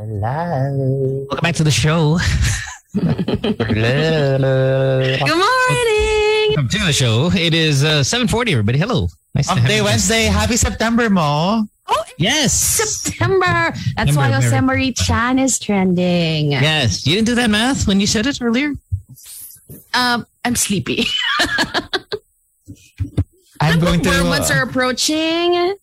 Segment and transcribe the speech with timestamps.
[0.00, 1.26] Hello.
[1.28, 2.16] Welcome back to the show.
[2.94, 3.28] Good morning.
[6.48, 7.30] Welcome to the show.
[7.34, 8.78] It is uh, 7.40, everybody.
[8.78, 9.08] Hello.
[9.34, 9.84] Nice to Hump have Day you.
[9.84, 10.22] Wednesday.
[10.24, 11.66] Happy September mo.
[11.88, 12.54] Oh, Yes.
[12.54, 13.44] September.
[13.44, 16.52] That's why September, Jose Mari Chan is trending.
[16.52, 17.06] Yes.
[17.06, 18.72] You didn't do that math when you said it earlier?
[19.92, 21.04] Um, I'm sleepy.
[23.60, 24.08] I'm going to.
[24.08, 25.74] Where months are approaching.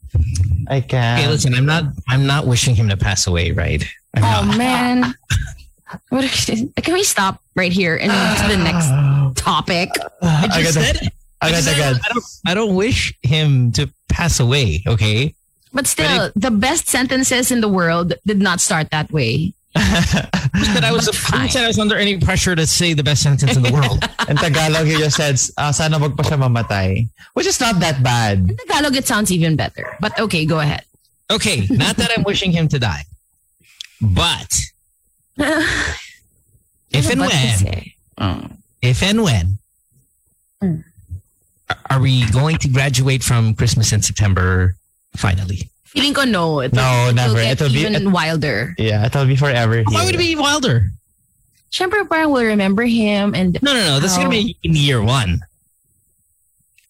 [0.70, 1.20] I can.
[1.20, 3.84] Okay, listen, I'm not I'm not wishing him to pass away, right?
[4.24, 5.14] I'm Oh man.
[6.10, 6.26] What
[6.84, 9.90] can we stop right here and move to the next topic?
[10.22, 11.14] I I just got said it.
[11.42, 12.02] I, I just got said.
[12.04, 15.34] I don't I don't wish him to pass away, okay?
[15.74, 19.54] But still, the best sentences in the world did not start that way.
[19.78, 21.50] That I was But I fine.
[21.50, 24.02] said I was under any pressure to say the best sentence in the world.
[24.28, 27.08] In Tagalog, you just said, uh, sana wag pa siya mamatay.
[27.34, 28.50] Which is not that bad.
[28.50, 29.86] In Tagalog, it sounds even better.
[30.02, 30.84] But okay, go ahead.
[31.32, 33.06] Okay, not that I'm wishing him to die.
[34.02, 34.52] But
[36.92, 37.96] if and when say?
[38.82, 39.58] if and when
[40.64, 40.84] Mm.
[41.92, 44.76] are we going to graduate from Christmas in September
[45.16, 45.70] finally?
[45.86, 46.62] Feeling ko no.
[46.62, 47.38] It No, will, never.
[47.38, 48.74] It It'll will be- even wilder.
[48.80, 49.84] Yeah, it'll be forever.
[49.84, 50.06] Why here.
[50.06, 50.90] would it be wilder?
[51.72, 54.00] Siyempre, parang we'll remember him and No, no, no.
[54.00, 55.42] This is gonna be in year one.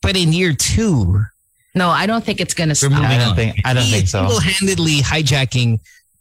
[0.01, 1.25] But in year two,
[1.75, 2.91] no, I don't think it's gonna stop.
[2.93, 4.23] I don't think- I don't he think so.
[4.29, 5.79] Single-handedly hijacking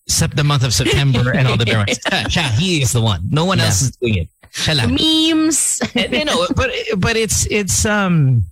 [0.09, 1.85] sep- the month of September and all the bear.
[1.87, 3.23] Siya, siya, he is the one.
[3.31, 3.67] No one Yeah.
[3.67, 4.29] else is doing it.
[4.69, 4.95] Lang.
[4.95, 5.81] Memes.
[5.95, 8.45] Eh, eh, you know, but eh, but it's it's um.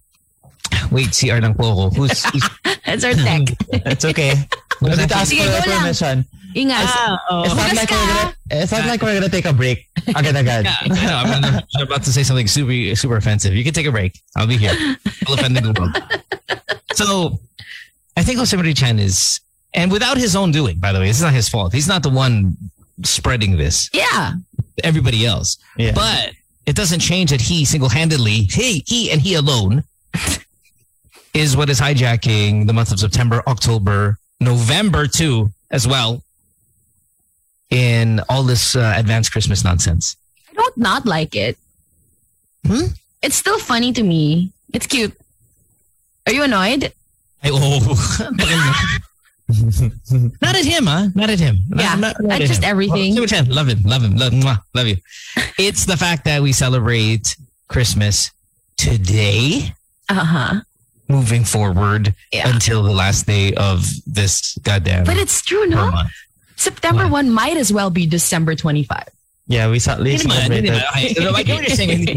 [0.90, 1.90] Wait, CR lang po ako.
[1.96, 2.44] Who's, who's
[2.86, 3.48] It's our tech.
[3.88, 4.34] It's okay.
[4.82, 6.24] We Who's don't need ask for permission.
[6.54, 6.82] Ingat.
[6.86, 7.42] It's ah, oh.
[7.50, 9.88] not like we're gonna, it's not like we're gonna take a break.
[10.14, 10.64] Agad-agad.
[10.64, 11.16] Yeah, I know.
[11.16, 13.54] I'm, gonna- I'm about to say something super super offensive.
[13.54, 14.20] You can take a break.
[14.36, 14.70] I'll be here.
[15.26, 15.96] I'll offend the world.
[16.94, 17.40] So,
[18.16, 19.40] I think Jose Mari Chan is,
[19.74, 21.72] and without his own doing, by the way, it's not his fault.
[21.72, 22.56] He's not the one
[23.02, 23.90] spreading this.
[23.92, 24.32] yeah.
[24.82, 25.56] Everybody else.
[25.76, 25.92] Yeah.
[25.94, 26.32] But
[26.66, 29.84] it doesn't change that he single-handedly, he he and he alone,
[31.34, 36.22] is what is hijacking the month of September, October, November too, as well.
[37.70, 40.16] In all this uh, advanced Christmas nonsense.
[40.50, 41.56] I don't not like it.
[42.66, 42.86] Hmm?
[43.22, 44.50] It's still funny to me.
[44.72, 45.16] It's cute.
[46.26, 46.92] Are you annoyed?
[47.42, 48.18] I, oh.
[49.48, 51.08] Not at him, huh?
[51.14, 51.58] Not at him.
[51.76, 52.70] Yeah, not, not at at just him.
[52.70, 53.14] everything.
[53.14, 54.96] Super Chan, love him, love him, love, mwah, love you.
[55.58, 57.36] It's the fact that we celebrate
[57.68, 58.30] Christmas
[58.76, 59.72] today,
[60.08, 60.60] Uh-huh.
[61.08, 62.48] moving forward Yeah.
[62.48, 65.90] until the last day of this goddamn But it's true, no?
[65.90, 66.10] month.
[66.56, 67.24] September What?
[67.26, 69.04] 1 might as well be December 25.
[69.46, 70.72] Yeah, we sa- we Hindi naman, hindi celebrated.
[70.72, 70.88] naman.
[70.88, 71.90] Okay, no, I get what you're saying.
[72.00, 72.14] Hindi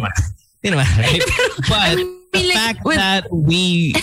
[0.63, 0.87] naman.
[0.97, 1.23] Right?
[1.69, 1.95] But
[2.41, 3.93] The like, fact with- that we,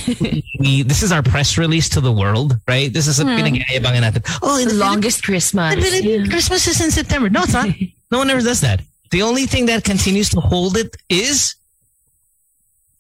[0.58, 2.92] we, this is our press release to the world, right?
[2.92, 3.30] This is a Hmm.
[3.30, 4.38] natin.
[4.42, 5.74] Oh, the the longest Christmas.
[5.74, 7.28] Philippines, Christmas is in September.
[7.30, 7.68] No, it's not.
[8.10, 8.80] No one ever does that.
[9.10, 11.56] The only thing that continues to hold it is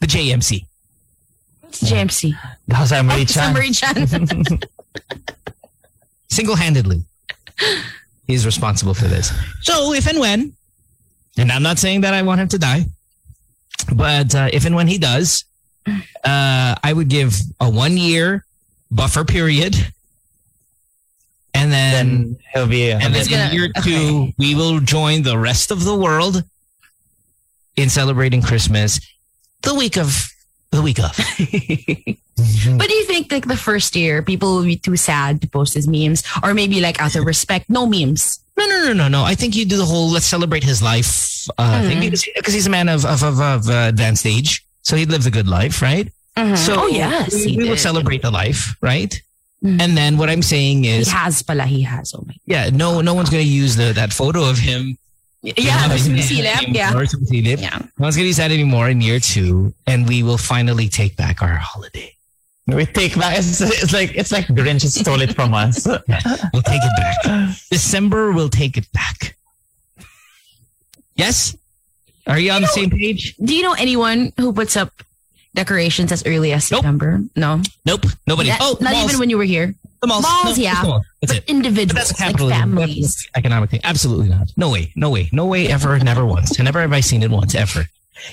[0.00, 0.66] the JMC.
[1.68, 2.34] It's JMC.
[2.66, 3.54] The Jose Mari Oh, Chan.
[3.54, 4.58] Summary Chan.
[6.30, 7.04] Single handedly,
[8.26, 9.30] he's responsible for this.
[9.62, 10.52] So, if and when,
[11.38, 12.86] and I'm not saying that I want him to die,
[13.94, 15.44] but uh, if and when he does,
[15.86, 18.44] uh, I would give a one year
[18.90, 19.76] buffer period.
[21.56, 22.90] And then, Then he'll be.
[22.90, 24.34] and then in gonna- year two, okay.
[24.38, 26.42] we will join the rest of the world
[27.76, 29.00] in celebrating Christmas
[29.62, 30.28] the week of
[30.70, 31.16] the week of.
[32.36, 35.74] But do you think like the first year people will be too sad to post
[35.74, 36.24] his memes?
[36.42, 38.40] Or maybe like out of respect, no memes.
[38.56, 39.24] No, no, no, no, no.
[39.24, 41.86] I think you do the whole let's celebrate his life uh, Mhm.
[41.88, 45.04] thing because, because he's a man of of, of, of uh, advanced age, so he
[45.06, 46.08] lived a good life, right?
[46.56, 49.12] So oh yes, we, he we would celebrate the life, right?
[49.62, 49.80] Mhm.
[49.82, 52.12] And then what I'm saying He is, has pala, he has.
[52.14, 52.34] Oh my.
[52.46, 54.98] yeah, no, no one's going to use the that photo of him.
[55.42, 56.92] Yeah, sumisilip, yeah.
[56.92, 57.60] Sumisilip.
[57.60, 57.78] Yeah.
[57.98, 61.16] No one's going to use that anymore in year two, and we will finally take
[61.16, 62.16] back our holiday.
[62.66, 63.36] We take back.
[63.38, 65.86] It's, it's like it's like Grinch stole it from us.
[66.52, 67.56] We'll take it back.
[67.70, 69.36] December, we'll take it back.
[71.16, 71.56] Yes?
[72.26, 73.36] Are you on the same page?
[73.36, 74.90] Do you know anyone who puts up
[75.54, 76.78] decorations as early as Nope.
[76.80, 77.20] September?
[77.36, 77.60] No.
[77.84, 78.06] Nope.
[78.26, 78.50] Nobody.
[78.50, 79.04] Oh, not, oh, not malls.
[79.10, 79.74] even when you were here.
[80.00, 80.22] the malls.
[80.22, 80.70] malls, No, yeah.
[80.72, 81.06] just the malls.
[81.20, 81.46] That's but it.
[81.46, 83.14] But individuals, that's like families.
[83.14, 83.80] That's economic thing.
[83.84, 84.50] Absolutely not.
[84.56, 84.90] No way.
[84.96, 85.28] No way.
[85.32, 85.98] No way ever.
[85.98, 86.56] Never once.
[86.58, 87.84] And never have I seen it once ever.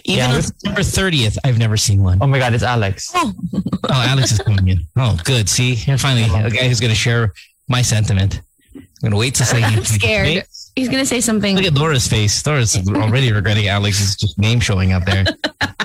[0.05, 2.19] Even Yeah, on with- September 30th, I've never seen one.
[2.21, 3.11] oh my God, it's Alex.
[3.15, 3.33] Oh,
[3.83, 4.79] Oh, Alex is coming in.
[4.95, 5.49] Oh, good.
[5.49, 7.33] See, and finally a guy who's going to share
[7.67, 8.41] my sentiment.
[8.75, 9.61] I'm going to wait to say.
[9.63, 10.45] I'm scared.
[10.75, 11.55] he's gonna say something.
[11.57, 12.41] Look at Dora's face.
[12.43, 15.25] Dora's already regretting Alex's just name showing up there.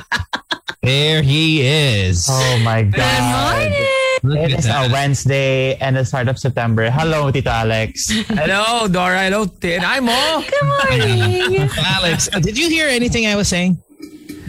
[0.83, 2.27] there he is.
[2.31, 2.93] Oh my God.
[2.93, 3.55] Good God.
[3.63, 3.89] morning.
[4.23, 4.93] Look It at a.
[4.93, 6.91] Wednesday and the start of September.
[6.91, 8.11] Hello, Tito Alex.
[8.29, 9.25] Hello, Dora.
[9.25, 9.83] Hello, Tin.
[9.85, 10.43] Ay mo.
[10.47, 11.69] Good morning.
[11.79, 13.79] Alex, uh, did you hear anything I was saying?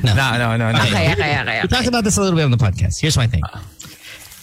[0.03, 0.79] No, no, no, no.
[0.83, 1.59] okay, okay, okay.
[1.63, 2.99] We talked about this a little bit on the podcast.
[3.01, 3.41] Here's my thing.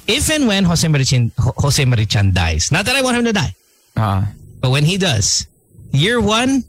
[0.06, 3.24] If and when Jose Mari Chan, Jose Mari Chan dies, not that I want him
[3.24, 3.54] to die,
[3.96, 4.28] Ah.
[4.60, 5.46] but when he does,
[5.92, 6.64] year one,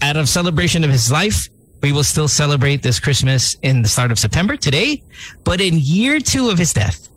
[0.00, 1.48] out of celebration of his life,
[1.82, 5.02] we will still celebrate this Christmas in the start of September today.
[5.44, 7.08] But in year two of his death,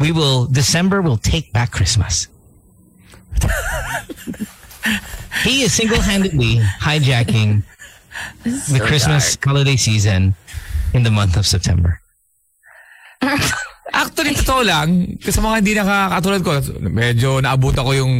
[0.00, 2.28] we will, December will take back Christmas.
[5.44, 7.62] he is single-handedly hijacking
[8.44, 10.34] the Christmas holiday season
[10.94, 12.00] in the month of September.
[13.96, 16.50] Actually, totoo lang, sa mga hindi nakakatulad ko,
[16.90, 18.12] medyo naabutan ko yung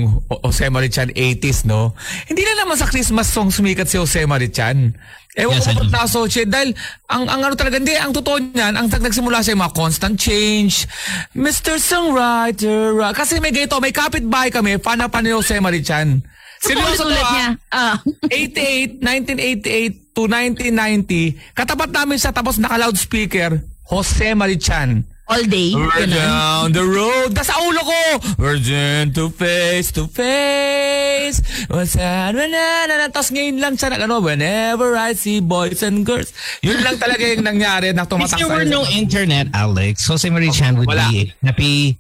[0.47, 1.93] Jose Marichan 80s, no?
[2.31, 4.95] Hindi na naman sa Christmas song sumikat si Jose Marichan.
[5.37, 6.73] Ewan Yes, ko ba't na-associate dahil
[7.13, 10.89] ang, ang ano talaga, hindi, ang totoo niyan, ang tag nagsimula sa mga constant change,
[11.37, 11.77] Mr.
[11.77, 16.25] Songwriter, uh, kasi may ganito, may kapitbahay kami, fan na fan ni Jose Marichan.
[16.61, 17.33] Seryoso to Ulit ah.
[17.33, 17.49] niya.
[17.73, 17.97] Ah.
[18.33, 25.05] 88, 1988 to 1990, katapat namin siya tapos naka-loudspeaker, Jose Marichan.
[25.29, 25.75] all day.
[25.75, 26.15] We're Ganun.
[26.15, 27.35] down the road.
[27.35, 28.01] Das sa ulo ko.
[28.39, 31.43] Virgin to face to face.
[31.67, 32.35] What's that?
[32.35, 36.31] Na, na, na, Tapos ngayon lang siya nag ano, whenever I see boys and girls.
[36.63, 40.31] Yun lang talaga yung nangyari na If tumatak there sa were no internet, Alex, Jose
[40.31, 41.11] Marie Chan would Wala.
[41.11, 41.99] be happy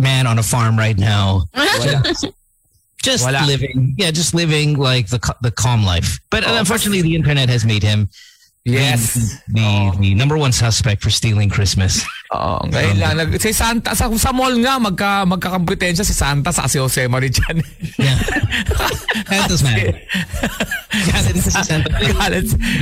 [0.00, 1.44] man on a farm right now.
[3.02, 3.46] Just Wala.
[3.46, 6.18] living, yeah, just living like the the calm life.
[6.30, 8.10] But uh, unfortunately, the internet has made him
[8.64, 9.40] Yes.
[9.48, 12.04] the the number one suspect for stealing Christmas.
[12.30, 13.14] Oo, ngayon lang.
[13.18, 17.58] Nag, si Santa, sa, sa mall nga, magka, magkakampetensya si Santa sa si Jose Marichan.
[17.98, 18.14] Yeah,
[19.26, 19.74] Santa's man.
[20.90, 21.90] Galit si Santa.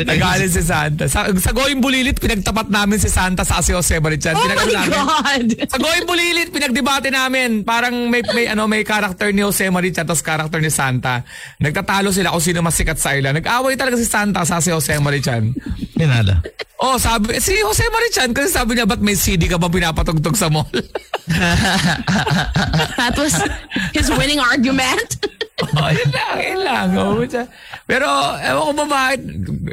[0.04, 1.08] nagalit si Santa.
[1.08, 4.36] Sa, sa Going Bulilit, pinagtapat namin si Santa sa si Jose Marichan.
[4.36, 4.92] Oh Pinag- my namin.
[4.92, 5.44] God!
[5.64, 7.64] Sa Going Bulilit, pinagdebate namin.
[7.64, 11.24] Parang may, may, ano, may character ni Jose Marichan tapos character ni Santa.
[11.56, 13.32] Nagtatalo sila kung sino mas sikat sa ila.
[13.32, 15.56] Nag-away talaga si Santa sa si Jose Marichan.
[15.96, 16.44] Pinala.
[16.78, 20.50] Oh, sabi, si Jose Marichan, kasi sabi niya, ba't may CD ka ba pinapatugtog sa
[20.50, 20.66] mall?
[22.98, 23.38] That was
[23.94, 25.14] his winning argument.
[25.78, 26.86] oh, yun lang, yun lang.
[26.98, 27.22] Oh.
[27.86, 28.06] Pero,
[28.42, 29.22] ewan ko ba bakit,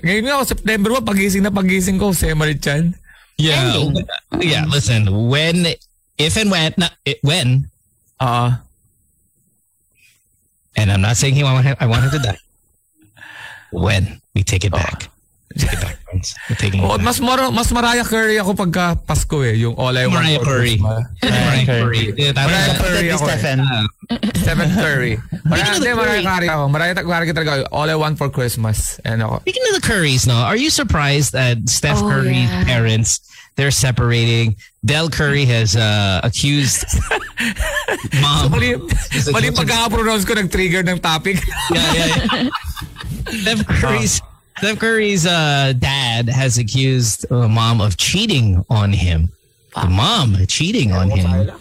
[0.05, 2.93] ngayon nga, September 1, pagising na pagising ko, Jose Mari Chan.
[3.41, 4.05] Yeah, Ending.
[4.37, 4.69] yeah.
[4.69, 5.65] Listen, when,
[6.21, 7.65] if and when, not, it, when,
[8.21, 8.53] Oo.
[10.77, 12.37] and I'm not saying he want him, I want him to die.
[13.73, 14.77] When we take it oh.
[14.77, 15.14] back, take it back,
[15.55, 17.01] Oh, back.
[17.03, 20.45] mas maro, mas Mariah Curry ako pagka Pasko eh, yung All I Want Mariah for
[20.45, 20.75] Curry.
[20.75, 21.03] Christmas.
[21.23, 22.03] Mariah Curry.
[22.35, 23.23] Mariah Curry ako.
[23.27, 23.59] Stephen.
[24.35, 25.13] Stephen Curry.
[25.47, 26.47] Mariah, hindi, Mariah Curry.
[26.51, 26.63] Ako.
[26.67, 27.51] Mariah Curry talaga.
[27.71, 28.99] All I Want for Christmas.
[29.03, 29.39] And ako.
[29.47, 32.63] Speaking of the Currys, no, are you surprised that Steph Oh, Curry's yeah.
[32.63, 33.19] parents
[33.55, 34.55] they're separating?
[34.83, 36.83] Del Curry has uh, accused
[38.21, 38.51] mom.
[38.51, 38.75] Mali,
[39.31, 41.39] mali pagkaka-pronounce ko nag-trigger ng topic.
[41.71, 42.49] yeah, yeah, yeah.
[43.41, 44.21] Steph Curry's
[44.57, 49.29] Steph Curry's uh, dad has accused uh, mom of cheating on him.
[49.75, 51.51] The mom cheating on him,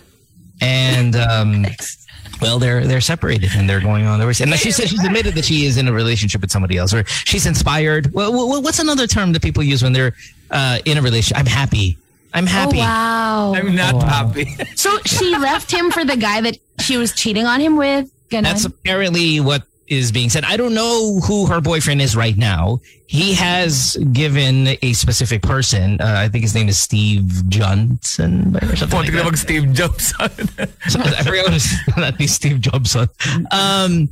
[0.60, 1.66] and um,
[2.40, 4.34] well, they're they're separated and they're going on their way.
[4.40, 7.04] And she said she's admitted that she is in a relationship with somebody else, or
[7.06, 8.12] she's inspired.
[8.14, 8.32] Well,
[8.62, 10.14] what's another term that people use when they're
[10.52, 11.38] uh, in a relationship?
[11.38, 11.98] I'm happy.
[12.32, 12.78] I'm Oh, happy.
[12.78, 13.54] wow.
[13.56, 14.46] I'm not happy.
[14.76, 18.10] So she left him for the guy that she was cheating on him with?
[18.30, 18.42] Ganon?
[18.44, 20.44] That's apparently what is being said.
[20.44, 22.80] I don't know who her boyfriend is right now.
[23.06, 26.00] He has given a specific person.
[26.00, 29.24] Uh, I think his name is Steve Johnson or something like that.
[29.24, 30.14] mag-Steve Jobs.
[30.88, 33.08] So, I forget what his not Steve Jobson.
[33.52, 34.08] Um,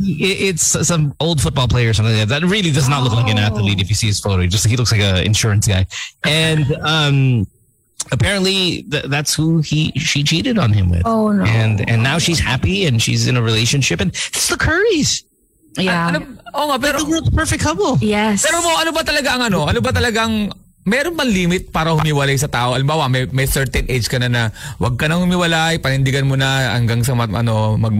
[0.00, 2.40] it- it's some old football player or something like that.
[2.40, 3.42] That really does not look like an Oh.
[3.42, 4.40] athlete if you see his photo.
[4.42, 5.86] He Just he looks like an insurance guy.
[6.24, 7.46] And um,
[8.12, 11.02] apparently th- that's who he she cheated on him with.
[11.04, 11.44] Oh, no.
[11.44, 15.22] And and now she's happy and she's in a relationship and it's the Currys.
[15.78, 15.94] yeah.
[15.94, 16.18] Ah, ano,
[16.54, 17.94] oh nga, pero, The world's perfect couple.
[18.02, 18.42] yes.
[18.42, 19.70] pero mo, ano ba talaga ang ano?
[19.70, 20.50] Ano ba talagang,
[20.82, 22.74] meron bang limit para humiwalay sa tao?
[22.74, 24.42] Alimbawa, may, may certain age ka na na,
[24.82, 27.94] wag ka nang humiwalay, panindigan mo na hanggang sa, mat- ano, mag,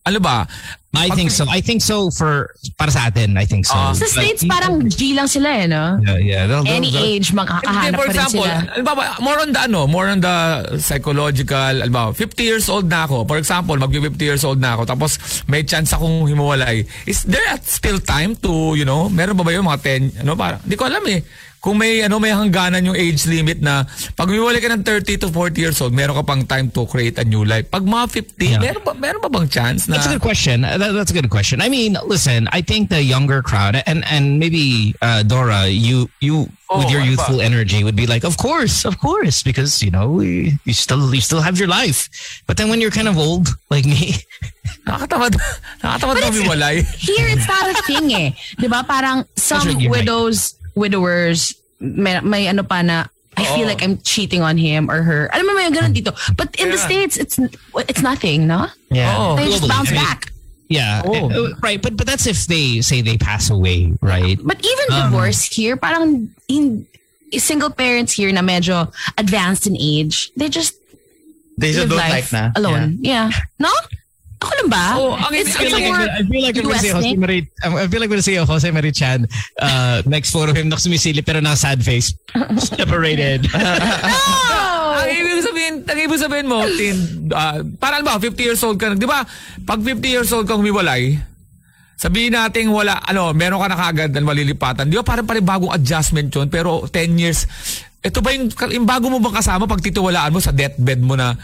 [0.00, 0.48] ano ba?
[0.90, 1.46] I think so.
[1.46, 3.38] I think so for para sa atin.
[3.38, 3.78] I think so.
[3.78, 3.94] Ah.
[3.94, 6.02] Sa But- States, parang G lang sila eh, no?
[6.02, 6.42] yeah, yeah.
[6.50, 8.58] They'll- they'll- Any age, makakahanap for pa rin example, sila.
[8.74, 10.36] halimbawa, more on the ano, more on the
[10.82, 13.22] psychological, halimbawa, 50 years old na ako.
[13.24, 15.16] For example, mag 50 years old na ako tapos
[15.46, 16.82] may chance akong himuwalay.
[17.06, 19.78] Is there still time to, you know, meron ba ba yung mga
[20.18, 21.22] 10, ano, para, hindi ko alam eh.
[21.60, 23.84] Kung may ano may hangganan yung age limit na
[24.16, 27.20] pag umiwalay ka ng 30 to 40 years old, meron ka pang time to create
[27.20, 27.68] a new life.
[27.68, 28.58] Pag mga 50, Yeah.
[28.64, 30.64] meron ba meron ba bang chance na That's a good question.
[30.64, 31.60] That, that's a good question.
[31.60, 36.48] I mean, listen, I think the younger crowd and and maybe uh, Dora, you you
[36.70, 37.50] Oh, with your youthful ba?
[37.50, 41.18] energy would be like, of course, of course, because you know you you still you
[41.18, 42.06] still have your life.
[42.46, 44.22] But then when you're kind of old like me,
[44.86, 45.34] nakakatamad
[45.82, 46.76] nakakatamad na umiwalay?
[46.94, 48.30] Here, it's not a thing eh.
[48.54, 48.86] Di ba?
[48.86, 53.04] Parang some widows, widowers, may, may ano pa na,
[53.36, 55.30] I feel like I'm cheating on him or her.
[55.32, 56.12] Alam mo, may ganun dito.
[56.36, 56.84] But in the Yeah.
[56.88, 57.36] States, it's
[57.88, 58.66] it's nothing, no?
[58.90, 59.12] Yeah.
[59.16, 59.36] Oo.
[59.36, 60.20] They just Globally, bounce I mean- back.
[60.68, 61.30] yeah, Oh.
[61.30, 61.80] uh, right.
[61.80, 64.36] But but that's if they say they pass away, right?
[64.42, 66.84] But even Um, divorce here, parang in,
[67.38, 70.74] single parents here na medyo advanced in age, they just
[71.56, 72.44] They just live don't life like na.
[72.58, 72.98] alone.
[73.00, 73.30] Yeah.
[73.62, 73.70] No?
[74.40, 74.86] Ako lang ba?
[74.96, 77.16] Oh, ang it's, a sabihin, more I feel like I'm gonna US say Jose.
[77.20, 77.44] Marie.
[77.60, 79.28] I feel like I'm gonna say Jose Marie Chan.
[79.60, 82.16] Uh, next photo of him nak sumisili pero na sad face,
[82.72, 83.44] separated.
[84.90, 85.00] Oh!
[85.00, 86.96] Ang ibig sabihin, ang ibig sabihin mo, tin,
[87.30, 89.22] ah, parang ba, 50 years old ka na, di ba?
[89.62, 91.14] Pag 50 years old ka humiwalay,
[91.94, 94.90] sabihin natin wala, ano, meron ka na kagad na malilipatan.
[94.90, 97.46] Di ba parang parang bagong adjustment yun, pero 10 years,
[98.02, 101.36] ito ba yung, yung bago mo bang kasama pag titiwalaan mo sa deathbed mo na,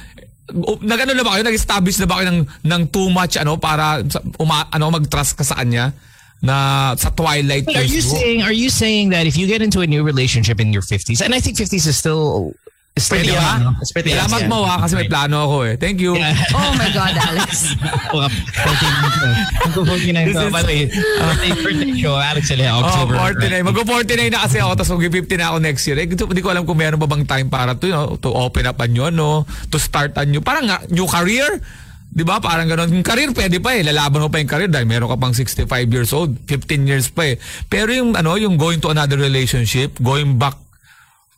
[0.83, 1.43] nag-ano na ba kayo?
[1.47, 4.03] Nag-establish na ba kayo ng, ng too much, ano, para
[4.38, 5.93] uma, ano, mag-trust ka sa kanya?
[6.45, 9.81] Na sa twilight But are you saying are you saying that if you get into
[9.81, 12.53] a new relationship in your 50s, and I think 50s is still
[12.97, 13.61] ba?
[13.61, 13.76] no?
[13.76, 15.75] It's pretty Salamat mo ha, kasi may plano ako eh.
[15.76, 16.17] Thank you.
[16.17, 16.33] Yeah.
[16.57, 17.76] Oh my God, Alex.
[18.09, 18.29] Mga
[19.85, 20.47] 49 This to.
[20.49, 23.15] is- By the way, uh, birthday, birthday show, Alex Oh, October.
[23.37, 23.69] 49.
[23.69, 25.99] Mag-49 na kasi ako, tapos mag-50 na ako next year.
[26.00, 28.33] Eh, gusto- hindi ko alam kung meron pa bang time para to, you know, to
[28.33, 31.61] open up a new, ano, to start a new, parang nga, new career.
[32.09, 32.41] Di ba?
[32.41, 32.88] Parang ganun.
[32.88, 33.85] Yung career, pwede pa eh.
[33.85, 37.29] Lalaban mo pa yung career dahil meron ka pang 65 years old, 15 years pa
[37.29, 37.37] eh.
[37.69, 40.57] Pero yung, ano, yung going to another relationship, going back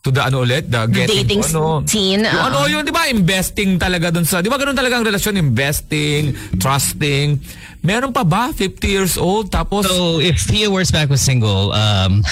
[0.09, 2.47] to the ano ulit, the getting Dating ano, scene, Yung uh.
[2.49, 6.33] ano, yung di ba, investing talaga dun sa, di ba ganun talaga ang relasyon, investing,
[6.57, 7.37] trusting.
[7.85, 12.25] Meron pa ba 50 years old, tapos, So if Pia Wurzbach was single, um,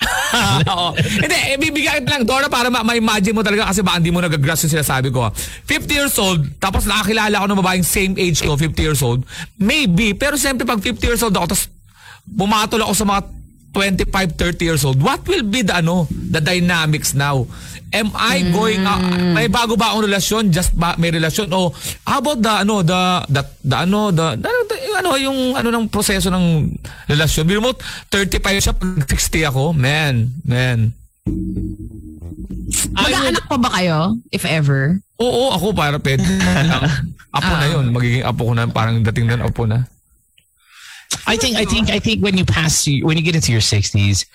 [0.70, 0.96] Oo.
[0.96, 4.24] Hindi, eh, bibigyan kita lang, Dora, para ma- ma-imagine mo talaga kasi baka hindi mo
[4.24, 5.28] nagagrasp yung sinasabi ko.
[5.28, 5.32] ah.
[5.68, 9.22] 50 years old, tapos nakakilala ko ng babaeng same age ko, 50 years old.
[9.60, 11.68] Maybe, pero siyempre pag 50 years old ako, tapos
[12.24, 13.20] bumatol ako sa mga
[13.72, 17.46] 25, 30 years old, what will be the ano, the dynamics now?
[17.90, 19.02] Am I going out,
[19.34, 21.74] may bago ba akong relasyon, just ba, may relasyon o
[22.06, 25.68] how about the ano, the the, the ano, the, the, the- yung ano yung ano
[25.74, 26.70] ng proseso ng
[27.10, 27.42] relasyon?
[27.50, 30.94] Biro mo 35 siya, pag 60 ako, man, man.
[32.94, 33.98] Mag-aanak pa ba kayo,
[34.30, 35.02] if ever?
[35.18, 36.22] Oo, ako para pwede.
[37.36, 37.94] Apo na yun.
[37.94, 38.66] Magiging apo ko na.
[38.66, 39.86] Parang dating na apo na.
[41.26, 44.26] I think I think I think when you pass when you get into your 60s,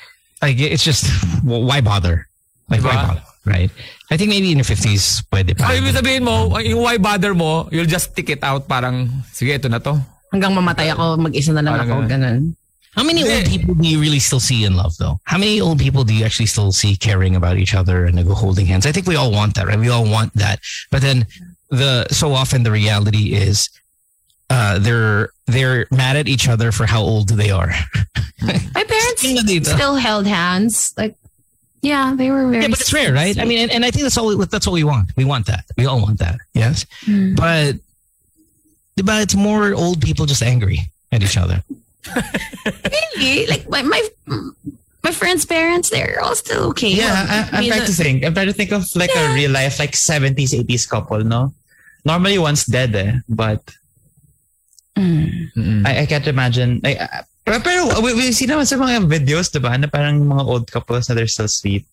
[0.41, 1.08] like it's just
[1.44, 2.27] well, why bother?
[2.70, 3.72] Like why bother, right?
[4.12, 5.72] I think maybe in your 50s pwede pa.
[5.72, 9.58] Ay, ibig sabihin mo, yung why bother mo, you'll just stick it out parang, sige,
[9.58, 9.98] ito na to.
[10.29, 12.55] Hanggang mamatay ako, mag-isa na lang Parang ako, ganun.
[12.96, 15.20] How many old people do you really still see in love though?
[15.25, 18.25] How many old people do you actually still see caring about each other and like,
[18.27, 18.86] holding hands?
[18.86, 19.79] I think we all want that, right?
[19.79, 20.60] We all want that.
[20.91, 21.27] But then
[21.70, 23.67] the so often the reality is
[24.50, 27.72] uh they're they're mad at each other for how old they are.
[28.42, 29.22] My parents
[29.70, 30.94] still held hands.
[30.98, 31.16] Like,
[31.82, 33.38] yeah, they were very Yeah, but it's rare, right?
[33.40, 34.36] I mean, and, and I think that's all.
[34.38, 35.12] That's what we want.
[35.16, 35.66] We want that.
[35.78, 36.38] We all want that.
[36.54, 37.36] Yes, Hmm.
[37.36, 37.75] but
[39.04, 40.80] but it's more old people just angry
[41.12, 41.64] at each other.
[43.18, 44.02] really, like my, my
[45.04, 46.90] my friends' parents, they're all still okay.
[46.90, 48.24] Yeah, Well, I, I'm mean, trying to think.
[48.25, 51.54] I'm trying to think of like a real life, like 70s, 80s couple, no?
[52.06, 53.62] Normally one's dead eh, but
[54.96, 55.52] Mm.
[55.56, 55.82] Mm-mm.
[55.86, 56.80] I, I can't imagine.
[56.84, 59.75] Like, uh, pero, pero we, we see naman sa mga videos, diba?
[59.78, 61.86] Na parang mga old couples na they're still sweet.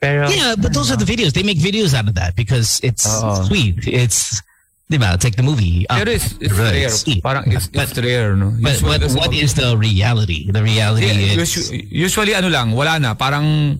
[0.00, 1.32] Pero, Yeah, but those are the videos.
[1.32, 3.46] They make videos out of that because it's Oo.
[3.46, 3.82] sweet.
[3.86, 4.42] It's
[4.88, 5.14] diba?
[5.14, 5.86] It's like the movie.
[5.90, 5.98] Up.
[5.98, 6.90] Pero it's, it's Right, rare.
[6.90, 7.22] sweet.
[7.22, 8.50] Parang it's, it's But- rare, no?
[8.56, 10.50] But Usually, what, kasi what pag- the reality?
[10.50, 13.14] The reality Yeah, is usu- usually ano lang, wala na.
[13.14, 13.78] Parang,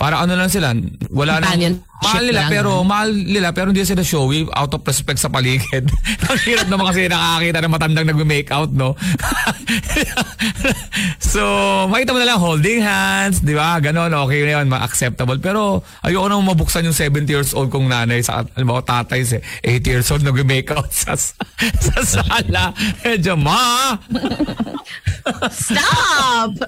[0.00, 0.72] para ano lang sila,
[1.12, 1.52] wala na.
[2.00, 2.48] Mahal nila, lang.
[2.48, 5.84] pero, mahal nila, pero hindi sila showy out of respect sa paligid.
[6.32, 8.96] Ang hirap naman kasi nakakita ng matandang nag-make out, no?
[11.20, 11.44] so,
[11.92, 13.76] makita mo na lang holding hands, di ba?
[13.84, 15.36] Ganon, okay na yun, ma-acceptable.
[15.44, 19.36] Pero, ayoko nang mabuksan yung 70 years old kong nanay sa, alam mo, tatay, si
[19.60, 22.72] 80 years old, nag-make out sa, sa sala.
[23.04, 23.92] Medyo, ma!
[25.52, 26.56] Stop!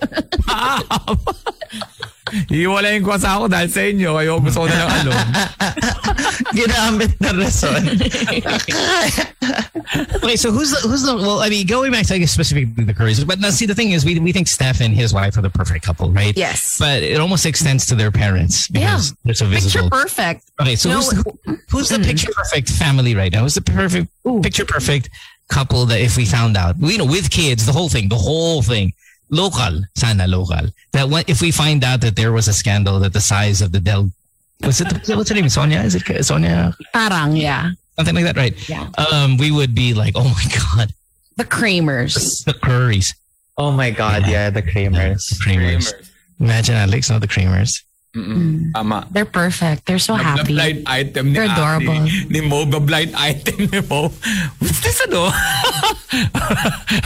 [2.53, 4.11] Iwalayin ko sa ako dahil sa inyo.
[4.19, 5.31] Kayo gusto ko na lang alone.
[6.59, 7.83] ginamit na rason.
[10.23, 11.41] Okay, so who's the who's the well?
[11.41, 13.91] I mean, going back to I guess specifically the Currys, but now see the thing
[13.93, 16.37] is, we we think Steph and his wife are the perfect couple, right?
[16.37, 16.79] Yes.
[16.79, 20.50] But it almost extends to their parents because they're so Picture perfect.
[20.61, 22.05] Okay, so No, who's the, who's the Mm.
[22.07, 23.43] picture perfect family right now?
[23.43, 24.41] Who's the perfect Ooh.
[24.41, 25.11] picture perfect
[25.49, 28.62] couple that if we found out, you know, with kids, the whole thing, the whole
[28.62, 28.93] thing,
[29.33, 30.69] local, sana local.
[30.93, 33.73] That when, if we find out that there was a scandal that the size of
[33.73, 34.12] the Dell,
[34.62, 35.49] was it the, what's her name?
[35.49, 35.81] Sonya?
[35.81, 36.77] Is it Sonya?
[36.93, 37.71] Parang, yeah.
[37.97, 38.69] Something like that, right?
[38.69, 38.89] Yeah.
[39.12, 40.45] Um, we would be like, oh my
[40.77, 40.95] god,
[41.37, 42.45] The Kramers.
[42.45, 43.15] the Currys,
[43.59, 45.29] Oh my God, yeah, the Kramers.
[45.29, 45.93] the Creamers.
[46.41, 47.83] Imagine Alex, not the Creamers.
[48.12, 48.73] Mm-mm.
[48.76, 49.09] Tama.
[49.09, 49.88] They're perfect.
[49.88, 50.52] They're so The happy.
[50.52, 51.97] blind item ni, They're ah, adorable.
[52.04, 54.12] ni, ni Mo, the blind item ni Mo.
[54.61, 55.33] What's this ano?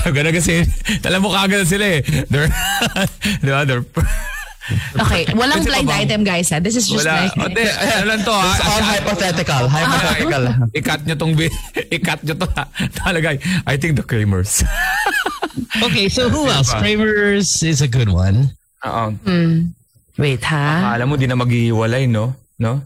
[0.10, 0.66] Ganun kasi,
[1.06, 2.00] alam mo kagad sila eh.
[2.26, 2.50] They're,
[3.44, 3.62] di ba?
[3.62, 3.86] They're,
[4.98, 6.58] Okay, walang Pwede blind bang- item guys ha.
[6.58, 7.30] This is just wala.
[7.30, 8.50] like O, di, ano lang to ha?
[8.50, 9.62] It's all hypothetical.
[9.70, 10.42] Hypothetical.
[10.74, 11.38] I-cut nyo tong,
[11.86, 12.66] i-cut nyo to ha.
[12.98, 14.66] Talaga, I think the Kramers.
[15.86, 16.74] Okay, so who else?
[16.74, 18.58] Creamers is a good one.
[18.82, 19.14] Oo.
[19.22, 19.70] Hmm.
[20.16, 20.96] Wait ha.
[20.96, 22.34] Akala mo di na maghihiwalay, no?
[22.58, 22.80] No?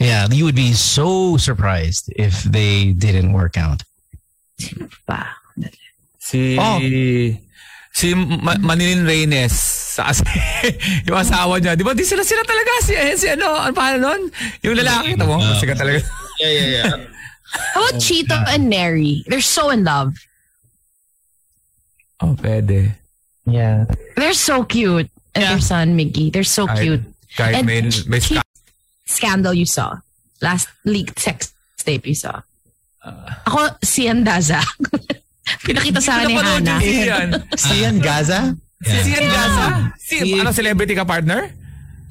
[0.00, 3.84] Yeah, you would be so surprised if they didn't work out.
[5.06, 5.36] Pa.
[6.18, 6.56] Si...
[6.58, 6.80] Oh.
[7.92, 10.08] Si Ma- Manilin Reynes sa
[11.06, 11.76] yung asawa niya.
[11.76, 11.92] Di ba?
[11.92, 12.72] Di sila sila talaga.
[12.80, 14.32] Si, eh, si ano, ano pa nun?
[14.64, 15.12] Yung lalaki.
[15.12, 16.00] Ito mo, Uh, sikat talaga.
[16.40, 16.90] Yeah, yeah, yeah.
[17.76, 19.28] How about Chito and Neri?
[19.28, 20.16] They're so in love.
[22.24, 22.96] Oh, pwede.
[23.44, 23.84] Yeah.
[24.16, 25.11] They're so cute.
[25.34, 25.50] And Yeah.
[25.56, 26.28] their son, Miggy.
[26.32, 27.04] They're so Kahit- cute.
[27.36, 28.44] Kahit And may, may he- ska-
[29.08, 29.96] Scandal you saw.
[30.40, 32.40] Last leaked sex tape you saw.
[33.02, 33.42] Ah.
[33.48, 34.60] Ako, si Andaza.
[35.66, 36.78] Pinakita sa akin ni Napanood Hannah.
[36.80, 37.28] yung Sian.
[37.58, 38.40] Si Ian Gaza?
[38.82, 39.66] Si Sian Gaza?
[39.98, 41.50] Si, Si- ano, celebrity ka partner?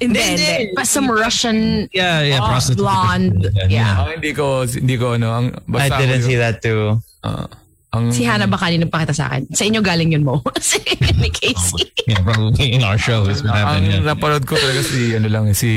[0.02, 0.74] Hindi, hindi.
[0.74, 2.82] Pa some Russian Yeah, yeah, prostitute.
[2.82, 3.40] blonde.
[3.70, 4.02] Yeah.
[4.02, 5.46] Oh, hindi ko, hindi ko, ano, ang,
[5.78, 6.98] I didn't ako see that too.
[7.22, 7.46] Ah,
[7.92, 9.52] ang, Si Hannah ba kanina pakita sa akin?
[9.52, 10.40] Sa inyo galing yun mo.
[10.60, 10.80] si
[11.20, 11.92] ni Casey.
[12.08, 13.86] Yeah, probably in our show is what ang happened.
[13.92, 14.04] Yeah.
[14.08, 15.70] napanood ko talaga si, ano lang, si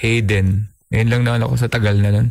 [0.00, 0.72] Hayden.
[0.88, 2.28] Ngayon lang na ako sa tagal na nun.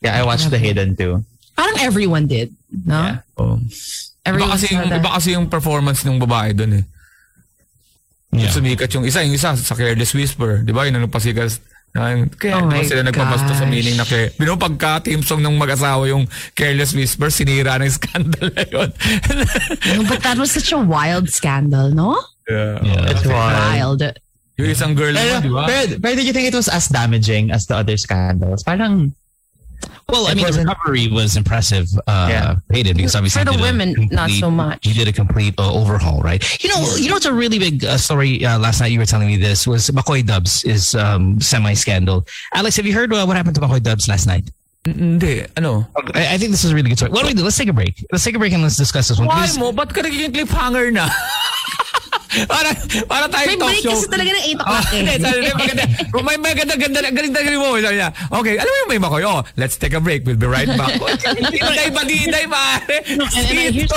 [0.00, 1.26] Yeah, I watched the Hayden too.
[1.58, 2.54] Parang everyone did.
[2.70, 3.02] No?
[3.02, 3.18] Yeah.
[3.36, 3.58] Oh.
[3.58, 3.66] Iba
[4.24, 6.84] Everyone kasi, saw yung, iba kasi yung performance ng babae doon eh.
[8.30, 8.54] Yeah.
[8.54, 10.62] Sumikat yung isa, yung isa sa Careless Whisper.
[10.62, 10.86] Di ba?
[10.86, 11.58] Yun ang nagpasikat.
[11.90, 15.26] Na, kaya Oh di ba my sila nagpapasto sa meaning na kaya, bino pagka team
[15.26, 16.22] song ng mag-asawa yung
[16.54, 18.90] Careless Whisper, sinira ng scandal na yun.
[19.98, 22.14] No, but that was such a wild scandal, no?
[22.46, 22.78] yeah.
[22.82, 23.10] Yeah.
[23.10, 23.26] It was.
[23.30, 24.00] Wild.
[24.60, 25.64] Yung isang girl Pero, naman, di ba?
[25.66, 28.62] pero, pero did you think it was as damaging as the other scandals?
[28.62, 29.10] Parang,
[30.10, 31.88] Well, I mean, the recovery was impressive.
[32.06, 32.56] Uh, Yeah.
[32.70, 34.84] Hayden, because obviously For the he did a women, not so much.
[34.86, 36.42] He did a complete uh, overhaul, right?
[36.62, 38.44] You know, you know, it's a really big uh, story.
[38.44, 42.26] Uh, last night you were telling me this was Macoy Dubs is um, semi scandal.
[42.54, 44.50] Alex, have you heard uh, what happened to Macoy Dubs last night?
[44.84, 45.86] Hindi, ano?
[46.16, 47.12] I, I think this is a really good story.
[47.12, 47.44] What do we do?
[47.44, 48.00] Let's take a break.
[48.10, 49.28] Let's take a break and let's discuss this one.
[49.28, 49.72] Why Because- mo?
[49.72, 51.04] Ba't ka nagiging cliffhanger na?
[52.46, 52.70] para,
[53.10, 53.92] para tayo May talk break show.
[53.94, 55.18] kasi talaga ng 8 Oh, o'clock hindi, eh.
[55.18, 55.84] sabi niya, maganda.
[56.20, 57.68] May maganda, ganda, galing galing mo.
[57.80, 60.22] Sabi niya, okay, alam mo yung may makoy, oh, let's take a break.
[60.22, 60.94] We'll be right back.
[61.00, 63.02] Diday ba, diday, pare?
[63.10, 63.22] and
[63.58, 63.90] I hear-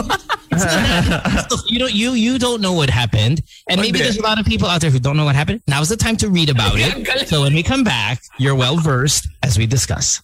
[1.49, 4.05] Look, you don't you you don't know what happened, and maybe Hindi.
[4.05, 5.61] there's a lot of people out there who don't know what happened.
[5.65, 7.07] Now's the time to read about Ang it.
[7.09, 7.25] galing.
[7.25, 10.21] So when we come back, you're well versed as we discuss.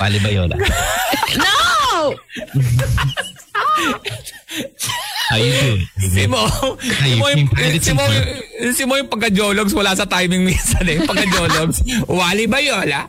[0.00, 0.56] Pali Bayola.
[1.36, 2.16] No!
[5.28, 5.82] How you doing?
[6.00, 6.40] Si Mo,
[6.80, 8.02] si Mo yung, si Mo,
[8.72, 11.04] si Mo yung pagka-jologs, wala sa timing minsan eh.
[11.04, 13.04] Pagka-jologs, wali ba yola?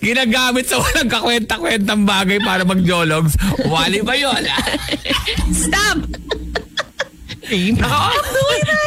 [0.00, 3.36] Ginagamit sa walang kakwenta-kwentang bagay para mag-jologs,
[3.68, 4.56] wali ba yola?
[5.52, 6.08] Stop!
[7.48, 8.12] Naka,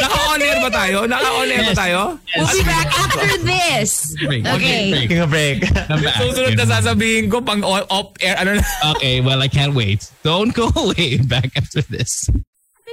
[0.02, 0.98] naka-on air ba tayo?
[1.10, 2.02] Naka-on air ba tayo?
[2.38, 3.90] We'll be back after this.
[4.22, 4.46] Break.
[4.46, 4.92] Okay.
[4.94, 5.66] taking a break.
[5.66, 6.16] Come back.
[6.22, 8.64] Susunod na sasabihin ko pang o- off-air, ano na.
[8.96, 10.06] Okay, well I can't wait.
[10.22, 11.18] Don't go away.
[11.32, 12.30] Back after this.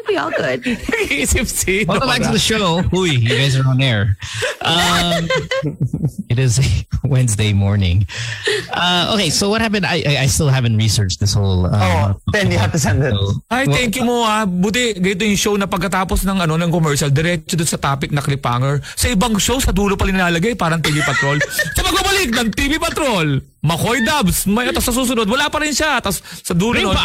[0.07, 0.65] We all good.
[1.89, 2.83] Welcome back to the show.
[2.93, 4.17] Huy, you guys are on air.
[4.63, 5.29] Um,
[6.33, 6.61] it is
[7.05, 8.07] Wednesday morning.
[8.73, 9.85] Uh, okay, so what happened?
[9.85, 11.67] I, I still haven't researched this whole.
[11.67, 13.13] Uh, Oh, then you have to send it.
[13.13, 14.45] so- Ay, thank you mo ah.
[14.47, 18.21] Buti, ganito yung show na pagkatapos ng ano ng commercial, diretso doon sa topic na
[18.21, 18.81] cliffhanger.
[18.95, 21.41] Sa ibang show, sa dulo pa nilalagay, parang TV Patrol.
[21.77, 25.99] sa pagbabalik ng TV Patrol, Macoy Dubs, may atas sa susunod, wala pa rin siya.
[25.99, 26.97] Tapos sa dulo nun,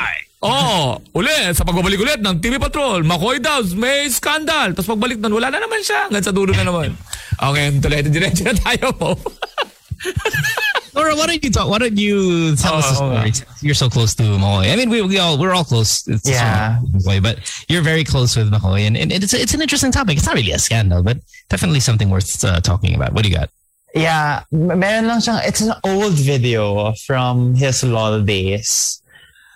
[0.44, 4.76] Oo, ulit, sa pagbabalik ulit ng TV Patrol, Macoy Dubs, may scandal.
[4.76, 6.12] Tapos pagbalik nun, wala na naman siya.
[6.12, 6.92] Hanggang sa dulo na naman.
[7.40, 9.16] Okay, tuloy, diretso na tayo po.
[10.94, 11.66] Laura, why don't you talk?
[11.72, 13.32] Why don't you tell us the Oh, story?
[13.66, 14.70] You're so close to Mahoy.
[14.70, 16.06] I mean, we, we all we're all close.
[16.06, 16.78] It's Yeah.
[16.92, 17.40] Mahoy, but
[17.72, 20.18] you're very close with Mahoy, and, and it's it's an interesting topic.
[20.22, 21.18] It's not really a scandal, but
[21.50, 23.14] definitely something worth uh, talking about.
[23.18, 23.50] What do you got?
[23.94, 29.00] Yeah, meron lang siyang, it's an old video from his LOL days.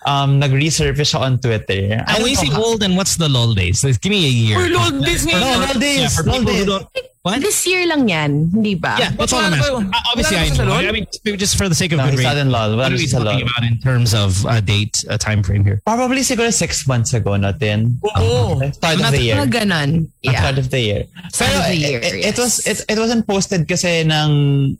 [0.06, 1.98] Um, nag-resurface siya on Twitter.
[2.06, 3.82] I And when you say old, and what's the lull days?
[3.82, 4.70] Give me a year.
[4.70, 5.58] Lord, this No, ngayon.
[5.58, 6.66] LOL days, Yeah, for LOL people who days.
[6.70, 6.86] don't.
[7.28, 7.44] What?
[7.44, 8.96] This year lang yan, hindi ba?
[8.96, 9.84] Yeah, that's all ba- Uh,
[10.16, 10.72] Obviously, I know.
[10.80, 11.04] I mean,
[11.36, 12.48] just for the sake of No, good he's not reason.
[12.48, 15.82] in What are we talking about in terms of a date, a time frame here?
[15.84, 18.00] Probably siguro six months ago natin.
[18.16, 18.64] Oo.
[18.72, 19.36] Start of the year.
[19.36, 20.08] Mga ganon.
[20.24, 20.40] At Yeah.
[20.40, 21.02] start of the year.
[21.28, 22.38] Start Pero of the it- year, it, it yes.
[22.38, 24.30] was it, it wasn't posted kasi ng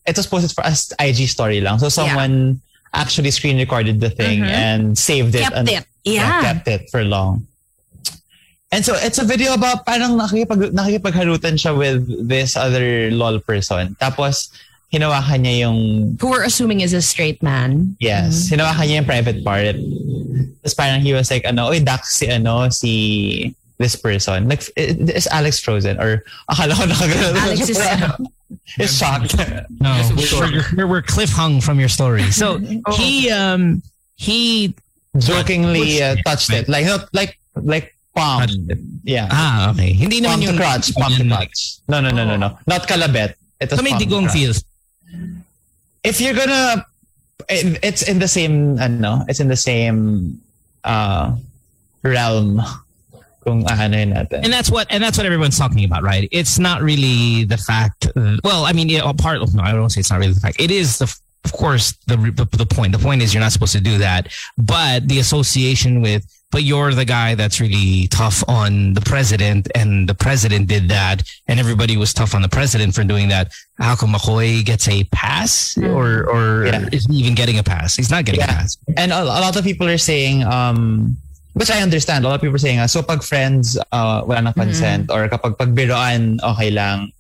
[0.06, 1.76] it was posted for us IG story lang.
[1.82, 2.60] So someone
[2.94, 4.48] actually screen recorded the thing Mhm.
[4.48, 5.84] and saved it Kept and it.
[6.08, 6.40] Yeah.
[6.40, 7.44] kept it for long.
[8.70, 13.96] And so it's a video about parang nakikipag nakikipagharutan siya with this other lol person.
[13.96, 14.52] Tapos
[14.92, 15.78] hinawakan niya yung
[16.20, 17.96] Who we're assuming is a straight man.
[18.00, 18.48] Yes.
[18.52, 19.76] Hinawakan niya yung private part.
[20.60, 24.48] Tapos parang he was like, ano, oy, Dax si, ano, si this person.
[24.48, 26.00] Like, is Alex frozen?
[26.00, 27.36] Or akala ko nakagano'n.
[27.40, 27.80] Alex is,
[28.84, 29.32] is shocked.
[29.80, 30.44] No, we're, sure.
[30.44, 32.28] we're, we're, we're cliff hung from your story.
[32.32, 32.58] So
[32.96, 33.82] he um
[34.16, 34.74] he
[35.16, 36.68] Jokingly uh, touched it.
[36.68, 38.42] Like, not, like, like, palm.
[39.06, 39.28] Yeah.
[39.30, 39.94] ah okay.
[39.94, 40.90] Hindi palm naman yung crotch.
[40.98, 41.78] Palm to crotch.
[41.86, 42.58] No, no, no, no, no.
[42.66, 43.38] Not kalabet.
[43.62, 44.66] It was So may digong feels.
[46.02, 46.84] if you're gonna
[47.48, 50.38] it, it's in the same ano it's in the same
[50.84, 51.34] uh
[52.02, 52.60] realm
[53.42, 56.28] kung aanuhin natin And that's what and that's what everyone's talking about, right?
[56.30, 58.06] It's not really the fact.
[58.44, 59.40] well, I mean, yeah, a part.
[59.54, 60.60] No, I don't say it's not really the fact.
[60.60, 61.08] It is the,
[61.44, 62.92] of course, the, the the point.
[62.92, 64.28] The point is you're not supposed to do that,
[64.58, 66.26] but the association with.
[66.50, 71.20] But you're the guy that's really tough on the president, and the president did that,
[71.46, 73.52] and everybody was tough on the president for doing that.
[73.76, 76.88] How come Macoy gets a pass, or or Yeah.
[76.90, 77.96] isn't even getting a pass?
[78.00, 78.80] He's not getting a pass.
[78.96, 81.16] and a, a lot of people are saying um
[81.52, 84.40] which I understand a lot of people are saying ah, so pag friends uh, wala
[84.48, 87.10] nang consent or kapag pagbiroan okay lang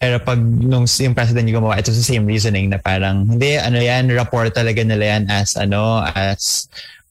[0.00, 3.56] pero pag nung yung president yung gumawa it was the same reasoning na parang hindi
[3.60, 6.66] ano yan rapport talaga nila yan as ano as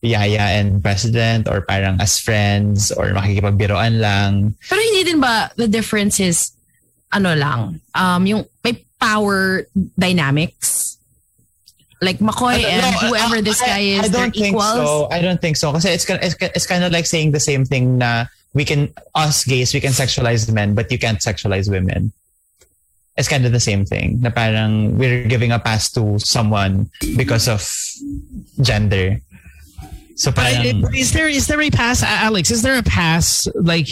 [0.06, 5.68] yaya and president or parang as friends or makikipagbiroan lang Pero hindi din ba the
[5.68, 6.54] difference is
[7.12, 9.64] ano lang, um, yung may power
[9.98, 10.98] dynamics?
[12.04, 14.84] Like Macoy Uh, and no, whoever this I- guy is, I, they're don't think equals.
[14.84, 15.08] so.
[15.10, 15.72] I don't think so.
[15.72, 18.92] Kasi it's, kind- it's, it's kind of like saying the same thing na we can,
[19.16, 22.12] us gays, we can sexualize men, but you can't sexualize women.
[23.16, 24.20] It's kind of the same thing.
[24.20, 27.64] Na parang we're giving a pass to someone because of
[28.62, 29.22] gender.
[30.16, 30.64] So But
[30.96, 32.50] is there is there a pass, Alex?
[32.50, 33.88] Is there a pass like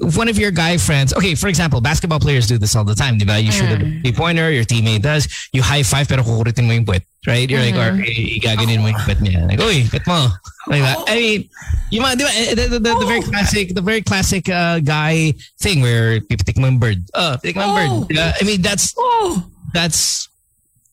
[0.00, 1.14] one of your guy friends?
[1.14, 3.18] Okay, for example, basketball players do this all the time.
[3.18, 3.42] Diba?
[3.42, 5.26] You shoot a three pointer, your teammate does.
[5.52, 7.48] You high five, pero kukurutin mo yung puwet, right?
[7.48, 9.48] You're like, or eh, igaganin mo yung puwet niya.
[9.48, 10.28] Like, uy, puwet mo.
[10.68, 10.98] Like that.
[11.08, 11.48] I mean,
[11.90, 15.32] yung mga, diba, eh, the, the, the, the very classic, the very classic uh, guy
[15.58, 17.00] thing where pipitik mo yung bird.
[17.14, 18.00] Uh, pipitik mo yung Oh.
[18.04, 18.12] bird.
[18.12, 18.28] Diba?
[18.40, 19.42] I mean, that's Oh.
[19.72, 20.28] that's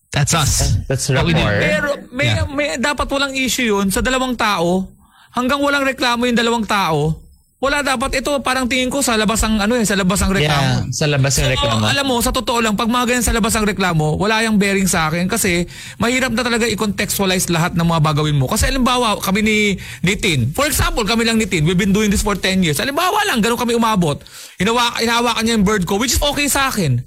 [0.10, 0.76] that's us.
[0.86, 1.39] that's What we do.
[1.39, 1.60] rapport.
[1.60, 2.45] Pero may, Yeah.
[2.48, 4.89] may dapat walang issue yun sa dalawang tao.
[5.30, 7.22] Hanggang walang reklamo yung dalawang tao.
[7.60, 10.88] Wala dapat ito parang tingin ko sa labas ang ano eh, sa labas ang reklamo.
[10.88, 11.84] Yeah, sa labas So, reklamo.
[11.84, 14.88] alam mo, sa totoo lang, pag mga ganyan sa labas ang reklamo, wala yung bearing
[14.88, 15.67] sa akin kasi
[15.98, 18.48] mahirap na talaga i-contextualize lahat ng mga bagawin mo.
[18.48, 19.58] Kasi alimbawa, kami ni,
[20.00, 22.80] ni Tin, for example, kami lang ni Tin, we've been doing this for 10 years.
[22.80, 24.24] Alimbawa lang, ganun kami umabot.
[24.56, 27.04] Hinawa, hinawakan niya yung bird ko, which is okay sa akin.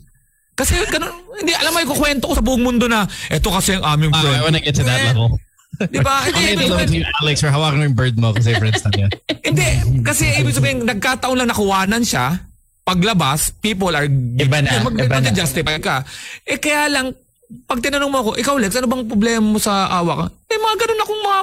[0.52, 4.12] Kasi ganun, hindi, alam mo, ikukwento ko sa buong mundo na, eto kasi ang aming
[4.12, 4.36] Uh, friend.
[4.36, 5.40] I wanna get to that level.
[5.82, 6.28] Di ba?
[6.28, 9.08] Hindi, sabihin- to Alex, for hawakan mo yung bird mo kasi friends tayo.
[9.48, 9.68] Hindi,
[10.04, 12.36] kasi ibig sabihin, nagkataon lang nakuwanan siya,
[12.82, 14.04] paglabas, people are...
[14.36, 15.32] Iba na, Mag, iba na.
[15.32, 16.04] justify ka.
[16.44, 17.16] Eh kaya lang,
[17.64, 20.26] pag tinanong mo ako, ikaw Lex, ano bang problema mo sa awa ka?
[20.46, 21.40] Eh mga ganun akong mga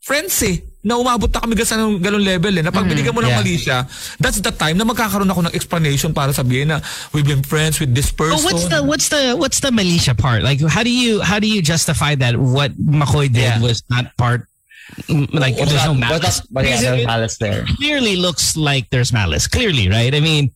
[0.00, 3.32] friends eh, na umabot na kami sa ganun level eh, na pag binigyan mo ng
[3.32, 3.40] yeah.
[3.40, 3.88] mali siya,
[4.20, 6.84] that's the time na magkakaroon ako ng explanation para sabihin na
[7.16, 8.36] we've been friends with this person.
[8.36, 10.44] But what's the what's the what's the militia part?
[10.44, 13.64] Like, how do you how do you justify that what Macoy did Yeah.
[13.64, 14.44] was not part?
[15.08, 16.44] Like, there's no But, malice.
[16.52, 17.64] but yeah, Because there's malice there.
[17.80, 19.48] clearly looks like there's malice.
[19.48, 20.12] Clearly, right?
[20.12, 20.52] I mean,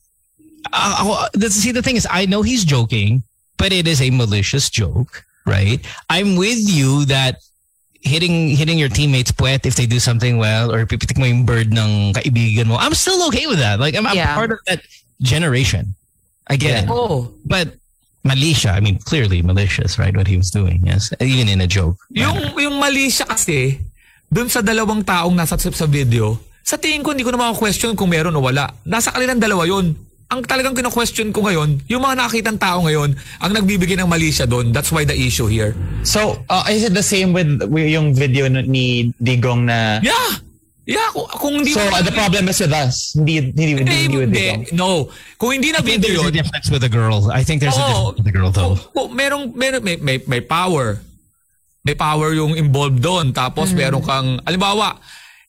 [0.68, 3.24] uh, uh, see, the thing is, I know he's joking,
[3.56, 5.80] but it is a malicious joke, right?
[6.12, 7.40] I'm with you that
[8.00, 11.74] hitting hitting your teammates puwet if they do something well or pipitik mo yung bird
[11.74, 12.76] ng kaibigan mo.
[12.78, 13.80] I'm still okay with that.
[13.80, 14.34] Like I'm, I'm Yeah.
[14.34, 14.82] part of that
[15.20, 15.94] generation.
[16.46, 16.90] I get it.
[16.90, 17.34] Oh.
[17.44, 17.76] But
[18.26, 20.14] Malisha, I mean, clearly malicious, right?
[20.14, 21.12] What he was doing, yes.
[21.20, 21.96] Even in a joke.
[22.12, 23.78] Yung, yung mali siya kasi,
[24.28, 28.12] dun sa dalawang taong nasa sa video, sa tingin ko hindi ko na maka-question kung
[28.12, 28.68] meron o wala.
[28.84, 29.96] Nasa kanilang dalawa yun.
[30.28, 34.44] Ang talagang kino-question ko ngayon, yung mga nakakitang tao ngayon, ang nagbibigay ng mali siya
[34.44, 34.76] doon.
[34.76, 35.72] That's why the issue here.
[36.04, 40.44] So, uh, is it the same with with yung video ni Digong na Yeah!
[40.88, 43.12] Yeah, kung, kung hindi So, mo- uh, the problem is with us.
[43.12, 44.40] Hindi, hindi, hindi, Hindi, hindi with hindi.
[44.40, 44.62] Digong.
[44.72, 44.88] No.
[45.36, 47.18] Kung hindi na I think video there's a yun, difference with a girl.
[47.28, 47.88] I think there's a Oo.
[47.88, 48.72] difference with a girl though.
[48.72, 51.00] kung, kung merong, merong may, may, may power.
[51.84, 53.32] May power yung involved doon.
[53.32, 54.96] Tapos meron kang, alimbawa,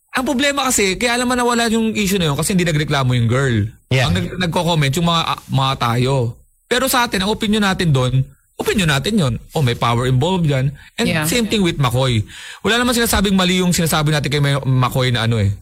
[0.10, 3.58] ang problema kasi, kaya naman nawala yung issue na yun kasi hindi nagreklamo yung girl.
[3.94, 4.10] Yeah.
[4.10, 6.36] Ang nag, nagko-comment yung mga, ah, mga tayo.
[6.70, 8.26] Pero sa atin, ang opinion natin doon,
[8.60, 9.34] opinion natin yon.
[9.56, 10.76] Oh, may power involved yan.
[11.00, 11.26] And Yeah.
[11.26, 12.28] same thing with McCoy.
[12.62, 15.56] Wala naman sinasabing mali yung sinasabi natin kay McCoy na ano eh.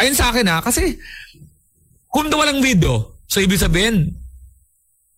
[0.00, 0.96] Ayun sa akin ha, kasi
[2.08, 4.16] kung walang video, so ibig sabihin,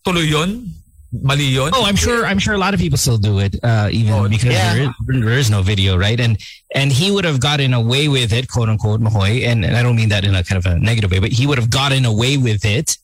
[0.03, 0.81] tuloy yon
[1.12, 1.70] Mali yun?
[1.77, 2.25] Oh, I'm sure.
[2.25, 4.72] I'm sure a lot of people still do it, uh, even Oh, because yeah.
[4.72, 6.16] there, is, there is no video, right?
[6.18, 6.40] And
[6.72, 9.44] and he would have gotten away with it, quote unquote, Mahoy.
[9.44, 11.44] And, and I don't mean that in a kind of a negative way, but he
[11.46, 12.96] would have gotten away with it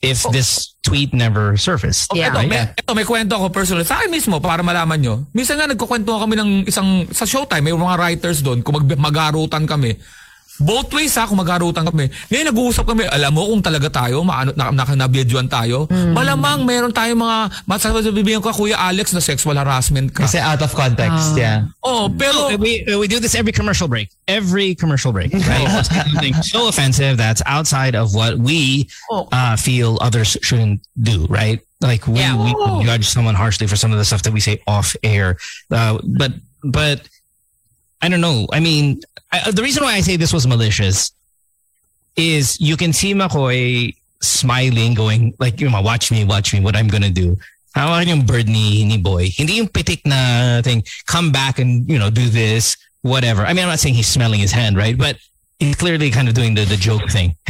[0.00, 2.08] if this tweet never surfaced.
[2.12, 2.32] Oh, Yeah.
[2.32, 2.72] Ito, may, Yeah.
[2.80, 3.84] ito, may kwento ako personal.
[3.84, 5.14] Sa akin mismo, para malaman nyo.
[5.36, 9.64] Minsan nga nagkukwento kami ng isang, sa showtime, may mga writers doon, kung mag, magarutan
[9.68, 9.96] kami.
[10.60, 12.06] Both ways ha, kung magarutan kami.
[12.30, 15.90] Ngayon nag-uusap kami, alam mo kung talaga tayo, maano, na, na, nabidyoan tayo.
[15.90, 20.30] Malamang meron tayong mga, masasabihin ko, Kuya Alex, na sexual harassment ka.
[20.30, 21.66] Kasi out of context, yeah.
[21.82, 24.14] oh, pero, So we we do this every commercial break.
[24.30, 25.66] Every commercial break, right?
[25.90, 29.26] Something so offensive that's outside of what we Oh.
[29.34, 31.58] uh, feel others shouldn't do, right?
[31.82, 32.38] Like we, Yeah.
[32.38, 32.80] we Oh.
[32.86, 35.36] judge someone harshly for some of the stuff that we say off air.
[35.68, 36.32] Uh, but
[36.64, 37.04] but
[38.04, 38.46] I don't know.
[38.52, 39.00] I mean,
[39.32, 41.10] I, uh, the reason why I say this was malicious
[42.16, 46.76] is you can see Macoy smiling, going like, you know, watch me, watch me, what
[46.76, 47.38] I'm gonna do.
[47.74, 49.30] Hawakan yung bird ni, ni boy.
[49.30, 53.40] Hindi yung pitik na thing, come back and, you know, do this, whatever.
[53.40, 54.98] I mean, I'm not saying he's smelling his hand, right?
[54.98, 55.16] But
[55.58, 57.36] he's clearly kind of doing the, the joke thing.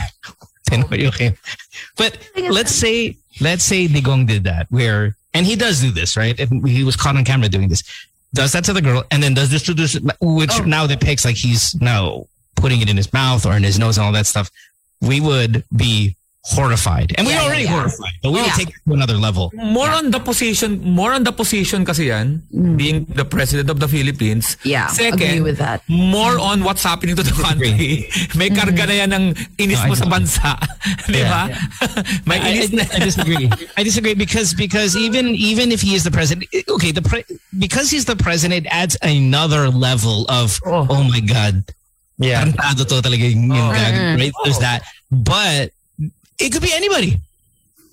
[1.96, 6.38] But let's say, let's say Digong did that where, and he does do this, right?
[6.64, 7.82] He was caught on camera doing this.
[8.34, 10.64] Does that to the girl and then does this to this, which Oh.
[10.64, 14.04] now depicts like he's now putting it in his mouth or in his nose and
[14.04, 14.50] all that stuff.
[15.00, 17.14] We would be horrified.
[17.16, 17.72] And we're Yeah, yeah, already yeah.
[17.72, 18.60] horrified, but we would Yeah.
[18.60, 19.50] take it to another level.
[19.56, 22.76] more on the position, more on the position kasi yan, mm.
[22.76, 24.56] being the president of the Philippines.
[24.62, 25.80] Yeah, Second, agree with that.
[25.88, 28.08] more on what's happening to the country.
[28.36, 28.92] May karga mm-hmm.
[28.92, 29.24] na yan ng
[29.56, 30.52] inis no, mo sa bansa.
[31.08, 31.48] Di ba?
[32.28, 32.84] May I, inis na.
[32.92, 33.48] I, I disagree.
[33.76, 37.24] I disagree because because even even if he is the president, okay, the pre,
[37.56, 41.02] because he's the president adds another level of oh, Oh.
[41.08, 41.64] my god,
[42.20, 42.46] Yeah.
[42.46, 43.74] Tarantado to talaga yung- yung Oh.
[43.74, 44.30] right?
[44.46, 44.66] There's oh.
[44.66, 45.73] that, but
[46.38, 47.20] it could be anybody.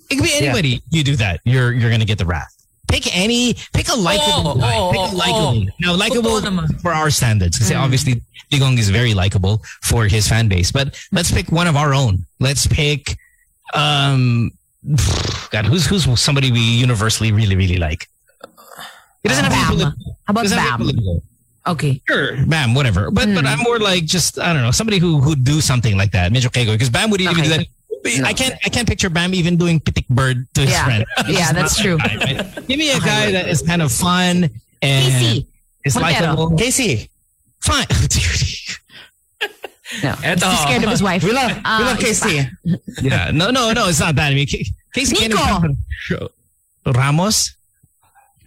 [0.09, 0.81] It could be anybody.
[0.89, 2.53] You do that, you're you're gonna get the wrath.
[2.87, 4.75] Pick any, pick a likable Oh, guy.
[4.77, 5.65] oh, pick a oh, likable.
[5.79, 6.41] Now, likable
[6.81, 7.57] for our standards.
[7.57, 10.73] Because obviously, Digong is very likable for his fan base.
[10.73, 12.25] But let's pick one of our own.
[12.41, 13.17] Let's pick,
[13.73, 14.51] um,
[15.51, 18.07] God, who's who's somebody we universally really really like.
[19.23, 20.17] It doesn't have to be political.
[20.25, 20.95] How about Doesn't have to be Bam?
[20.95, 21.23] political.
[21.67, 22.01] Okay.
[22.09, 23.11] Sure, Bam, whatever.
[23.11, 26.11] But but I'm more like just I don't know somebody who who do something like
[26.11, 26.31] that.
[26.33, 27.69] Medyo kego because Bam would even do Okay.
[28.05, 30.85] I can't I can't picture Bam even doing pitik bird to his Yeah.
[30.85, 31.05] friend.
[31.27, 31.97] Yeah, that's true.
[31.97, 32.67] Guy, right?
[32.67, 34.49] Give me a guy that is kind of fun
[34.81, 35.47] and Casey.
[35.85, 36.57] is likable.
[36.57, 37.09] Casey.
[37.61, 37.85] Fine.
[40.03, 40.11] No.
[40.23, 40.49] Eto.
[40.49, 41.21] He's scared of his wife.
[41.21, 42.47] We love, we Ah, love Casey.
[43.01, 43.29] yeah.
[43.33, 43.89] No, no, no.
[43.89, 44.31] It's not that.
[44.31, 45.75] I mean, Ca- Casey can't Nico.
[45.99, 46.29] Sure.
[46.85, 47.53] Ramos.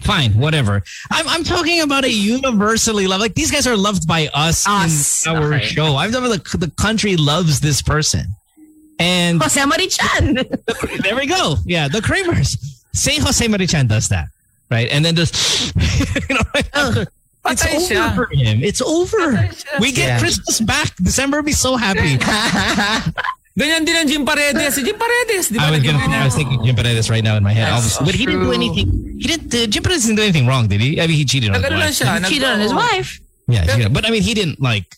[0.01, 0.83] Fine, whatever.
[1.11, 3.21] I'm I'm talking about a universally loved.
[3.21, 5.27] Like these guys are loved by us, Us.
[5.27, 5.97] in our show.
[5.97, 8.35] I've never the the country loves this person,
[8.98, 10.35] and Jose Mari Chan.
[11.02, 11.57] there we go.
[11.64, 12.57] Yeah, the Kramers.
[12.92, 14.28] Say Jose Mari Chan does that,
[14.70, 14.88] right?
[14.90, 15.35] And then just
[16.28, 17.07] you know, right after,
[17.46, 18.14] it's over siya.
[18.14, 18.62] for him.
[18.62, 19.48] It's over.
[19.80, 20.18] We get Yeah.
[20.20, 20.94] Christmas back.
[20.96, 22.16] December will be so happy.
[23.54, 24.74] Ganyan din ang Jim Paredes.
[24.74, 25.46] Si Jim Paredes.
[25.54, 25.70] Di ba?
[25.70, 27.70] I was, gonna, I was thinking Jim Paredes right now in my head.
[27.70, 28.07] That's obviously.
[28.11, 28.88] But he didn't do anything.
[29.22, 29.54] He didn't.
[29.54, 30.98] Uh, Jim Paredes didn't do anything wrong, did he?
[31.00, 31.94] I mean, he cheated on his wife.
[31.94, 32.18] siya.
[32.18, 33.20] nag- Cheated on his wife.
[33.46, 34.96] Yeah, yeah, but I mean, he didn't like,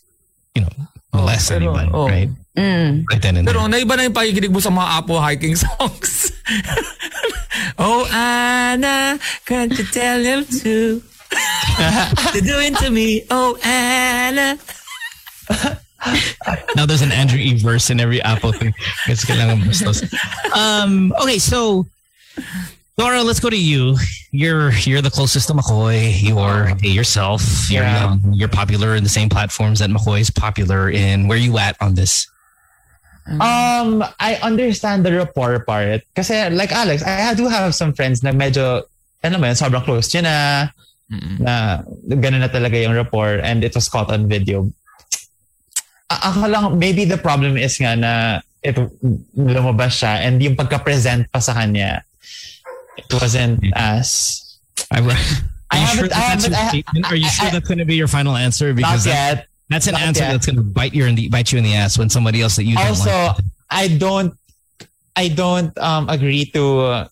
[0.54, 0.72] you know,
[1.12, 2.08] molest pero, anyone, oh.
[2.08, 2.30] right?
[2.56, 3.04] Mm.
[3.10, 3.54] Right then and there.
[3.54, 6.32] Pero naiba na yung pakikinig mo sa mga Apo hiking songs.
[7.78, 11.02] oh, Anna, can't you tell him to?
[12.32, 13.24] They're doing to me.
[13.30, 14.56] Oh, Anna.
[16.76, 18.72] now there's an Andrew E verse in every Apple thing.
[19.06, 20.02] It's kailangan bastos.
[20.56, 21.86] Um, okay, so
[22.98, 23.96] Laura, let's go to you.
[24.32, 26.14] You're you're the closest to Macoy.
[26.16, 27.70] You're yourself.
[27.70, 28.16] You're Yeah.
[28.16, 28.32] young.
[28.32, 31.28] You're popular in the same platforms that Macoy is popular in.
[31.28, 32.26] Where you at on this?
[33.26, 36.02] Um, I understand the rapport part.
[36.14, 38.86] Kasi like Alex, I do have some friends na medyo,
[39.22, 40.36] ano mo yun, sobrang close niya na,
[41.42, 41.54] na
[42.06, 44.70] ganun na talaga yung rapport and it was caught on video.
[46.10, 48.12] A- Ako lang, maybe the problem is nga na
[48.62, 48.90] ito,
[49.34, 52.02] lumabas siya and yung pagka-present pa sa kanya,
[52.96, 54.38] it wasn't as,
[54.90, 55.10] I, are
[55.70, 57.10] I you haven't- sure I haven't- I-?
[57.10, 58.70] Are you I- sure I- that's going to be your final answer?
[58.70, 59.46] not Because that- yet.
[59.68, 61.74] That's an But answer that's going to bite you in the bite you in the
[61.74, 63.36] ass when somebody else that you don't also like.
[63.70, 64.34] I don't
[65.16, 67.08] I don't um agree to uh,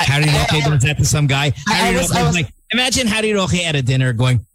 [0.00, 1.52] Harry I- Roque I- does that to some guy.
[1.68, 4.46] I Harry was- I is was- like, imagine Harry Roque at a dinner going,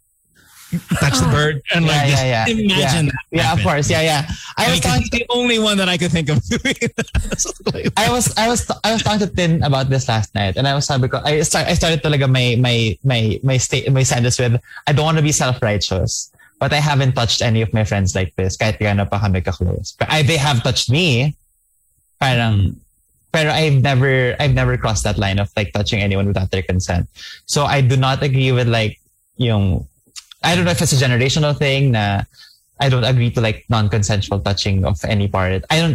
[1.00, 2.46] touch the bird and yeah, like yeah, yeah.
[2.48, 3.12] Imagine yeah.
[3.12, 3.12] that.
[3.30, 3.90] Yeah, of course.
[3.90, 4.24] Yeah, yeah.
[4.56, 7.92] I I was talking the only one that I could think of doing that.
[7.96, 10.74] I was I was I was talking to Tin about this last night, and I
[10.74, 14.38] was sabi ko, I start I started talaga my my my my state my sentence
[14.38, 17.84] with I don't want to be self righteous, but I haven't touched any of my
[17.84, 18.56] friends like this.
[18.56, 19.94] Kahit gaano pa kami ka-close.
[19.98, 21.34] But I, they have touched me.
[22.20, 22.76] Parang,
[23.32, 27.08] pero I've never I've never crossed that line of like touching anyone without their consent.
[27.46, 28.98] So I do not agree with like
[29.36, 29.86] yung
[30.42, 32.22] I don't know if it's a generational thing na
[32.80, 35.64] I don't agree to like non-consensual touching of any part.
[35.70, 35.94] I don't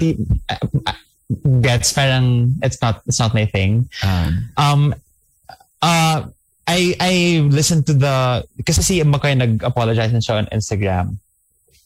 [1.62, 3.90] gets parang it's not it's not my thing.
[4.04, 4.96] Um, Um
[5.82, 6.28] uh
[6.68, 7.14] I I
[7.52, 11.18] listened to the kasi si Macoy nag-apologize na siya on Instagram.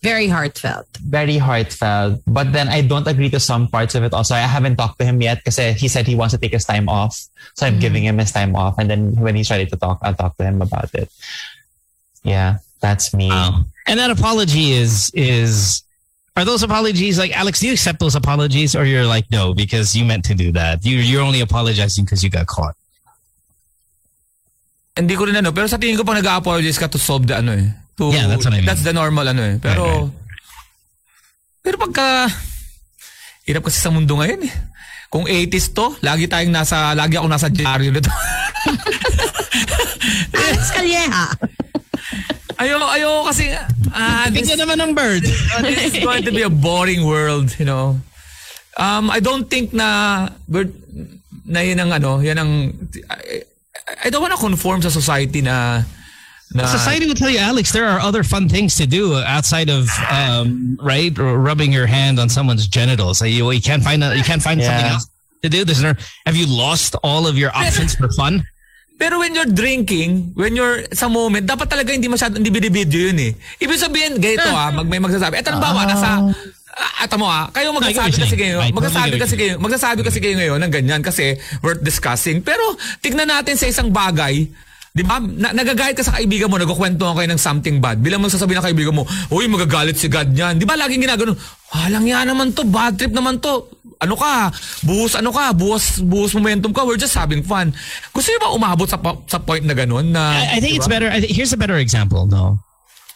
[0.04, 0.86] Very heartfelt.
[1.02, 2.22] Very heartfelt.
[2.28, 4.36] But then I don't agree to some parts of it also.
[4.36, 6.88] I haven't talked to him yet because he said he wants to take his time
[6.88, 7.18] off.
[7.56, 7.82] So I'm mm.
[7.82, 10.46] giving him his time off and then when he's ready to talk, I'll talk to
[10.46, 11.10] him about it.
[12.24, 13.30] Yeah, that's me.
[13.30, 13.66] Wow.
[13.88, 15.82] And that apology is is
[16.38, 17.60] are those apologies like Alex?
[17.60, 20.86] Do you accept those apologies, or you're like no because you meant to do that?
[20.86, 22.77] You you're only apologizing because you got caught.
[24.98, 27.54] Hindi ko rin ano, pero sa tingin ko pag nag-apologize ka to solve the ano
[27.54, 27.70] eh.
[27.98, 28.70] To, Yeah, that's what I mean.
[28.70, 29.56] That's the normal ano eh.
[29.62, 30.10] Pero,
[31.62, 32.30] pero pagka,
[33.46, 34.54] hirap kasi sa mundo ngayon eh.
[35.08, 38.08] Kung 80s to, lagi tayong nasa, lagi ako nasa dyaryo nito.
[40.36, 41.32] Alex Calleja.
[42.60, 43.56] ayoko, ayoko kasi,
[43.96, 45.24] ah, this, Bigyan naman ng bird.
[45.64, 47.96] this is going to be a boring world, you know.
[48.78, 50.70] Um, I don't think na, we're,
[51.48, 52.52] na yun ang ano, yan ang,
[53.10, 53.48] I,
[54.04, 55.84] I don't want to conform to society na,
[56.54, 59.90] na Society will tell you, Alex, there are other fun things to do outside of
[60.10, 63.22] um, right or rubbing your hand on someone's genitals.
[63.22, 64.68] You, you can't find a, you can't find Yeah.
[64.72, 65.06] something else
[65.44, 65.66] to do.
[65.66, 65.94] There's no,
[66.26, 68.44] have you lost all of your options for fun?
[68.98, 73.20] Pero when you're drinking, when you're sa moment, dapat talaga hindi masyado hindi binibidyo yun
[73.30, 73.32] eh.
[73.62, 75.38] Ibig sabihin, ganito ah, mag, may magsasabi.
[75.38, 76.34] Eto halimbawa, nasa,
[76.78, 80.60] ah, eto mo ah, kayo magsasabi kasi kayo, magsasabi kasi kayo, magsasabi kasi kayo ngayon
[80.62, 81.36] ng ganyan kasi
[81.66, 82.40] worth discussing.
[82.46, 84.48] Pero tignan natin sa isang bagay,
[84.98, 85.22] Di ba?
[85.22, 88.02] Na, nagagalit ka sa kaibigan mo, nagkukwento kayo ng something bad.
[88.02, 90.58] Bilang mo sasabihin ng kaibigan mo, uy, magagalit si God niyan.
[90.58, 91.38] Di ba laging ginagano,
[91.70, 93.70] walang yan naman to, bad trip naman to.
[94.02, 94.50] Ano ka?
[94.86, 95.54] Buhos ano ka?
[95.54, 96.82] Buhos, buhos momentum ka.
[96.82, 97.78] We're just having fun.
[98.10, 98.98] Gusto niyo ba umabot sa,
[99.30, 100.10] sa point na ganun?
[100.10, 101.10] Na, I, I think di it's better.
[101.10, 102.62] I th- here's a better example, no,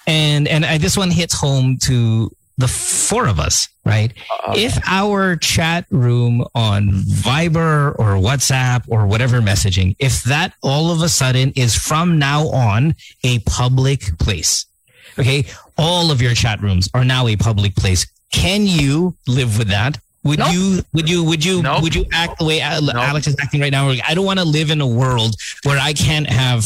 [0.09, 2.29] and and I, this one hits home to
[2.61, 4.11] the four of us, right?
[4.13, 4.53] Uh-huh.
[4.55, 11.01] If our chat room on Viber or WhatsApp or whatever messaging, if that all of
[11.01, 14.65] a sudden is from now on a public place,
[15.19, 15.45] okay,
[15.77, 18.07] all of your chat rooms are now a public place.
[18.31, 19.97] Can you live with that?
[20.23, 20.53] Would Nope.
[20.53, 20.81] you?
[20.93, 21.23] Would you?
[21.23, 21.61] Would you?
[21.63, 21.81] Nope.
[21.81, 23.89] Would you act the way Al- Alex is acting right now?
[23.89, 26.65] I don't want to live in a world where I can't have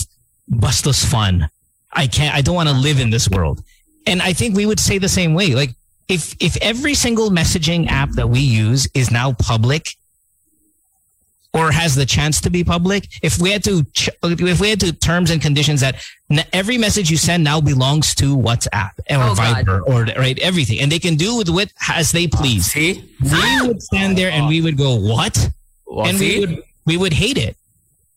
[0.49, 1.49] bustless fun.
[1.93, 2.35] I can't.
[2.35, 3.63] I don't want to live in this world.
[4.05, 5.55] And I think we would say the same way.
[5.55, 5.71] Like
[6.07, 9.95] if if every single messaging app that we use is now public
[11.53, 14.79] or has the chance to be public, if we had to ch- if we had
[14.81, 15.95] to terms and conditions that
[16.29, 19.65] n- every message you send now belongs to WhatsApp or Oh, God.
[19.65, 22.65] Viber or right everything, and they can do with what as they please.
[22.65, 23.09] See?
[23.21, 25.49] we would stand there and we would go what,
[25.87, 26.39] Oh, and see?
[26.39, 27.55] we would we would hate it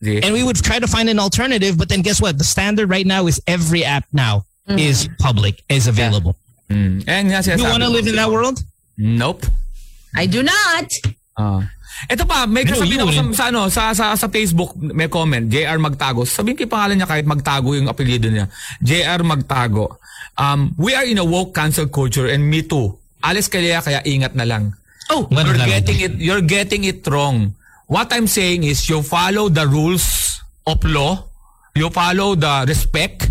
[0.03, 0.21] See?
[0.21, 1.77] and we would try to find an alternative.
[1.77, 2.37] But then guess what?
[2.37, 4.77] The standard right now is every app now mm-hmm.
[4.79, 6.35] is public, is available.
[6.69, 7.01] Mm.
[7.03, 7.95] Ayan nga You sinasabi want to ko.
[7.97, 8.57] live in that world?
[8.95, 9.43] Nope.
[10.13, 10.87] I do not.
[11.33, 11.61] Ah.
[12.07, 15.11] Ito pa, may No, kasabihin you ako sa, sa, ano, sa, sa, sa Facebook, may
[15.11, 16.23] comment, JR Magtago.
[16.23, 18.47] Sabihin ko yung pangalan niya kahit Magtago yung apelyido niya.
[18.79, 19.99] JR Magtago.
[20.39, 22.95] Um, we are in a woke cancel culture and me too.
[23.19, 24.71] Alice Calea, kaya ingat na lang.
[25.11, 27.51] Oh, You're getting it, you're getting it wrong.
[27.89, 31.25] What I'm saying is you follow the rules of law.
[31.75, 33.27] You follow the respect.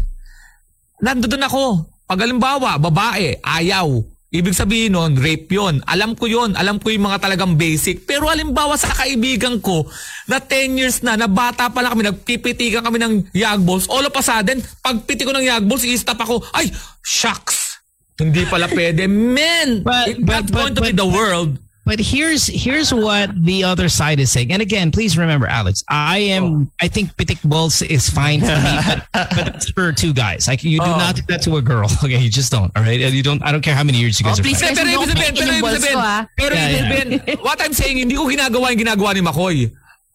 [1.00, 1.86] Nandun ako.
[2.08, 4.00] Pag halimbawa, babae, ayaw.
[4.28, 5.84] Ibig sabihin nun, rape yon.
[5.84, 6.56] Alam ko yon.
[6.56, 8.04] Alam ko yung mga talagang basic.
[8.04, 9.84] Pero halimbawa sa kaibigan ko,
[10.24, 13.88] na 10 years na, na bata pa lang kami, nagpipitigan kami ng yagballs.
[13.92, 16.44] All of a sudden, pagpiti ko ng yagballs, i-stop ako.
[16.52, 17.80] Ay, shucks!
[18.16, 19.04] Hindi pala pwede.
[19.08, 19.84] Men!
[19.84, 21.56] But- it's not but- going to but- be the world.
[21.88, 24.52] But here's here's what the other side is saying.
[24.52, 26.72] And again, please remember, Alex, I am oh.
[26.84, 29.00] I think pitik balls is fine for me, but,
[29.32, 30.44] but for two guys.
[30.44, 31.00] Like you do Oh.
[31.00, 31.88] not do that to a girl.
[32.04, 32.68] Okay, you just don't.
[32.76, 33.40] All right, you don't.
[33.40, 34.44] I don't care how many years you guys Oh, are.
[34.44, 34.76] please, friends.
[34.76, 36.76] guys, Pero don't ibig sabihin, pick pero yung ibig balls sabihin, ko, pero Yeah, ibig
[36.76, 36.84] yeah.
[36.84, 39.58] sabihin, what I'm saying, hindi ko ginagawa yung ginagawa ni Macoy.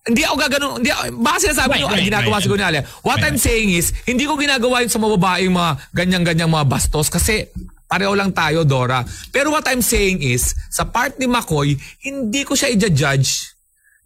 [0.04, 2.44] Hindi ako gagano, hindi ako, baka sinasabi Right, nyo, ay right, ginagawa right.
[2.44, 2.80] siguro ni Ale.
[3.02, 3.47] What Right, I'm right.
[3.50, 7.47] saying is, hindi ko ginagawa yung sa mga babaeng mga ganyan-ganyang mga bastos kasi
[7.94, 9.06] Pareho lang tayo, Dora.
[9.30, 13.54] Pero what I'm saying is, sa part ni McCoy, hindi ko siya i-judge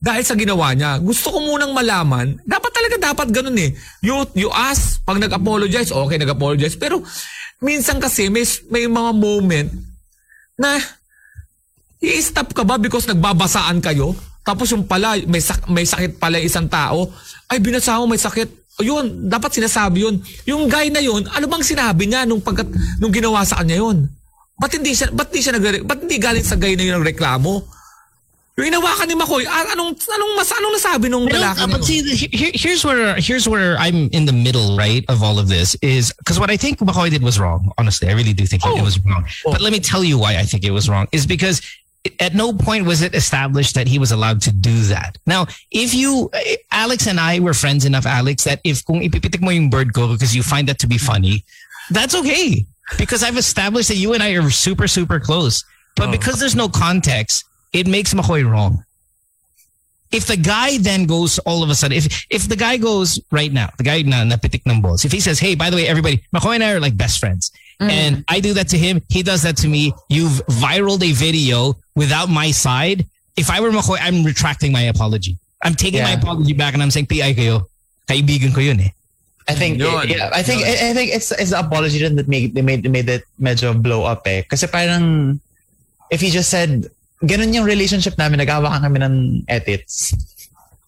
[0.04, 1.00] dahil sa ginawa niya.
[1.00, 3.72] Gusto ko munang malaman, dapat talaga dapat ganun eh.
[4.04, 6.76] You, you ask, pag nag-apologize, okay, nag-apologize.
[6.76, 7.00] Pero
[7.64, 9.72] minsan kasi may, may mga moment
[10.60, 10.84] na
[12.04, 14.12] i-stop ka ba because nagbabasaan kayo?
[14.44, 17.08] Tapos yung pala, may, sak- may sakit pala isang tao.
[17.48, 18.67] Ay, binasa mo may sakit.
[18.78, 20.16] Yun, dapat sinasabi yun.
[20.46, 22.70] Yung guy na yun, ano bang sinabi niya nung, pagkat,
[23.02, 24.06] nung ginawa sa kanya yun?
[24.58, 27.06] Ba't hindi siya, ba't hindi siya nagre, ba't hindi galing sa guy na yun ang
[27.06, 27.66] reklamo?
[28.58, 32.02] Yung inawakan ni Makoy, ah, anong, anong, mas, anong nasabi nung lalaki uh, but see,
[32.02, 35.78] he- here, here's where here's where I'm in the middle, right, of all of this
[35.86, 37.70] is because what I think McCoy did was wrong.
[37.78, 38.78] Honestly, I really do think it- Oh.
[38.78, 39.26] it was wrong.
[39.46, 39.54] Oh.
[39.54, 41.06] But let me tell you why I think it was wrong.
[41.14, 41.62] Is because
[42.20, 45.18] at no point was it established that he was allowed to do that.
[45.26, 46.30] Now, if you,
[46.72, 50.12] Alex and I were friends enough, Alex, that if kung ipipitik mo yung bird ko
[50.14, 51.44] because you find that to be funny,
[51.92, 52.66] that's okay
[52.98, 55.64] because I've established that you and I are super super close.
[55.96, 56.12] But Oh.
[56.12, 57.44] because there's no context,
[57.74, 58.84] it makes Macoy wrong
[60.12, 63.52] if the guy then goes all of a sudden, if if the guy goes right
[63.52, 66.24] now, the guy na napitik ng balls, if he says, "Hey, by the way, everybody,
[66.34, 69.44] Macoy and I are like best friends," and I do that to him, he does
[69.44, 69.94] that to me.
[70.10, 73.06] You've viraled a video without my side.
[73.36, 75.38] If I were Macoy, I'm retracting my apology.
[75.64, 77.68] I'm taking my apology back, and I'm saying, "PI kayo,
[78.08, 78.92] kaibigan ko yun eh."
[79.48, 80.12] I think Yun.
[80.12, 83.08] yeah, I think I, I think it's it's the apology that made they made made
[83.08, 84.44] it medyo blow up eh.
[84.44, 85.40] Kasi parang
[86.12, 86.92] if he just said
[87.24, 89.16] ganun yung relationship namin nag-awakan kami ng
[89.48, 90.14] edits.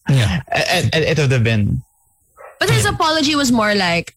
[0.10, 0.42] Yeah.
[0.52, 1.82] It, it, it would have been
[2.60, 4.14] But his apology was more like,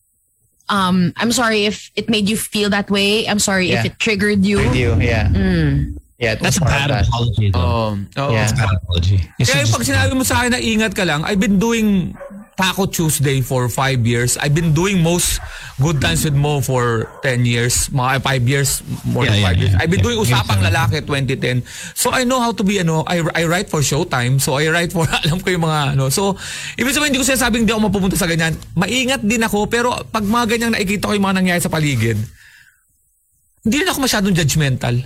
[0.68, 3.28] um, I'm sorry if it made you feel that way.
[3.28, 3.92] I'm sorry if Yeah.
[3.92, 4.58] it triggered you.
[4.58, 4.98] with you.
[4.98, 5.30] Yeah.
[5.30, 5.94] Mm.
[6.18, 6.34] Yeah.
[6.34, 7.06] That's a of bad that.
[7.06, 7.62] apology, though.
[7.62, 7.88] Oo.
[8.18, 8.30] Oo.
[8.34, 8.42] Yeah.
[8.42, 9.18] That's a bad apology.
[9.38, 12.18] You Kaya pag sinabi mo sa akin na ingat ka lang, I've been doing
[12.53, 14.36] Taco Tuesday for five years.
[14.36, 15.40] I've been doing most
[15.80, 17.88] good times with Mo for 10 years.
[17.88, 18.70] Mga five years,
[19.03, 19.72] more Yeah, than yeah, five years.
[19.72, 19.80] yeah.
[19.80, 20.09] I've been Yeah.
[20.12, 21.64] doing Usapang Lalaki 2010.
[21.96, 24.36] So I know how to be, ano, I, I write for Showtime.
[24.36, 26.12] So I write for, alam ko yung mga, ano.
[26.12, 26.36] So,
[26.76, 28.53] ibig sabihin, hindi ko sinasabing hindi ako mapupunta sa ganyan.
[28.76, 32.20] Maingat din ako, pero pag mga ganyang nakikita ko yung mga nangyayari sa paligid,
[33.62, 34.96] hindi rin ako masyadong judgmental.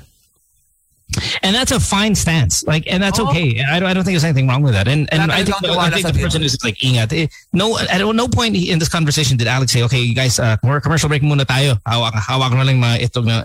[1.43, 2.67] And that's a fine stance.
[2.67, 3.31] Like, and that's Oh.
[3.31, 3.63] okay.
[3.63, 4.87] I don't, I don't think there's anything wrong with that.
[4.89, 7.13] And and Wala I think, talagang I think the person is like ingat.
[7.13, 10.57] Eh, No, at no point in this conversation did Alex say, "Okay, you guys, uh,
[10.63, 11.81] more commercial break muna tayo.
[11.89, 13.45] Hawak hawak na lang mga itong na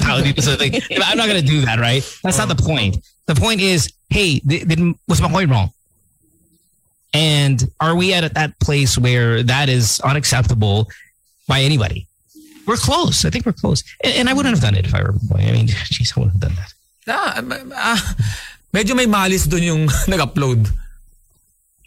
[0.00, 0.74] tao dito sa thing."
[1.04, 2.02] I'm not gonna do that, right?
[2.24, 2.98] That's not the point.
[3.30, 5.70] The point is, hey, did, did was Macoy wrong?
[7.14, 10.88] And are we at that place where that is unacceptable
[11.46, 12.06] by anybody?
[12.66, 13.24] We're close.
[13.24, 13.82] I think we're close.
[14.04, 15.48] And, and I wouldn't have done it if I were Macoy.
[15.48, 16.72] I mean, jeez, I wouldn't have done that.
[17.08, 17.40] Ah,
[17.74, 18.00] ah,
[18.72, 19.82] medyo may malis doon yung
[20.12, 20.68] nag-upload.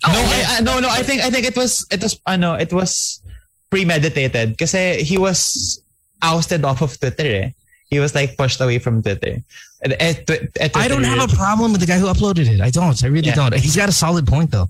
[0.02, 0.90] No, I, I- no, no.
[0.90, 3.22] I think I think it was it was ano, it was
[3.70, 5.80] premeditated kasi he was
[6.22, 7.46] ousted off of Twitter.
[7.46, 7.50] Eh.
[7.90, 9.38] He was like pushed away from Twitter.
[9.84, 12.62] And, eh, tw- eh, I don't have a problem with the guy who uploaded it.
[12.62, 12.98] I don't.
[13.04, 13.36] I really Yeah.
[13.36, 13.54] don't.
[13.56, 14.70] He's got a solid point though.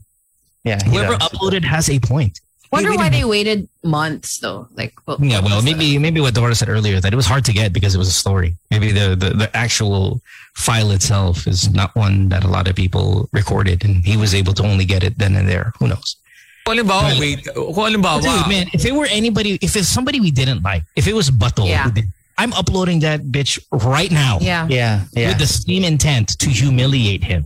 [0.63, 1.29] Yeah, he Whoever does.
[1.31, 2.39] uploaded has a point.
[2.71, 4.67] Wonder Wait, why they waited months though.
[4.75, 7.25] Like, what- Yeah, what well, was maybe maybe what Dora said earlier that it was
[7.25, 8.55] hard to get because it was a story.
[8.71, 10.21] Maybe the, the the actual
[10.55, 14.53] file itself is not one that a lot of people recorded, and he was able
[14.53, 15.73] to only get it then and there.
[15.79, 16.15] Who knows?
[16.65, 20.31] Kung halimbawa, wait, kung halimbawa, Dude, man, if it were anybody, if it's somebody we
[20.31, 21.83] didn't like, if it was Buttle, Yeah.
[21.83, 22.05] who did-
[22.37, 24.39] I'm uploading that bitch right now?
[24.41, 24.65] Yeah.
[24.69, 25.29] Yeah, yeah.
[25.29, 27.45] with the same intent to humiliate him.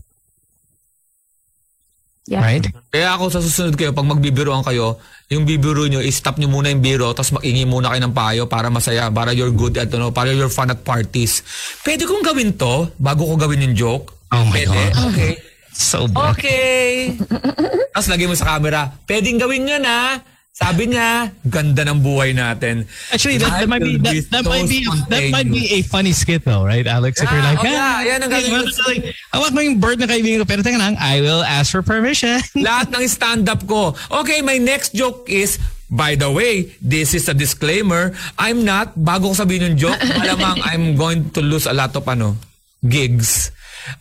[2.25, 2.41] Yeah.
[2.41, 2.65] Right?
[2.89, 4.97] kaya ako sa susunod kayo, pag magbibiroan kayo,
[5.29, 8.73] yung bibiro nyo, i-stop nyo muna yung biro, tapos makingi muna kayo ng payo para
[8.73, 11.45] masaya, para you're good at, ano, para you're fun at parties.
[11.85, 14.09] Pwede kong gawin to, bago ko gawin yung joke.
[14.33, 14.73] Oh my Pwede?
[14.73, 15.13] God.
[15.13, 15.33] Okay.
[15.75, 16.33] So bad.
[16.33, 17.13] Okay.
[17.93, 20.17] tapos lagay mo sa camera, pwedeng gawin yun ha.
[20.55, 22.87] Sabi niya, ganda ng buhay natin.
[23.11, 26.47] Actually, that, that might be that, that might be that might be a funny skit
[26.47, 27.19] though, right, Alex?
[27.19, 29.03] If you're Yeah, like, oh, "Ah, yeah, yan ang gagawin like,
[29.35, 32.39] hawak mo yung bird na kaibigan ko, pero teka lang, I will ask for permission.
[32.55, 33.99] Lahat ng stand-up ko.
[34.23, 35.59] Okay, my next joke is,
[35.91, 38.15] by the way, this is a disclaimer.
[38.39, 42.07] I'm not, bago ko sabihin yung joke, malamang I'm going to lose a lot of
[42.07, 42.39] ano,
[42.79, 43.51] gigs.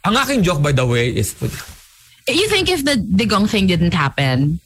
[0.07, 1.35] Ang aking joke, by the way, is,
[2.31, 4.63] You think if the Digong thing didn't happen,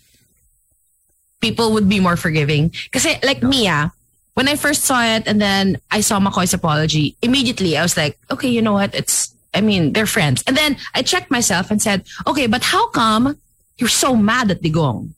[1.40, 2.68] people would be more forgiving?
[2.90, 3.90] Because like me, ah,
[4.34, 8.18] when I first saw it and then I saw Macoy's apology, immediately I was like,
[8.30, 8.94] okay, you know what?
[8.94, 10.44] It's, I mean, they're friends.
[10.46, 13.36] And then I checked myself and said, okay, but how come
[13.78, 15.10] you're so mad at Digong?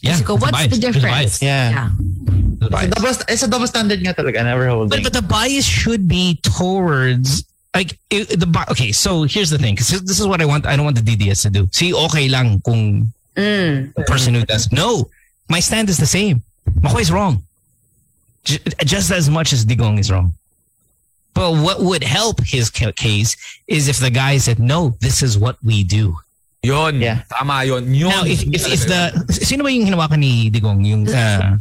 [0.00, 0.70] yeah, Kasi ko, it's a what's bias.
[0.74, 1.04] the difference?
[1.06, 1.42] bias.
[1.42, 1.90] Yeah.
[1.94, 2.90] There's It's a bias.
[2.94, 4.90] double, it's a double standard nga talaga, never holding.
[5.02, 8.92] But but the bias should be towards like it, the okay.
[8.92, 10.66] So here's the thing, because this is what I want.
[10.66, 11.68] I don't want the DDS to do.
[11.72, 13.94] See, okay lang kung Mm.
[13.94, 14.70] the person who does.
[14.72, 15.08] No,
[15.48, 16.42] my stand is the same.
[16.80, 17.42] Macoy is wrong.
[18.44, 20.34] j- just as much as Digong is wrong.
[21.32, 25.38] But what would help his ca- case is if the guy said, "No, this is
[25.38, 26.18] what we do."
[26.62, 27.00] Yun.
[27.00, 27.22] Yeah.
[27.32, 27.88] Tama yun.
[27.94, 28.10] Yun.
[28.12, 31.56] Now, if, if, if the sino ba yung hinawakan ni Digong yung uh,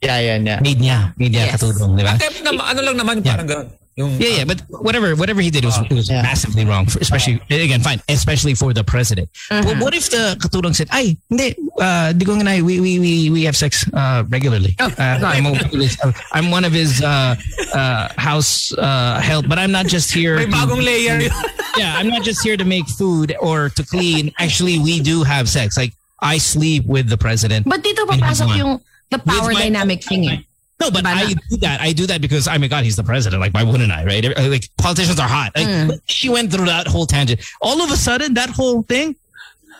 [0.00, 0.60] Yeah, yeah, yeah.
[0.62, 1.58] maid niya, maid niya Yes.
[1.58, 2.14] katulong, di ba?
[2.14, 2.20] yun.
[2.20, 3.32] Attempt na, ano lang naman, Yeah.
[3.36, 3.68] parang ganun.
[3.96, 6.20] Yung, Yeah, yeah, but whatever, whatever he did was, it was Yeah.
[6.20, 6.84] massively wrong.
[6.84, 9.30] For, especially again, fine, especially for the president.
[9.48, 9.80] But Mhm.
[9.80, 13.40] what if the katulong said, "Ay, hindi, uh, Digong and I, we we we we
[13.48, 14.76] have sex uh, regularly.
[14.84, 17.40] Oh, uh, I'm, a- I'm one of his uh,
[17.72, 20.36] uh, house uh, help, but I'm not just here.
[20.36, 21.16] May to- bagong layer
[21.80, 24.28] yeah, I'm not just here to make food or to clean.
[24.36, 25.72] Actually, we do have sex.
[25.80, 27.64] Like I sleep with the president.
[27.64, 30.44] But dito And papasok yung the power my- dynamic thing eh.
[30.78, 31.80] No, but I do that.
[31.80, 33.40] I do that because I mean, God, he's the president.
[33.40, 34.04] Like, why wouldn't I?
[34.04, 34.22] Right?
[34.38, 35.52] Like, politicians are hot.
[35.56, 36.00] Like, Mm.
[36.06, 37.40] she went through that whole tangent.
[37.62, 39.16] All of a sudden, that whole thing,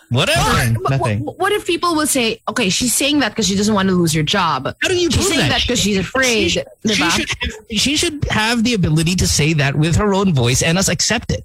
[0.08, 0.40] whatever.
[0.40, 1.20] Nothing, But nothing.
[1.24, 3.94] What, what if people will say, okay, she's saying that because she doesn't want to
[3.94, 4.64] lose her job.
[4.80, 5.60] How do you She's saying that?
[5.60, 6.48] because she's afraid.
[6.52, 7.10] She, she diba?
[7.10, 10.78] should have, she should have the ability to say that with her own voice and
[10.78, 11.44] us accept it.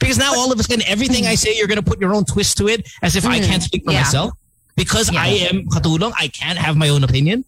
[0.00, 2.24] Because now all of a sudden, everything I say, you're going to put your own
[2.24, 4.00] twist to it as if I Mm, can't speak for yeah.
[4.00, 4.32] myself.
[4.76, 5.22] Because Yeah.
[5.22, 7.44] I am katulong, I can't have my own opinion.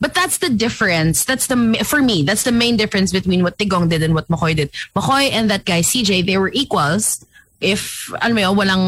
[0.00, 1.24] But that's the difference.
[1.24, 2.22] That's the for me.
[2.22, 4.70] That's the main difference between what Digong did and what Macoy did.
[4.94, 7.24] Macoy and that guy CJ, they were equals.
[7.60, 8.84] If alam mo yun, walang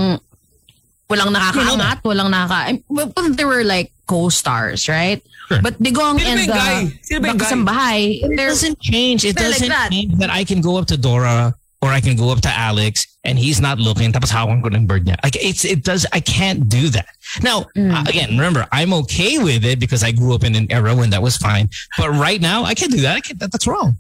[1.09, 2.83] walang nakakaangat, walang nakaka.
[2.89, 5.25] Well, they were like co-stars, right?
[5.49, 5.63] Sure.
[5.63, 6.85] But Digong and yung guy?
[6.85, 7.51] the, Sino ba yung the guy?
[7.57, 9.25] kasambahay, It doesn't change.
[9.25, 9.89] It they're like doesn't that.
[9.91, 13.07] change that I can go up to Dora or I can go up to Alex
[13.25, 14.11] and he's not looking.
[14.13, 15.17] Tapos hawan ko ng bird niya.
[15.23, 16.07] Like it's it does.
[16.13, 17.07] I can't do that.
[17.43, 17.95] Now Mm.
[17.95, 21.11] uh, again, remember I'm okay with it because I grew up in an era when
[21.11, 21.69] that was fine.
[21.97, 23.15] But right now I can't do that.
[23.17, 23.97] I can't, that that's wrong.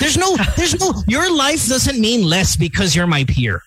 [0.00, 0.36] There's no.
[0.56, 0.94] There's no.
[1.06, 3.60] Your life doesn't mean less because you're my peer.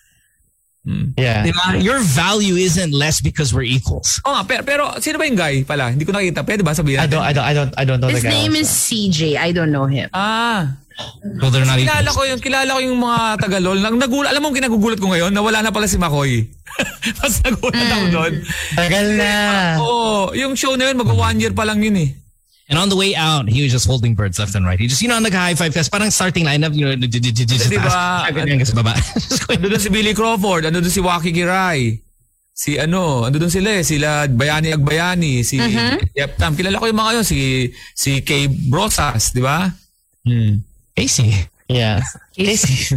[1.16, 1.46] Yeah.
[1.46, 1.82] Diba?
[1.82, 4.20] Your value isn't less because we're equals.
[4.24, 5.90] Oh, nga, pero, pero sino ba yung guy pala?
[5.90, 6.46] Hindi ko nakita.
[6.46, 6.98] Pwede ba sabihin?
[7.02, 8.34] I don't, I don't, I don't, I don't know his the guy.
[8.34, 8.68] His name is.
[8.70, 9.34] CJ.
[9.38, 10.10] I don't know him.
[10.14, 10.76] Ah.
[11.40, 13.78] So they're not Kilala ko yung kilala ko yung mga tagalol.
[13.80, 16.48] Nang nagulat, alam mo kinagugulat ko ngayon na wala na pala si Makoy.
[17.20, 18.32] Mas nagulat ako doon.
[18.72, 19.32] Tagal na.
[19.84, 22.10] Oo, yung show na yun mag one year pa lang yun eh.
[22.66, 24.80] And on the way out, he was just holding birds left and right.
[24.80, 28.66] He just, you know, nag-high five kasi parang starting lineup, you know, just Diba?
[28.66, 28.98] sa baba.
[29.54, 32.02] Ando doon si Billy Crawford, ando doon si Waki Kiray.
[32.50, 35.62] Si ano, ando doon sila eh, sila Bayani Agbayani, si
[36.18, 36.58] Yep Tam.
[36.58, 39.70] Kilala ko yung mga yun, si si Kay Brosas, di ba?
[40.26, 40.58] Hmm.
[40.96, 41.28] Casey.
[41.68, 42.00] Yeah.
[42.32, 42.96] Casey.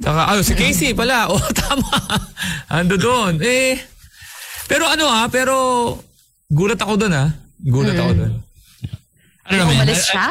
[0.00, 1.26] Saka, ayun, si Casey pala.
[1.34, 1.90] Oh, tama.
[2.72, 3.36] Ando doon.
[3.42, 3.76] Eh,
[4.64, 5.54] pero ano ha, pero
[6.48, 7.26] gulat ako doon ha.
[7.60, 8.32] Gulat ako doon.
[9.50, 9.84] I don't know, man.
[9.84, 10.26] Umalis siya?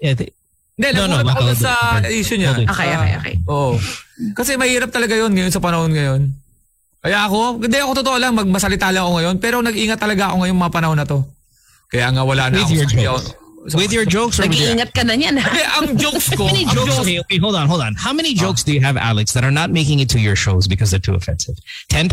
[0.00, 0.32] Yeah, th-
[0.72, 2.56] Hindi, No, no, ako doon sa issue niya.
[2.56, 3.34] Okay, okay, okay.
[3.46, 3.76] Oo.
[4.32, 6.32] Kasi mahirap talaga yun ngayon sa panahon ngayon.
[7.04, 10.60] Kaya ako, hindi ako totoo lang, magmasalita lang ako ngayon, pero nag-ingat talaga ako ngayong
[10.62, 11.20] mga panahon na to.
[11.92, 13.41] Kaya nga wala na With ako sa-.
[13.62, 14.74] With your jokes or with your...
[14.74, 15.38] Nag-iingat ka na niyan.
[15.38, 17.94] ang jokes ko, Many Jokes, jokes, okay, okay, hold on, hold on.
[17.94, 20.66] How many jokes do you have, Alex, that are not making it to your shows
[20.66, 21.54] because they're too offensive?
[21.94, 22.10] 10%,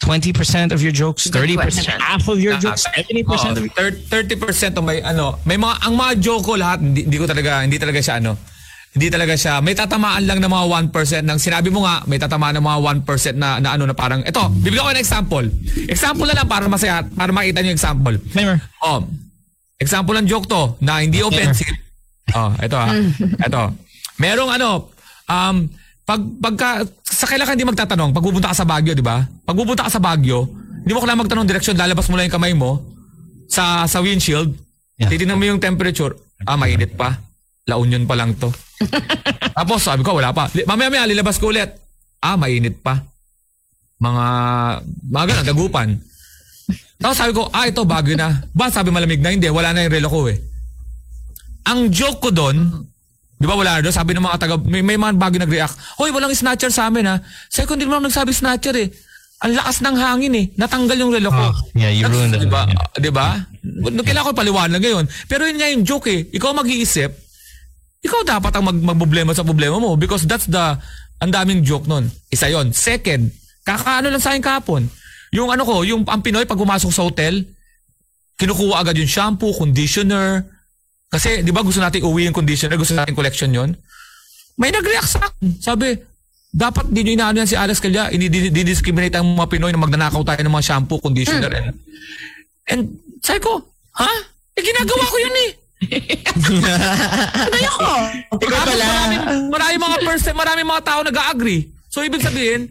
[0.00, 2.00] 20% of your jokes, Good 30%, question.
[2.00, 3.92] half of your Ah, jokes, 70% Oo, of your...
[3.92, 7.28] thir- 30% of may ano, may mga ang mga joke ko lahat hindi, hindi ko
[7.28, 8.40] talaga hindi talaga siya ano.
[8.90, 9.62] Hindi talaga siya.
[9.62, 13.38] May tatamaan lang ng mga 1% ng sinabi mo nga, may tatamaan ng mga 1%
[13.38, 15.46] na na ano na parang ito, bibigyan ko ng example.
[15.86, 18.16] Example na lang para masaya, para makita niyo yung example.
[18.34, 18.58] Timer.
[18.82, 19.04] Oh.
[19.80, 21.72] Example ng joke to na hindi offensive.
[22.36, 22.92] Oh, ito ha.
[23.48, 23.62] ito.
[24.20, 24.92] Merong ano,
[25.26, 25.56] um,
[26.04, 26.68] pag pagka
[27.02, 29.24] sa kailangan hindi magtatanong, pag pupunta ka sa Baguio, di ba?
[29.24, 30.46] Pag pupunta ka sa Baguio,
[30.84, 32.84] hindi mo kailangan magtanong direksyon, lalabas mo lang yung kamay mo
[33.48, 34.52] sa sa windshield.
[35.00, 35.08] Yeah.
[35.08, 36.12] Titingnan mo yung temperature.
[36.44, 37.16] Ah, mainit pa.
[37.64, 38.52] La Union pa lang to.
[39.58, 40.48] Tapos sabi ko, wala pa.
[40.52, 41.72] Mamaya-maya, lilabas ko ulit.
[42.20, 43.00] Ah, mainit pa.
[44.00, 44.26] Mga,
[45.08, 45.88] mga ganun, dagupan.
[47.00, 48.44] Tapos sabi ko, ah, ito, bago na.
[48.52, 50.36] Ba, sabi malamig na, hindi, wala na yung relo ko eh.
[51.64, 52.56] Ang joke ko doon,
[53.40, 56.12] di ba wala na doon, sabi ng mga taga, may, may mga bago nag-react, Hoy,
[56.12, 57.16] walang snatcher sa amin ha.
[57.48, 58.92] Sabi ko, hindi naman nagsabi snatcher eh.
[59.40, 60.46] Ang lakas ng hangin eh.
[60.60, 61.40] Natanggal yung relo ko.
[61.48, 62.44] Oh, yeah, you That's- ruined it.
[62.44, 62.68] Di ba?
[62.68, 62.76] Yeah.
[62.76, 63.26] Ah, Di ba?
[64.04, 65.04] Kailangan ko paliwanag ngayon.
[65.24, 66.28] Pero yun nga yung joke eh.
[66.28, 67.08] Ikaw mag-iisip,
[68.04, 70.76] ikaw dapat ang mag magproblema sa problema mo because that's the
[71.20, 72.08] ang daming joke nun.
[72.28, 72.72] Isa yon.
[72.76, 73.32] Second,
[73.64, 74.88] kakaano lang sa akin kahapon.
[75.30, 77.46] Yung ano ko, yung ang Pinoy pag pumasok sa hotel,
[78.34, 80.42] kinukuha agad yung shampoo, conditioner.
[81.10, 83.70] Kasi, di ba gusto natin uwi yung conditioner, gusto natin collection yon.
[84.58, 85.46] May nag-react sa akin.
[85.62, 85.94] Sabi,
[86.50, 90.40] dapat di nyo inaano yan si Alex Calya, hindi-discriminate ang mga Pinoy na magnanakaw tayo
[90.42, 91.50] ng mga shampoo, conditioner.
[91.54, 91.68] And,
[92.66, 92.82] and
[93.22, 93.62] sabi ko,
[93.94, 94.10] ha?
[94.58, 95.50] Eh, ginagawa ko yun eh.
[97.54, 97.90] Kaya ko.
[98.36, 98.84] Ikaw pala.
[98.84, 99.16] Marami,
[99.48, 101.70] marami mga person, marami mga tao nag-agree.
[101.86, 102.70] So, ibig sabihin,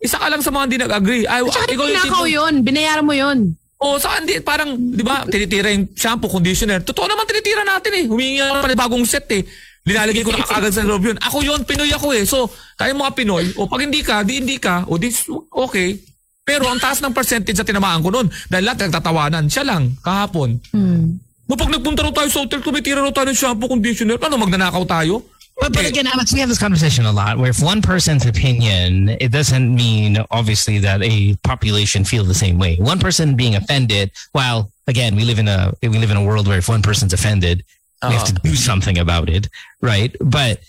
[0.00, 1.24] isa ka lang sa mga hindi nag-agree.
[1.28, 2.54] Ay, Tsaka ikaw tinakaw yun.
[2.64, 3.52] Binayaran mo yun.
[3.80, 6.84] O sa hindi, parang, di ba, tinitira yung shampoo, conditioner.
[6.84, 8.04] Totoo naman tinitira natin eh.
[8.08, 9.44] Humingi naman ng bagong set eh.
[9.88, 11.16] Linalagay ko na agad sa loob yun.
[11.16, 12.28] Ako yun, Pinoy ako eh.
[12.28, 15.08] So, tayo mga Pinoy, o pag hindi ka, di hindi ka, o di,
[15.52, 15.96] okay.
[16.44, 20.60] Pero ang taas ng percentage na tinamaan ko noon, dahil lahat nagtatawanan, siya lang, kahapon.
[20.76, 21.16] Hmm.
[21.48, 24.84] No, pag nagpunta raw tayo sa hotel, tumitira raw tayo ng shampoo, conditioner, ano, magnanakaw
[24.84, 25.24] tayo?
[25.60, 29.10] But, but again, Alex, we have this conversation a lot where if one person's opinion,
[29.10, 32.76] it doesn't mean obviously that a population feel the same way.
[32.76, 36.48] One person being offended, while again, we live in a we live in a world
[36.48, 37.62] where if one person's offended,
[38.02, 39.48] we have to do something about it,
[39.82, 40.14] right?
[40.20, 40.60] But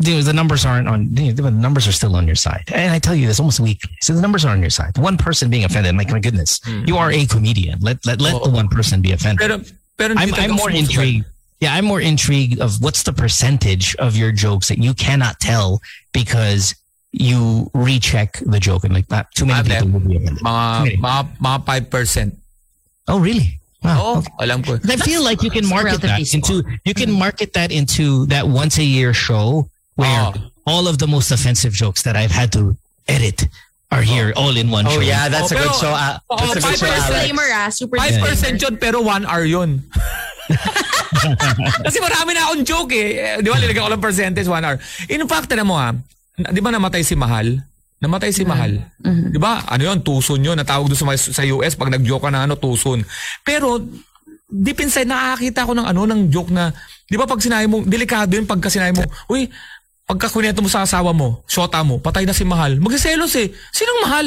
[0.00, 1.08] dude, the numbers aren't on.
[1.08, 3.90] dude, The numbers are still on your side, and I tell you this almost weekly.
[4.00, 4.96] So the numbers are on your side.
[4.96, 7.80] One person being offended, like my goodness, you are a comedian.
[7.80, 9.40] Let let let the one person be offended.
[9.48, 9.58] Pero,
[9.96, 11.26] pero I'm, I'm more intrigued.
[11.60, 15.80] Yeah, I'm more intrigued of what's the percentage of your jokes that you cannot tell
[16.12, 16.74] because
[17.10, 19.26] you recheck the joke and like that.
[19.34, 20.44] Too many Ate, people will be offended.
[20.44, 20.96] Mga, Okay.
[20.98, 22.36] mga, mga 5%.
[23.08, 23.58] Oh, really?
[23.82, 23.98] Wow.
[23.98, 24.30] Oo, okay.
[24.40, 24.78] alam ko.
[24.86, 28.76] I feel like you can market that into you can market that into that once
[28.78, 30.34] a year show where Oh.
[30.66, 33.46] all of the most offensive jokes that I've had to edit
[33.90, 35.04] are here all in one Oh show.
[35.04, 35.92] yeah, that's Oh, a good pero- show.
[35.92, 36.92] ah, oh, that's a good show.
[36.92, 39.80] Disclaimer ah, super 5% yun, pero 1 hour yun.
[41.84, 43.08] Kasi marami na akong joke eh.
[43.16, 44.76] Eh, Di ba, nilagay ko lang percentage, 1 hour.
[45.08, 45.92] In fact, na mo ha,
[46.36, 47.60] na- di ba namatay si Mahal?
[47.98, 48.78] Namatay si Mahal.
[49.02, 49.64] Di ba?
[49.66, 49.98] Ano yun?
[50.04, 50.54] Tuson yun.
[50.54, 53.02] Natawag doon sa, sa US pag nag-joke ka na ano, tuson.
[53.42, 53.82] Pero,
[54.46, 56.70] deep inside, nakakita ko ng ano, ng joke na,
[57.04, 59.50] di ba pag sinabi mo, delikado yun pagka sinabi mo, uy,
[60.08, 62.80] pagka kunento mo sa asawa mo, shota mo, patay na si Mahal.
[62.80, 63.52] Magsiselos eh.
[63.76, 64.26] Sinong Mahal?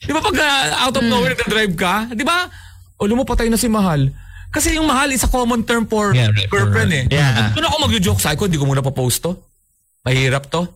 [0.00, 2.48] Di ba pag ah, out of nowhere nagdadrive ka, di ba?
[2.96, 4.08] O mo patay na si Mahal.
[4.54, 7.04] Kasi yung mahal is a common term for Yeah, right, girlfriend eh.
[7.10, 7.50] Yeah.
[7.58, 9.34] Doon ako mag-joke sa ko, hindi ko muna pa-post to.
[10.06, 10.70] Mahirap to.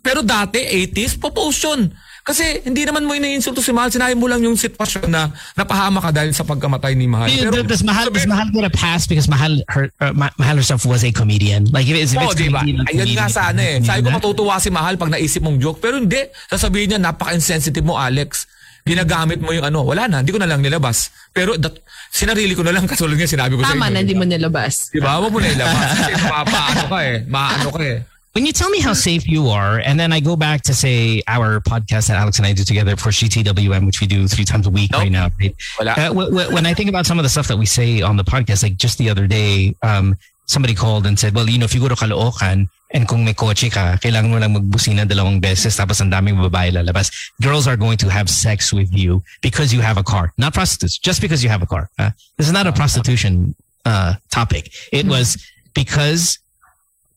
[0.00, 1.92] Pero dati, 80s, pa-post yun.
[2.28, 3.88] Kasi hindi naman mo ina-insulto si Mahal.
[3.88, 7.32] Sinabi mo lang yung sitwasyon na napahama ka dahil sa pagkamatay ni Mahal.
[7.32, 10.84] Pero, does Mahal does Mahal get a pass because Mahal her uh, Ma- Mahal herself
[10.84, 11.64] was a comedian?
[11.72, 12.60] Like if it's, if it's di ba?
[12.60, 13.76] comedian, Ayun nga comedian, sana eh.
[13.80, 15.80] Sabi ko matutuwa si Mahal pag naisip mong joke.
[15.80, 16.20] Pero hindi.
[16.52, 18.44] Sasabihin niya, napaka-insensitive mo, Alex.
[18.84, 19.88] Ginagamit mo yung ano.
[19.88, 20.20] Wala na.
[20.20, 21.08] Hindi ko na lang nilabas.
[21.32, 21.80] Pero that,
[22.12, 23.92] sinarili ko na lang katulad nga sinabi ko sa Tama inyo.
[23.92, 24.92] na, hindi mo nilabas.
[24.92, 25.16] Di ba?
[25.16, 25.88] Huwag mo na ilabas.
[25.96, 27.16] Kasi mapaano ka eh.
[27.24, 27.98] Maano ka eh.
[28.32, 31.22] When you tell me how safe you are, and then I go back to say
[31.26, 34.66] our podcast that Alex and I do together for GTWM, which we do three times
[34.66, 35.00] a week Nope.
[35.02, 35.30] right now.
[35.40, 35.56] Right?
[35.80, 38.16] Uh, w- w- when I think about some of the stuff that we say on
[38.16, 40.16] the podcast, like just the other day, um,
[40.46, 43.32] somebody called and said, well, you know, if you go to Caloocan and kung may
[43.34, 47.10] kotse ka, kailangan mo lang magbusina dalawang beses tapos ang daming babae lalabas.
[47.42, 50.32] Girls are going to have sex with you because you have a car.
[50.38, 51.90] Not prostitutes, just because you have a car.
[51.98, 53.54] Uh, this is not a prostitution
[53.84, 54.70] uh, topic.
[54.92, 55.36] It was
[55.74, 56.38] because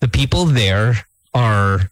[0.02, 1.88] the people there are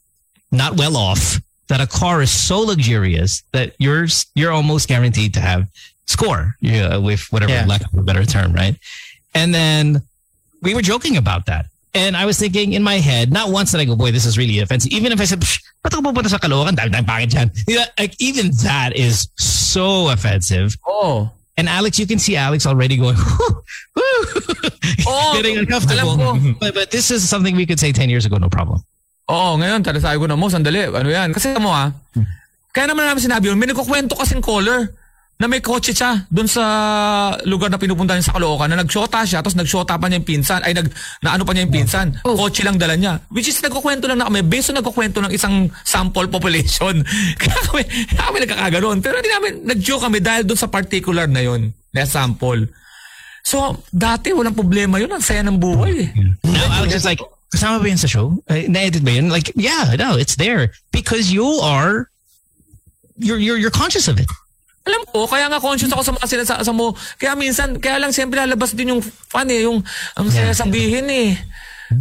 [0.52, 1.40] not well off
[1.70, 5.70] that a car is so luxurious that you're you're almost guaranteed to have
[6.10, 7.66] score yeah, with whatever Yeah.
[7.70, 8.76] lack of a better term right
[9.34, 10.02] and then
[10.62, 13.80] we were joking about that and I was thinking in my head not once did
[13.82, 16.30] I go boy this is really offensive even if I said "Psh, ba't ako pupunta
[16.30, 21.30] sa Caloocan dahil tayong pangit dyan?" You know, like even that is so offensive Oo.
[21.60, 23.20] And Alex, you can see Alex already going,
[24.00, 25.34] Oo.
[25.38, 26.40] getting uncomfortable.
[26.64, 28.80] But, but this is something we could say 10 years ago, no problem.
[29.28, 31.36] Oo, ngayon, tala sabi ko na mo, sandali, ano yan?
[31.36, 31.92] Kasi mo ah,
[32.72, 34.96] kaya naman namin sinabi yun, may nagkukwento kasing caller
[35.40, 36.64] na may kotse siya doon sa
[37.48, 40.60] lugar na pinupunta niya sa Caloocan na nagshota siya tapos nagshota pa niya yung pinsan
[40.68, 40.92] ay nag
[41.24, 44.44] naano pa niya yung pinsan kotse lang dala niya which is nagkukwento lang na kami
[44.44, 47.00] based on nagkukwento ng isang sample population
[47.40, 51.40] kaya kami, kaya kami nagkakaganon pero hindi namin nag-joke kami dahil doon sa particular na
[51.40, 52.68] yon na sample
[53.40, 56.10] so dati walang problema yun ang saya ng buhay eh.
[56.44, 58.44] Now Alex is like, kasama ba yun sa show?
[58.52, 59.32] Uh, na-edit ba yun?
[59.32, 60.76] Like, yeah, no, it's there.
[60.92, 62.12] Because you are,
[63.18, 64.30] you're, you're, you're conscious of it.
[64.90, 66.98] Alam ko, kaya nga conscious ako sa mga sinasasa mo.
[67.22, 69.86] Kaya minsan, kaya lang siyempre lalabas din yung fun eh, yung
[70.18, 71.38] ang saya sabihin eh.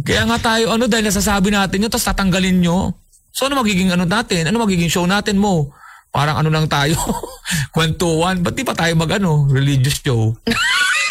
[0.01, 2.97] Kaya nga tayo, ano, dahil nasasabi natin yun, tapos tatanggalin nyo.
[3.29, 4.49] So ano magiging ano natin?
[4.49, 5.69] Ano magiging show natin mo?
[6.09, 6.97] Parang ano lang tayo,
[7.75, 8.41] kwentuhan.
[8.41, 10.33] Ba't di pa tayo mag ano, religious show?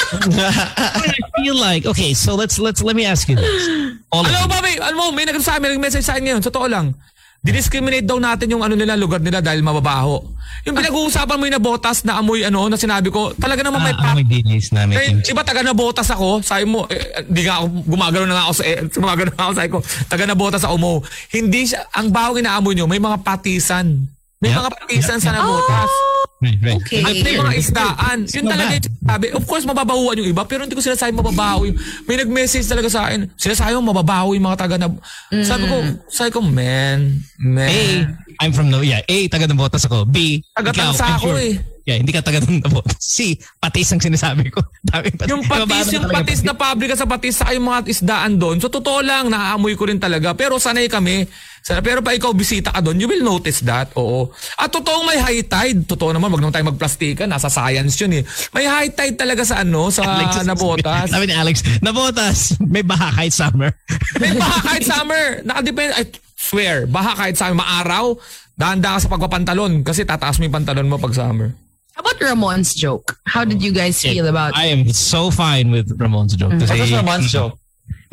[0.08, 3.62] I feel like, okay, so let's, let's, let me ask you this.
[4.08, 6.48] All Alam mo ba, may, alam mo, may nagsasabi, may message sa akin ngayon, sa
[6.48, 6.96] totoo lang.
[7.38, 10.18] Didiscriminate daw natin yung ano nila, lugar nila dahil mababaho.
[10.66, 14.10] Yung pinag-uusapan mo yung nabotas na amoy ano, na sinabi ko, talaga naman may Ah,
[14.10, 15.30] pap may DJs na may Eh, kimchi.
[15.30, 18.54] iba taga na botas ako, sabi mo, eh, di nga ako, gumagano na nga ako
[18.54, 19.78] sa, eh, gumagano na ako, sabi ko,
[20.10, 20.92] taga na botas ako mo.
[21.30, 23.86] Hindi siya, ang bawang inaamoy nyo, may mga patisan.
[24.38, 24.58] May Yeah.
[24.60, 25.90] mga patisan sa nabotas.
[26.38, 26.78] Right, right.
[26.78, 27.02] Okay.
[27.02, 28.16] At may mga isdaan.
[28.30, 28.86] Yun talaga bad.
[28.86, 29.26] yung sabi.
[29.34, 31.74] Of course, mababahuan yung iba, pero hindi ko sinasabi mababaho yung,
[32.06, 34.86] may nag-message talaga sa akin, sinasabi mo mababaho yung mga taga na,
[35.42, 35.76] sabi ko,
[36.06, 37.66] sabi ko, man, man.
[37.66, 37.82] A,
[38.38, 39.02] I'm from no, yeah.
[39.02, 40.06] A, taga ng botas ako.
[40.06, 41.42] B, Taga ikaw, I'm ako sure.
[41.42, 41.54] eh.
[41.88, 43.00] Yeah, hindi ka taga ng Navotas.
[43.18, 44.60] Si, patis ang sinasabi ko.
[44.92, 45.32] Dami patis.
[45.32, 48.60] Yung patis, yung patis na pabrika sa patis sa yung mga isdaan doon.
[48.60, 50.36] So totoo lang, naaamoy ko rin talaga.
[50.36, 51.24] Pero sanay kami.
[51.64, 53.88] Sana- Pero pa ikaw bisita ka doon, you will notice that.
[53.96, 54.28] Oo.
[54.54, 55.88] At totoong may high tide.
[55.88, 57.26] Totoo naman, wag naman tayo magplastikan.
[57.26, 58.22] Nasa science yun eh.
[58.52, 61.08] May high tide talaga sa ano, sa Alex, Nabotas.
[61.08, 63.72] Sabi ni Alex, Nabotas, may baha kahit summer.
[64.20, 65.24] May baha kahit summer.
[65.42, 65.92] Nakadepende.
[65.96, 66.04] I
[66.36, 67.56] swear, baha kahit summer.
[67.56, 68.14] Maaraw,
[68.54, 71.56] dahan-dahan ka sa pagpapantalon kasi tataas mo yung pantalon mo pag summer.
[71.98, 73.18] How about Ramon's joke?
[73.26, 74.56] How did you guys feel about it?
[74.58, 76.52] I am so fine with Ramon's joke.
[76.52, 76.60] Mm.
[76.60, 77.58] Kasi, What was Ramon's joke?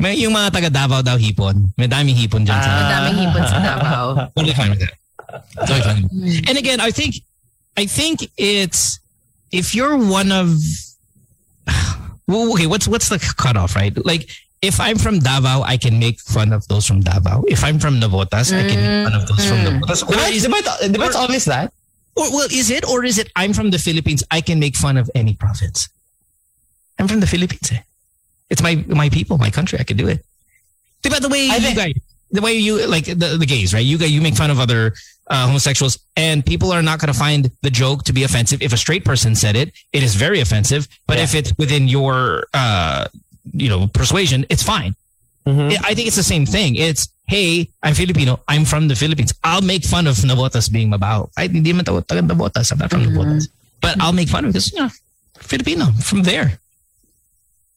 [0.00, 1.70] May, yung mga taga Davao daw hipon.
[1.78, 2.58] May daming hipon dyan.
[2.58, 2.82] sa ah.
[2.82, 4.06] Madaming hipon sa Davao?
[4.34, 4.94] Totally fine with that.
[5.70, 6.04] Totally fine.
[6.50, 7.14] And again, I think,
[7.76, 8.98] I think it's
[9.52, 10.50] if you're one of,
[12.26, 13.94] well, okay, what's what's the cutoff, right?
[14.04, 14.28] Like,
[14.62, 17.44] if I'm from Davao, I can make fun of those from Davao.
[17.46, 19.78] If I'm from Navotas, I can make fun of those from mm.
[19.78, 20.02] Navotas.
[20.02, 21.72] Or Diba, is, diba, it- diba it's always that?
[22.16, 24.24] Or, well, is it or is it I'm from the Philippines?
[24.30, 25.88] I can make fun of any province.
[26.98, 27.70] I'm from the Philippines.
[27.72, 27.80] Eh?
[28.50, 29.78] It's my my people, my country.
[29.78, 30.24] I can do it.
[31.02, 31.94] Diba, the way I you think- guys,
[32.32, 33.84] the way you like the, the gays, right?
[33.84, 34.94] You guys, you make fun of other
[35.28, 38.62] uh, homosexuals, and people are not going to find the joke to be offensive.
[38.62, 40.88] If a straight person said it, it is very offensive.
[41.06, 41.24] But Yeah.
[41.24, 43.06] if it's within your, uh,
[43.52, 44.94] you know, persuasion, it's fine.
[45.46, 45.70] Mhm.
[45.86, 46.74] I think it's the same thing.
[46.74, 48.42] It's, hey, I'm Filipino.
[48.50, 49.32] I'm from the Philippines.
[49.46, 51.30] I'll make fun of Navotas being Mabao.
[51.38, 52.72] I hindi man tayo taga Navotas.
[52.72, 53.46] I'm not from Navotas.
[53.80, 54.90] But I'll make fun of it because, you know,
[55.38, 56.58] Filipino, from there.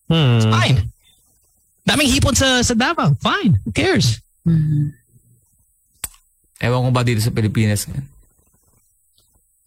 [0.10, 0.42] Hmm.
[0.50, 0.90] Fine.
[1.86, 3.14] Daming hipon sa, sa Davao.
[3.22, 3.62] Fine.
[3.66, 4.18] Who cares?
[6.60, 7.86] Ewan ko ba dito sa Pilipinas.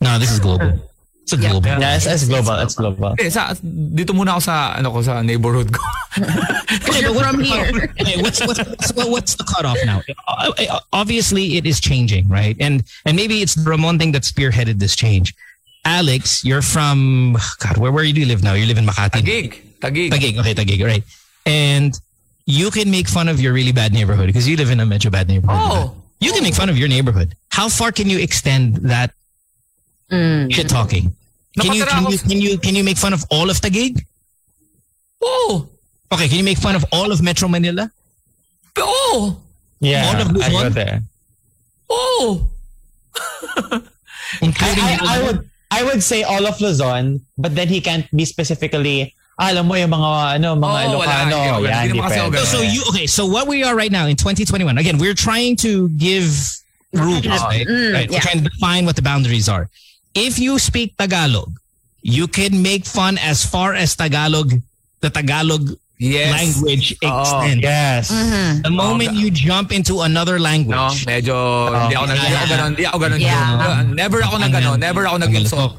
[0.03, 0.75] No, this is global.
[1.23, 1.67] It's a global.
[1.67, 2.59] Yeah, it's, it's global.
[2.59, 3.15] It's global.
[3.19, 5.81] Eh, sa, dito muna ako sa, ano ko, sa neighborhood ko.
[6.69, 7.95] Because you're from here.
[8.01, 10.03] Okay, what's, what's, what's, what's the cutoff now?
[10.27, 12.57] Uh, uh, Obviously, it is changing, right?
[12.59, 15.35] And and maybe it's the Ramon thing that spearheaded this change.
[15.85, 17.79] Alex, you're from God.
[17.79, 18.55] Where where do you live now?
[18.55, 19.23] You live in Makati.
[19.23, 19.51] Tagig.
[19.81, 20.11] Tagig.
[20.11, 20.39] Taguig.
[20.39, 20.85] Okay, Taguig.
[20.85, 21.05] Right.
[21.47, 21.95] And
[22.47, 25.11] you can make fun of your really bad neighborhood because you live in a medyo
[25.11, 25.59] bad neighborhood.
[25.59, 25.97] Oh.
[26.21, 27.35] You can make fun of your neighborhood.
[27.51, 29.13] How far can you extend that
[30.51, 31.15] shit talking?
[31.61, 34.01] Can you can you can you can you make fun of all of Taguig?
[35.23, 35.69] Oo.
[36.13, 37.91] Okay, can you make fun of all of Metro Manila?
[38.79, 39.37] Oo.
[39.81, 41.03] Yeah, All of I go there.
[41.91, 42.49] Oo.
[43.13, 43.81] I,
[44.47, 48.25] Including I, I would I would say all of Luzon, but then he can't be
[48.25, 51.13] specifically, alam mo yung mga ano, mga Oo, wala.
[51.13, 51.41] Ilocano.
[51.41, 52.47] Hindi Yan, hindi naman kasi ako depende.
[52.47, 53.07] So, so you okay?
[53.07, 54.77] So what we are right now in 2021?
[54.79, 56.29] Again, we're trying to give
[56.93, 57.67] rules, right?
[57.67, 58.09] Mm, right?
[58.09, 59.69] We're trying to define what the boundaries are.
[60.15, 61.57] If you speak Tagalog,
[62.03, 64.53] you can make fun as far as Tagalog,
[65.01, 66.35] the Tagalog Yes.
[66.35, 67.63] language extends.
[67.63, 68.11] Yes.
[68.67, 72.85] The moment you jump into another language, No, medyo hindi ako hindi ako ganun, hindi
[72.91, 73.21] ako ganun.
[73.23, 73.87] Yeah.
[73.87, 75.79] Never ako nag ano, never ako nag insult.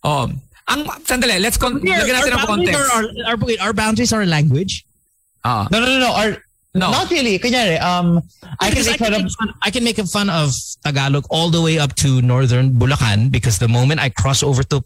[0.00, 0.24] Oh.
[0.68, 2.92] Ang sandali, let's con- lagyan natin ng our, boundaries context.
[2.96, 4.84] are, our, wait, our boundaries are a language.
[5.44, 5.68] Ah.
[5.68, 6.12] No, no, no, no.
[6.16, 6.40] Or,
[6.74, 6.90] No.
[6.90, 7.38] Not really.
[7.38, 8.22] Kunyari, um,
[8.60, 9.22] I can Because make fun of...
[9.22, 10.52] make fun, I can make fun of
[10.84, 14.84] Tagalog all the way up to northern Bulacan because the moment I cross over to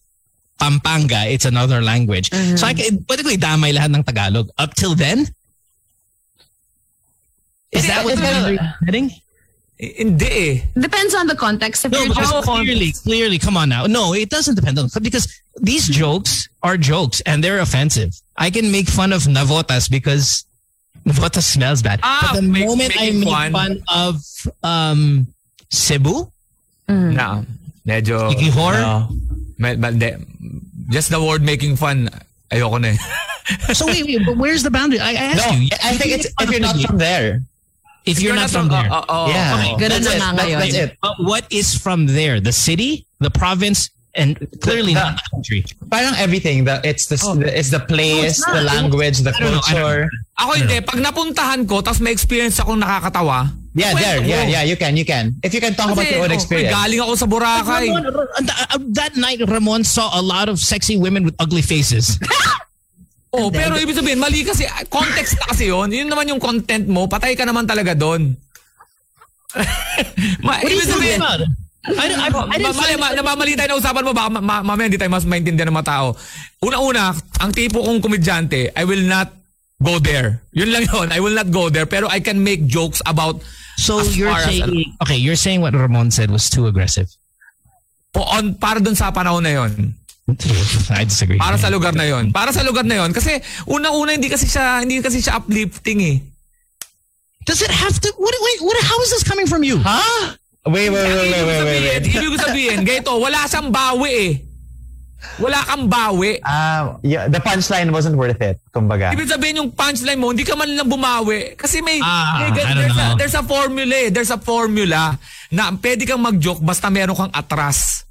[0.58, 2.30] Pampanga, it's another language.
[2.56, 4.48] So I can, pwede ko idamay lahat ng Tagalog.
[4.58, 5.26] Up till then?
[7.72, 9.10] Is that what the boundary is setting?
[9.80, 10.62] Eh, Hindi eh.
[10.78, 11.84] Depends on the context.
[11.84, 13.86] If No, you're because just clearly, clearly, come on now.
[13.86, 15.26] No, it doesn't depend on because
[15.60, 18.14] these jokes are jokes and they're offensive.
[18.36, 20.44] I can make fun of Navotas because
[21.06, 22.00] Navotas smells bad.
[22.02, 23.52] Ah, but the make- moment I making make fun.
[23.52, 24.22] fun of
[24.62, 25.26] um,
[25.70, 26.30] Cebu,
[26.88, 27.42] Na,
[27.86, 29.08] medyo Igihor, No.
[29.58, 30.18] me, me, de,
[30.90, 32.08] just the word making fun,
[32.50, 32.96] ayoko na eh.
[33.74, 35.00] So wait, wait, but where's the boundary?
[35.00, 35.68] I, I asked No, you.
[35.82, 37.42] I think it's if you're not from there.
[38.06, 38.84] if you're, not from there.
[38.86, 39.02] Yeah.
[39.02, 39.74] okay.
[39.82, 40.22] Ganun That's it.
[40.22, 40.96] nga That's it.
[41.02, 42.38] But what is from there?
[42.40, 45.60] The city, the province, and clearly The- not the country.
[45.88, 46.64] Parang everything.
[46.64, 47.34] The, it's the, Oh.
[47.36, 50.02] the it's the place, No, the language, the I don't know, I don't culture.
[50.36, 54.20] Ako hindi, pag napuntahan ko, tapos may experience akong nakakatawa, Yeah, there.
[54.20, 54.62] Yeah, yeah.
[54.68, 55.40] You can, you can.
[55.40, 56.76] If you can talk about Kasi, your own oh, experience.
[56.76, 57.88] galing ako sa Boracay.
[57.88, 62.20] Ramon, uh, that night, Ramon saw a lot of sexy women with ugly faces.
[63.32, 65.88] Oh, pero ibig sabihin, mali kasi, context na kasi yun.
[65.88, 68.36] Yun naman yung content mo, patay ka naman talaga doon.
[70.44, 71.61] Ma, What are you ibig sabihin, talking about?
[71.82, 72.14] Mali,
[72.70, 75.66] find ma, namamali tayo na usapan mo, baka ma- ma- mamaya hindi tayo mas maintindihan
[75.66, 76.14] ng mga tao.
[76.62, 77.10] Una-una,
[77.42, 79.34] ang tipo kong komedyante, I will not
[79.82, 80.38] go there.
[80.54, 81.10] Yun lang yun.
[81.10, 81.90] I will not go there.
[81.90, 83.42] Pero I can make jokes about
[83.74, 87.10] So as you're far as- saying, okay, you're saying what Ramon said was too aggressive.
[88.14, 89.96] o on, para dun sa panahon na yun.
[90.92, 91.40] I disagree.
[91.40, 92.30] Para sa lugar na yon.
[92.30, 93.10] Para sa lugar na yon.
[93.10, 96.16] Kasi unang-una hindi kasi siya hindi kasi siya uplifting eh.
[97.42, 98.08] Does it have to?
[98.22, 98.34] What?
[98.38, 98.78] Wait, what?
[98.86, 99.82] How is this coming from you?
[99.82, 100.38] Huh?
[100.62, 102.02] Wait, wait, wait, wait, wait, wait, wait.
[102.06, 104.30] ibig sabihin, ganito, wala siyang bawi eh.
[105.38, 106.38] wala kang bawi.
[106.42, 109.10] Um, yeah, the punchline wasn't worth it, kumbaga.
[109.10, 111.54] Ibig sabihin yung punchline mo, hindi ka man lang bumawi.
[111.54, 114.10] Kasi may, Ah, may I don't there's, a, there's a formula eh.
[114.10, 115.18] There's a formula
[115.50, 118.02] na pwede kang mag-joke basta meron kang atras.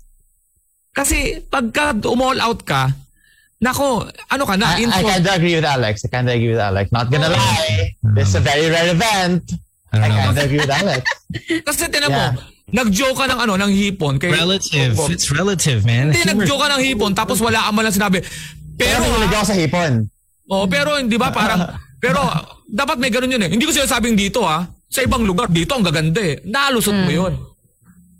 [0.91, 2.91] Kasi pagka umall out ka,
[3.59, 4.75] nako, ano ka na?
[4.75, 6.03] I, I info- kind of agree with Alex.
[6.03, 6.91] I kind of agree with Alex.
[6.91, 7.95] Not gonna lie.
[8.15, 9.51] This is a very rare event.
[9.91, 10.23] I I don't know.
[10.23, 11.01] kind of agree with Alex.
[11.67, 12.31] kasi tinan Yeah.
[12.31, 14.15] mo, nag-joke ka ng ano, ng hipon.
[14.15, 14.95] Kay, Relative.
[14.95, 15.11] Opo.
[15.11, 16.15] It's relative, man.
[16.15, 18.23] Hindi, nag-joke ka ng hipon tapos wala ka man lang sinabi.
[18.79, 20.07] Pero Pero, ako sa hipon.
[20.47, 22.23] oh, pero hindi ba parang, pero
[22.65, 23.49] dapat may ganun yun eh.
[23.51, 24.63] Hindi ko sinasabing dito ha.
[24.87, 26.39] Sa ibang lugar, dito ang gaganda eh.
[26.43, 27.33] Nalusot mo yun.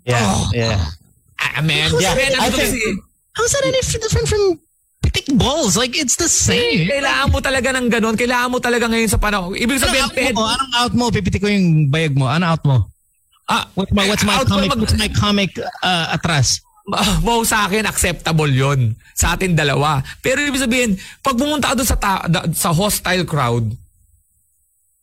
[0.04, 0.48] Yeah, Oh.
[0.52, 0.76] yeah.
[1.40, 1.92] Ah, man.
[1.98, 2.80] Yeah, Man, I think- kasi,
[3.32, 4.60] How's that any different from
[5.12, 5.76] thick balls?
[5.76, 6.88] Like, it's the same.
[6.88, 8.16] kailangan mo talaga ng ganun.
[8.16, 9.54] Kailangan mo talaga ngayon sa panahon.
[9.54, 10.48] Ibig sabihin, out ped, mo?
[10.48, 11.06] Anong out mo?
[11.12, 12.26] Pipiti ko yung bayag mo.
[12.32, 12.88] Ano out mo?
[13.52, 16.64] ah, What's my, what's my out comic, mag- what's my comic uh, atras?
[17.22, 20.02] mo sa akin acceptable yon sa atin dalawa.
[20.20, 23.70] Pero ibig sabihin, pag pumunta ka doon sa ta- da- sa hostile crowd,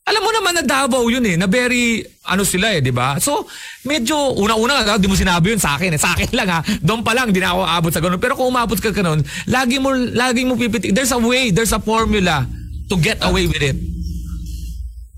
[0.09, 3.21] alam mo naman na Davao yun eh, na very, ano sila eh, di ba?
[3.21, 3.45] So,
[3.85, 6.01] medyo, una-una nga, di mo sinabi yun sa akin eh.
[6.01, 8.17] Sa akin lang ha, doon pa lang, di na ako aabot sa ganun.
[8.17, 11.81] Pero kung umabot ka ganun, lagi mo, lagi mo pipiti, there's a way, there's a
[11.81, 12.49] formula
[12.89, 13.77] to get away with it.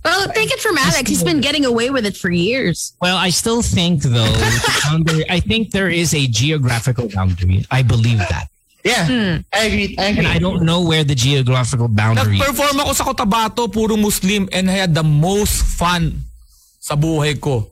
[0.02, 1.08] Well, take it from Alex.
[1.08, 2.96] He's been getting away with it for years.
[3.04, 7.66] Well, I still think though, the boundary- I think there is a geographical boundary.
[7.70, 8.48] I believe that.
[8.80, 9.94] Yeah, I agree.
[9.98, 10.24] I agree.
[10.24, 12.40] And I don't know where the geographical boundary is.
[12.40, 16.24] Nag-perform ako sa Cotabato, puro Muslim, and I had the most fun
[16.80, 17.68] sa buhay ko.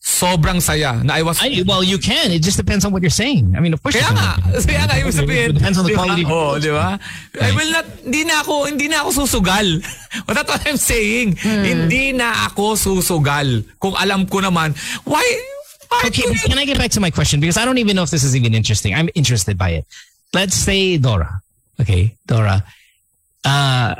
[0.00, 0.98] Sobrang saya.
[1.04, 1.38] Na I was...
[1.38, 2.32] I, well, you can.
[2.32, 3.54] It just depends on what you're saying.
[3.54, 3.94] I mean, of course.
[4.00, 5.54] Kaya nga, kaya nga ibig sabihin.
[5.54, 6.24] It depends on the quality.
[6.24, 6.98] Oo, di ba?
[7.38, 9.68] I will not, hindi na ako, hindi na ako susugal.
[10.26, 11.36] That's what I'm saying.
[11.44, 13.62] Hindi na ako susugal.
[13.78, 15.22] Kung alam ko naman, why
[16.06, 17.40] Okay, can I get back to my question?
[17.40, 18.94] Because I don't even know if this is even interesting.
[18.94, 19.86] I'm interested by it.
[20.32, 21.42] Let's say Dora.
[21.80, 22.62] Okay, Dora.
[23.44, 23.96] Uh,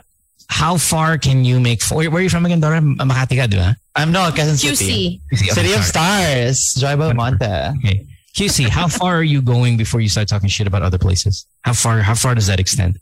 [0.49, 1.83] how far can you make?
[1.85, 2.81] Where, where are you from again, Dora?
[2.81, 3.77] Makati ka, di ba?
[3.97, 5.21] I'm not Quezon City.
[5.33, 5.39] QC.
[5.39, 6.53] Okay, City of sorry.
[6.53, 7.75] Stars, Joy Belmonte.
[7.79, 8.07] Okay.
[8.37, 11.45] QC, how far are you going before you start talking shit about other places?
[11.63, 12.01] How far?
[12.01, 13.01] How far does that extend?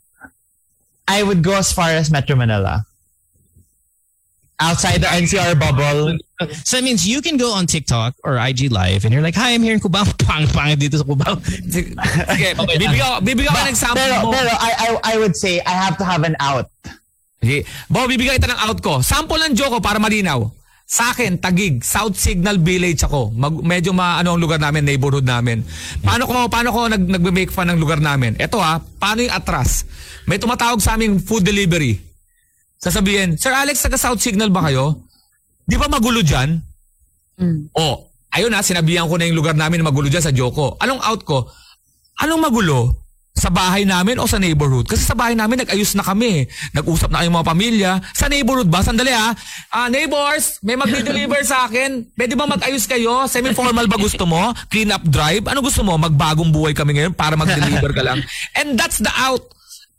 [1.07, 2.85] I would go as far as Metro Manila.
[4.59, 6.17] Outside the NCR bubble.
[6.63, 9.51] So that means you can go on TikTok or IG Live and you're like, "Hi,
[9.51, 11.35] I'm here in Cubao." Pang pang dito sa Cubao.
[11.75, 14.31] Sige, bibigyan, bibigyan ko ng example Pero, mo.
[14.31, 16.71] pero I, I, I would say I have to have an out.
[17.43, 17.67] Sige.
[17.91, 19.03] Bo, bibigyan kita ng out ko.
[19.03, 20.47] Sample ng joke ko para malinaw.
[20.87, 23.35] Sa akin, Tagig, South Signal Village ako.
[23.35, 25.59] Mag, medyo maano ang lugar namin, neighborhood namin.
[25.99, 28.39] Paano ko paano ko nag nagme-make fun ng lugar namin?
[28.39, 29.83] Ito ha, paano yung atras?
[30.23, 32.08] May tumatawag sa aming food delivery.
[32.79, 35.03] Sasabihin, Sir Alex, taga South Signal ba kayo?
[35.67, 36.63] Di ba magulo dyan?
[37.75, 40.79] O, ayun na, sinabihan ko na yung lugar namin na magulo dyan sa Joko.
[40.79, 41.51] Anong out ko?
[42.23, 42.95] Anong magulo?
[43.39, 44.83] Sa bahay namin o sa neighborhood?
[44.83, 46.43] Kasi sa bahay namin, nag-ayos na kami.
[46.75, 47.91] Nag-usap na kayong mga pamilya.
[48.11, 48.83] Sa neighborhood ba?
[48.83, 49.31] Sandali ha.
[49.71, 52.03] Ah, neighbors, may mag-deliver sa akin.
[52.15, 53.27] Pwede ba mag-ayos kayo?
[53.31, 54.51] Semi-formal ba gusto mo?
[54.67, 55.47] Clean up drive?
[55.47, 55.95] Ano gusto mo?
[55.95, 58.19] Magbagong buhay kami ngayon para mag-deliver ka lang.
[58.59, 59.47] And that's the out.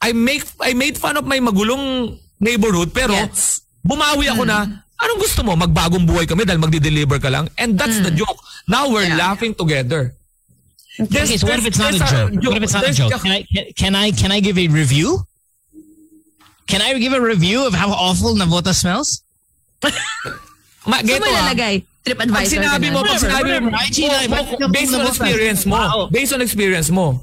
[0.00, 3.60] I make I made fun of my magulong neighborhood pero Yes.
[3.84, 4.64] bumawi ako na
[4.96, 5.52] anong gusto mo?
[5.54, 7.48] Magbagong buhay kami dahil magdi-deliver ka lang.
[7.56, 8.40] And that's the joke.
[8.66, 9.20] Now we're Yeah.
[9.20, 10.16] laughing together.
[11.00, 12.32] Okay, so what if it's not a joke?
[12.44, 13.12] What if it's not a There's- joke?
[13.22, 13.40] Can I
[13.72, 15.24] can, I can I give a review?
[16.68, 19.22] Can I give a review of how awful Navota smells?
[20.86, 21.50] Ma, geto mo ah.
[21.50, 21.82] ilalagay?
[22.00, 22.52] Pag TripAdvisor.
[22.56, 27.20] sinabi mo, pag sinabi mo, mo- I- based on experience mo, based on experience mo,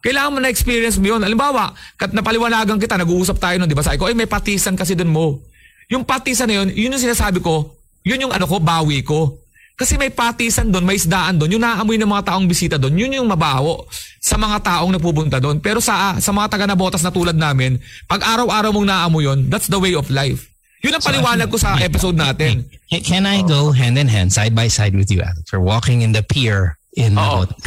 [0.00, 1.20] kailangan mo na experience mo yun.
[1.20, 3.84] Halimbawa, kat napaliwanagan kita, nag-uusap tayo nun, di ba?
[3.84, 5.44] Sabi ko, ay may patisan kasi dun mo.
[5.92, 9.36] Yung patisan na yun, yun yung sinasabi ko, yun yung ano ko, bawi ko.
[9.76, 13.16] Kasi may patisan doon, may isdaan doon, yung naamoy ng mga taong bisita doon, yun
[13.16, 13.80] yung mabaho
[14.20, 15.56] sa mga taong napupunta doon.
[15.60, 19.72] Pero sa sa mga taga nabotas na tulad namin, pag araw-araw mong naamoy yun, that's
[19.72, 20.52] the way of life.
[20.80, 22.64] Yun ang paliwanag ko sa episode natin.
[22.88, 25.52] Can, can I go hand in hand, side by side with you, Alex?
[25.52, 27.46] We're walking in the pier in Oo.
[27.46, 27.62] Navotas.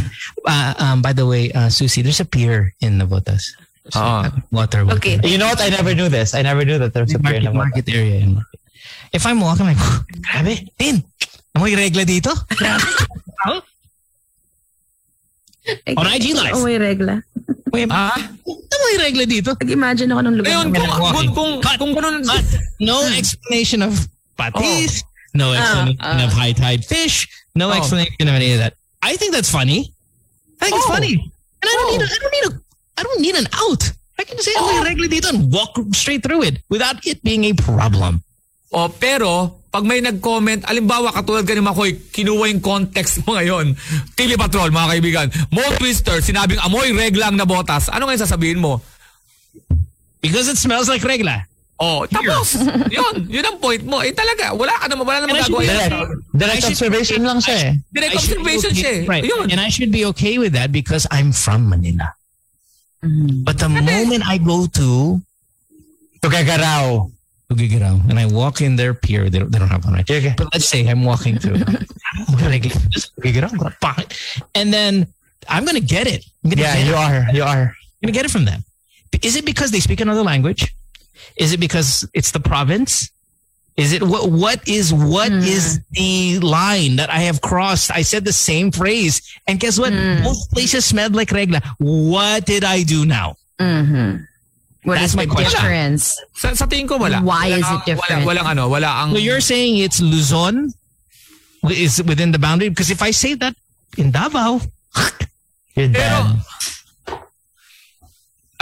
[0.45, 3.43] Uh, um, by the way, uh, Susie, there's a pier in Navotas.
[3.91, 4.27] So, Oo.
[4.51, 4.83] Water.
[4.85, 4.97] water.
[4.99, 5.19] Okay.
[5.23, 5.59] You know what?
[5.61, 6.33] I never knew this.
[6.33, 7.55] I never knew that there's a beer market, in Navota.
[7.55, 8.15] market area.
[8.23, 8.59] In market.
[9.13, 9.83] If I'm walking, I'm like,
[10.25, 11.03] grabe, Tin,
[11.55, 12.33] amoy regla dito?
[15.95, 16.53] On IG Live.
[16.55, 17.23] Oh, may regla.
[17.71, 18.11] Amoy, Ah?
[18.45, 19.55] amoy regla dito?
[19.55, 20.49] Nag-imagine ako ng lugar.
[20.51, 20.89] Ngayon, namin.
[20.91, 21.29] kung, kung,
[21.63, 22.43] kung, kung ganun, But
[22.83, 23.95] no explanation of
[24.35, 25.03] patis,
[25.33, 26.25] no explanation ah.
[26.27, 27.77] of high tide fish, no Oh.
[27.79, 28.75] explanation of any of that.
[29.03, 29.91] I think that's funny.
[30.63, 30.95] I think it's Oh.
[30.95, 31.19] funny.
[31.19, 32.53] And I don't need a, I don't need a
[32.93, 33.83] I don't need an out.
[34.15, 34.79] I can say oh.
[34.85, 38.21] regular dito and walk straight through it without it being a problem.
[38.73, 43.73] oh, pero, pag may nag-comment, alimbawa katulad ka ni Makoy, kinuha yung context mo ngayon.
[44.17, 45.27] TV Patrol, mga kaibigan.
[45.53, 47.89] Mo Twister, sinabing amoy reglang na botas.
[47.89, 48.81] Ano ngayon sasabihin mo?
[50.21, 51.45] Because it smells like regla.
[51.79, 52.55] Oh, tapos,
[52.87, 53.99] yun, yun ang point mo.
[53.99, 55.59] Eh talaga, wala ka naman, wala naman And I should gagawa.
[55.59, 55.89] be yan.
[55.89, 57.71] Direct, direct I should- observation lang siya eh.
[57.91, 59.09] Direct be observation okay- siya eh.
[59.09, 59.23] Right.
[59.25, 59.45] Yun.
[59.51, 62.13] And I should be okay with that because I'm from Manila.
[63.43, 65.19] But the moment I go to
[66.21, 67.11] Tugagaraw.
[67.51, 70.09] Tugigaraw and I walk in their pier, they don't, they don't have one right.
[70.09, 70.33] Okay.
[70.37, 71.59] But let's say I'm walking through.
[71.67, 74.15] I'm gonna get this I'm gonna pop it.
[74.55, 75.07] And then
[75.49, 76.23] I'm gonna get it.
[76.43, 76.97] I'm gonna Yeah, get you it.
[76.97, 77.17] are.
[77.33, 77.63] You are.
[77.75, 78.63] I'm gonna get it from them.
[79.21, 80.73] Is it because they speak another language?
[81.37, 83.09] Is it because it's the province?
[83.75, 84.29] Is it what?
[84.29, 87.89] What is what is the line that I have crossed?
[87.89, 89.91] I said the same phrase, and guess what?
[90.23, 91.61] Both places smelled like regla.
[91.79, 93.35] What did I do now?
[93.59, 94.23] Mm-hmm.
[94.83, 95.61] What That's is my the question.
[95.61, 96.21] difference?
[96.35, 97.21] Sa, sa tingin ko wala.
[97.23, 98.25] Why Wala- is it different?
[98.25, 99.11] Wala, walang ano, wala ang...
[99.11, 100.73] So you're saying it's Luzon
[101.71, 102.67] is within the boundary?
[102.69, 103.55] Because if I say that
[103.97, 104.59] in Davao,
[105.75, 106.41] You're Pero, done.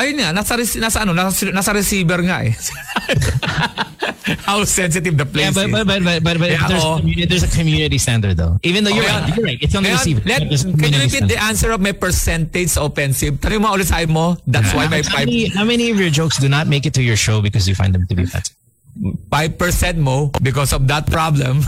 [0.01, 2.53] Ayun nga, nasa, nasa ano, nasa, nasa receiver nga eh.
[4.45, 5.71] How sensitive the place yeah, but is.
[5.71, 8.57] but but but, but, but Yeah, there's, a community, there's a community standard though.
[8.63, 9.17] Even though you're Okay.
[9.17, 9.59] right, you're right.
[9.61, 10.21] It's on the receiver.
[10.25, 10.49] let, can
[10.93, 11.37] you repeat the standard.
[11.41, 13.41] answer of my percentage sa offensive?
[13.41, 14.37] Tanong mo ulit sa mo.
[14.45, 16.93] That's why my how, 5, many, how many of your jokes do not make it
[16.95, 18.55] to your show because you find them to be offensive?
[19.01, 21.63] 5% mo because of that problem.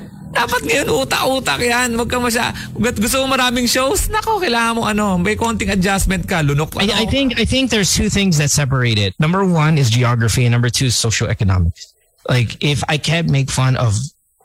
[0.30, 1.98] Dapat ngayon utak-utak yan.
[1.98, 2.54] Huwag ka masya.
[2.78, 4.06] Gusto mo maraming shows?
[4.06, 6.40] Nako, kailangan mo ano, may konting adjustment ka.
[6.40, 6.86] Lunok ano.
[6.86, 9.18] I, I think I think there's two things that separate it.
[9.18, 11.92] Number one is geography, and number two is socioeconomics.
[12.28, 13.98] Like if I can't make fun of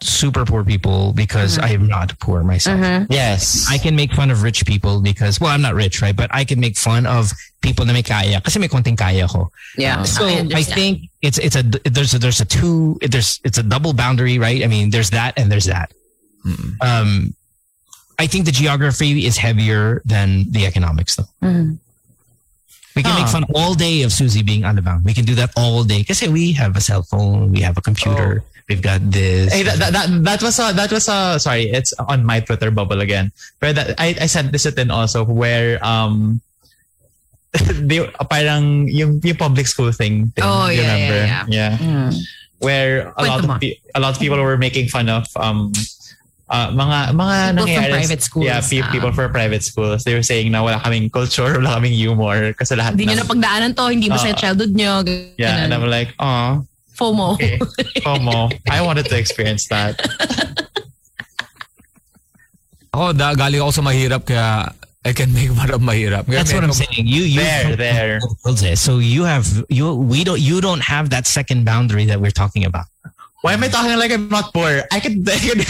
[0.08, 3.08] super poor people because I am not poor myself.
[3.10, 3.68] Yes.
[3.70, 6.16] I can make fun of rich people because well I'm not rich, right?
[6.16, 7.32] But I can make fun of
[7.62, 9.52] people na may kaya kasi may konting kaya ko.
[9.78, 10.04] Yeah.
[10.04, 13.64] So I I, think it's it's a there's a, there's a two there's it's a
[13.64, 14.64] double boundary, right?
[14.64, 15.92] I mean, there's that and there's that.
[16.82, 17.34] Um,
[18.20, 21.28] I think the geography is heavier than the economics, though.
[21.44, 21.80] Mhm.
[22.96, 25.04] We can make fun all day of Susie being unbound.
[25.04, 27.82] We can do that all day because we have a cell phone, we have a
[27.82, 29.54] computer, we've got this.
[29.54, 32.72] Hey, that, that, that, that was a, that was a, sorry, it's on my Twitter
[32.72, 33.32] bubble again.
[33.60, 36.42] But that, I, I sent this in also where, um,
[37.80, 40.28] they, parang yung, yung public school thing.
[40.36, 41.16] thing Oh, yeah, remember?
[41.16, 41.78] yeah, yeah.
[41.78, 42.14] Mm.
[42.60, 45.72] Where a lot of, pe- a lot of people were making fun of, um,
[46.50, 48.92] uh, mga mga People from nangyayari- private schools, Yeah, pe- ah.
[48.92, 50.04] people for private schools.
[50.04, 53.22] They were saying na wala kaming culture, wala kaming humor kasi lahat Hindi nyo ng-
[53.28, 54.34] napagdaanan to, hindi mo sa Ah.
[54.36, 55.04] childhood nyo.
[55.04, 55.74] g- Yeah, and.
[55.74, 56.66] I'm like, oh,
[56.96, 57.34] FOMO.
[57.36, 57.58] okay.
[58.02, 58.52] FOMO.
[58.70, 60.00] I wanted to experience that.
[62.94, 64.72] Ako, da, galing ako sa mahirap kaya
[65.06, 66.26] I can make fun of mahirap.
[66.26, 67.06] Kaya That's what I'm saying.
[67.06, 68.76] You you There, there.
[68.80, 72.66] So you have you we don't you don't have that second boundary that we're talking
[72.66, 72.88] about.
[73.46, 74.82] Why am I talking like I'm not poor?
[74.90, 75.62] I can, I can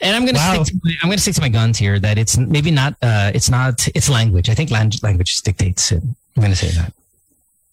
[0.00, 0.62] And I'm gonna Wow.
[0.62, 3.34] stick to my, I'm gonna stick to my guns here that it's maybe not uh
[3.34, 4.48] it's not it's language.
[4.48, 6.00] I think lang- language dictates it.
[6.00, 6.94] I'm gonna say that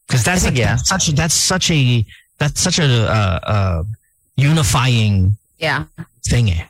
[0.07, 0.75] because that's, I think, like, yeah.
[0.75, 2.05] that's such that's such a
[2.37, 3.83] that's such a uh, uh,
[4.37, 5.85] unifying Yeah.
[6.27, 6.49] thing.
[6.51, 6.65] Eh.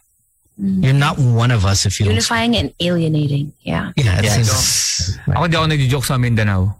[0.57, 2.15] You're not one of us if you don't.
[2.15, 3.51] Unifying and alienating.
[3.61, 3.91] Yeah.
[3.97, 6.71] Yeah, it's, Yeah, it's- Ako di ako nagjo-joke sa Mindanao.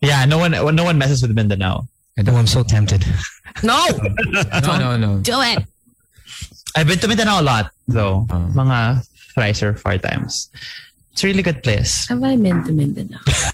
[0.00, 1.88] Yeah, no one, no one messes with Mindanao.
[2.18, 3.04] oh, I'm so tempted.
[3.62, 3.76] No!
[4.62, 5.18] No, no, no.
[5.20, 5.64] Do it!
[6.76, 8.26] I've been to Mindanao a lot, though.
[8.30, 8.46] Ah.
[8.54, 8.78] Mga
[9.34, 10.48] thrice or four times.
[11.12, 12.06] It's a really good place.
[12.08, 13.18] Have I been to Mindanao?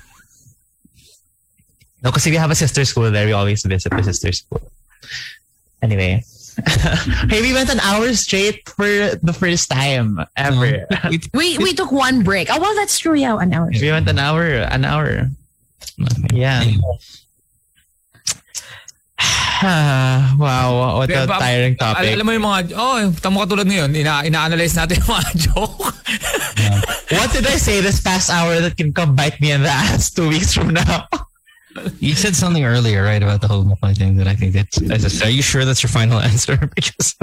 [2.07, 3.27] No, kasi we have a sister school there.
[3.27, 4.63] We always visit the sister school.
[5.83, 6.23] Anyway.
[7.29, 8.87] hey, we went an hour straight for
[9.19, 10.87] the first time ever.
[11.35, 12.47] We we took one break.
[12.47, 13.19] Oh, well, that's true.
[13.19, 13.75] Yeah, an hour.
[13.75, 15.27] we went an hour, an hour.
[16.31, 16.63] Yeah.
[20.39, 22.15] wow, what a tiring Al- topic.
[22.15, 25.91] alam mo yung mga, oh, tamo katulad ngayon, ina, ina-analyze natin yung mga joke.
[27.11, 30.15] What did I say this past hour that can come bite me in the ass
[30.15, 31.09] two weeks from now?
[32.01, 34.99] You said something earlier, right, about the whole Macoy thing that I think that's, I
[34.99, 36.57] said, are you sure that's your final answer?
[36.75, 37.15] because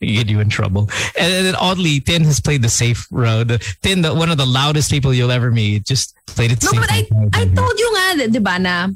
[0.00, 0.88] you get you in trouble.
[1.18, 3.62] And then oddly, Tin has played the safe road.
[3.82, 6.80] Tin, the, one of the loudest people you'll ever meet, just played it No, safe.
[6.80, 8.88] but I, I told you nga, di ba na,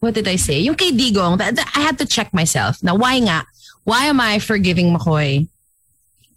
[0.00, 0.60] what did I say?
[0.60, 2.82] Yung kay Digong, I had to check myself.
[2.82, 3.46] Now, why nga?
[3.84, 5.48] Why am I forgiving Macoy?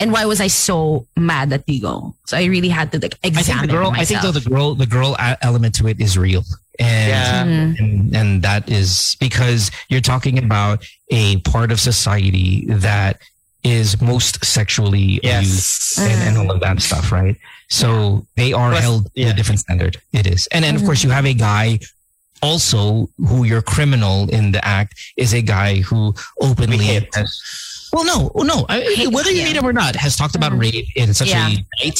[0.01, 2.15] And why was I so mad at Digong?
[2.25, 4.49] So I really had to like, examine I think the girl, I think though the
[4.49, 6.43] girl, the girl element to it is real.
[6.79, 7.43] And, Yeah.
[7.43, 7.83] Mm-hmm.
[7.83, 13.21] and, and that is because you're talking about a part of society that
[13.63, 15.45] is most sexually Yes.
[15.45, 17.37] abused and, and all of that stuff, right?
[17.69, 19.97] So they are Plus, held to a different standard.
[20.13, 20.47] It is.
[20.47, 20.87] And then, of mm-hmm.
[20.87, 21.79] course, you have a guy
[22.41, 27.15] also who your criminal in the act is a guy who openly We hate.
[27.15, 27.39] has,
[27.93, 30.59] well no no I, whether you hate him or not has talked about mm.
[30.61, 31.49] rape in such Yeah.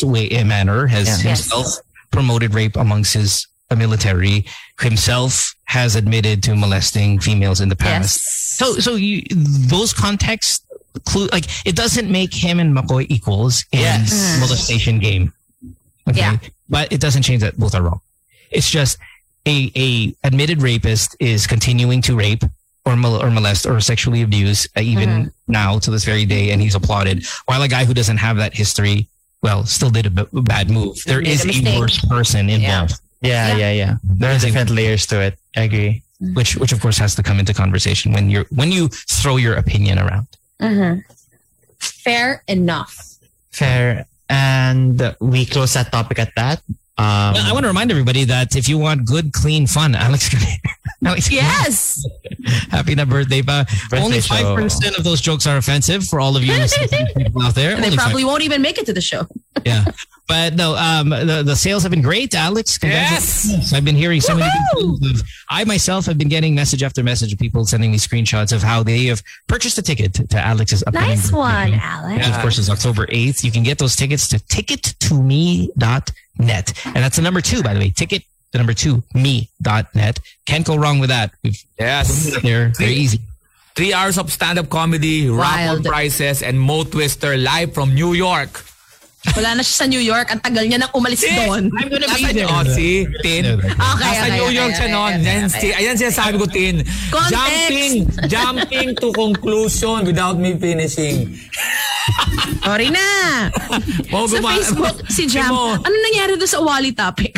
[0.04, 1.30] a way a manner has Yeah.
[1.30, 1.39] Yes.
[1.52, 1.68] himself
[2.12, 4.46] promoted rape amongst his uh, military
[4.80, 8.58] himself has admitted to molesting females in the past Yes.
[8.58, 10.66] so so you those contexts
[11.06, 14.12] clue like it doesn't make him and Macoy equals in Yes.
[14.14, 14.39] Mm.
[14.42, 15.34] molestation game.
[16.10, 16.20] Okay.
[16.20, 16.38] Yeah.
[16.70, 18.02] But it doesn't change that both are wrong.
[18.50, 18.98] It's just
[19.48, 22.44] a a admitted rapist is continuing to rape
[22.86, 25.52] or mol- or molest or sexually abuse uh, even Mm-hmm.
[25.52, 28.54] now to this very day and he's applauded while a guy who doesn't have that
[28.54, 29.08] history
[29.44, 30.98] well still did a b- bad move.
[31.06, 33.00] There is a a, worse person involved.
[33.22, 33.58] Yeah, Yeah.
[33.58, 33.94] yeah, yeah.
[34.04, 35.38] There are different layers to it.
[35.56, 36.04] I agree.
[36.34, 39.56] Which, which of course has to come into conversation when you're when you throw your
[39.56, 40.28] opinion around.
[40.62, 41.04] Mhm.
[41.80, 42.94] Fair enough.
[43.52, 44.06] Fair.
[44.30, 46.62] And we close that topic at that.
[47.02, 50.34] Um, Well, I want to remind everybody that if you want good, clean fun, Alex
[51.06, 52.06] Alex Yes.
[52.70, 53.66] Happy na birthday pa.
[53.89, 56.54] Birthday Only 5% of those jokes are offensive for all of you
[57.16, 57.72] people out there.
[57.76, 59.26] And they Only probably won't even make it to the show.
[59.66, 59.86] Yeah.
[60.28, 62.80] But no, um, the, the sales have been great, Alex.
[62.82, 63.74] Yes!
[63.74, 65.22] I've been hearing so many good things.
[65.22, 68.64] Of, I myself have been getting message after message of people sending me screenshots of
[68.64, 71.74] how they have purchased a ticket to Alex's upcoming Nice birthday one.
[71.74, 72.26] Alex.
[72.26, 73.43] And of course, it's October 8th.
[73.43, 74.39] You can get those tickets to
[76.40, 76.86] ticket2me.net.
[76.86, 77.92] And that's the number two, by the way.
[77.92, 80.20] Ticket, the number two, me.net.
[80.46, 81.32] Can't go wrong with that.
[81.44, 82.30] We've Yes.
[82.30, 82.70] put it there.
[82.78, 83.20] Very easy.
[83.76, 85.86] Three hours of stand-up comedy, raffle Wild.
[85.86, 88.66] prizes, and Mo Twister live from New York.
[89.22, 90.28] Wala na siya sa New York.
[90.28, 91.70] Ang tagal niya nang umalis doon.
[91.78, 92.50] I'm gonna be there.
[92.50, 93.54] oh, si Tin.
[93.54, 95.14] Okay, Okay, Nasa okay, New okay, York siya okay, noon.
[95.14, 95.60] okay, Yan, okay.
[95.62, 96.76] si, ayan siya sabi ko, Tin.
[97.08, 97.30] Context.
[97.32, 97.94] Jumping,
[98.26, 101.38] jumping to conclusion without me finishing.
[102.66, 103.08] Sorry na.
[104.10, 107.38] Mo, Sa Facebook, si Jam, Mo, ano nangyari doon sa Wally topic?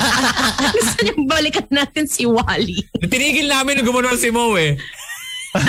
[0.74, 2.80] Gusto niyo balikan natin si Wally.
[3.06, 4.80] tinigil namin nung gumanon si Mo eh.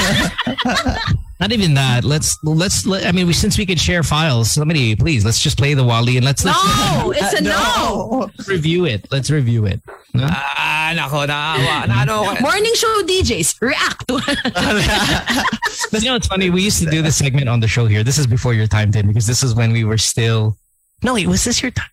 [1.41, 2.03] Not even that.
[2.03, 2.85] Let's let's.
[2.85, 5.83] Let, I mean, we, since we can share files, somebody please let's just play the
[5.83, 8.29] Wally and let's, let's No, it's a no.
[8.47, 9.07] review it.
[9.11, 9.81] Let's review it.
[10.13, 10.27] No?
[10.29, 11.87] Ah, nako, naawa.
[11.87, 14.21] Na, ano, Morning show DJs, react to
[15.91, 16.51] But you know, it's funny.
[16.51, 18.03] We used to do this segment on the show here.
[18.03, 20.57] This is before your time, Tin, because this is when we were still.
[21.01, 21.89] No, wait, was this your time?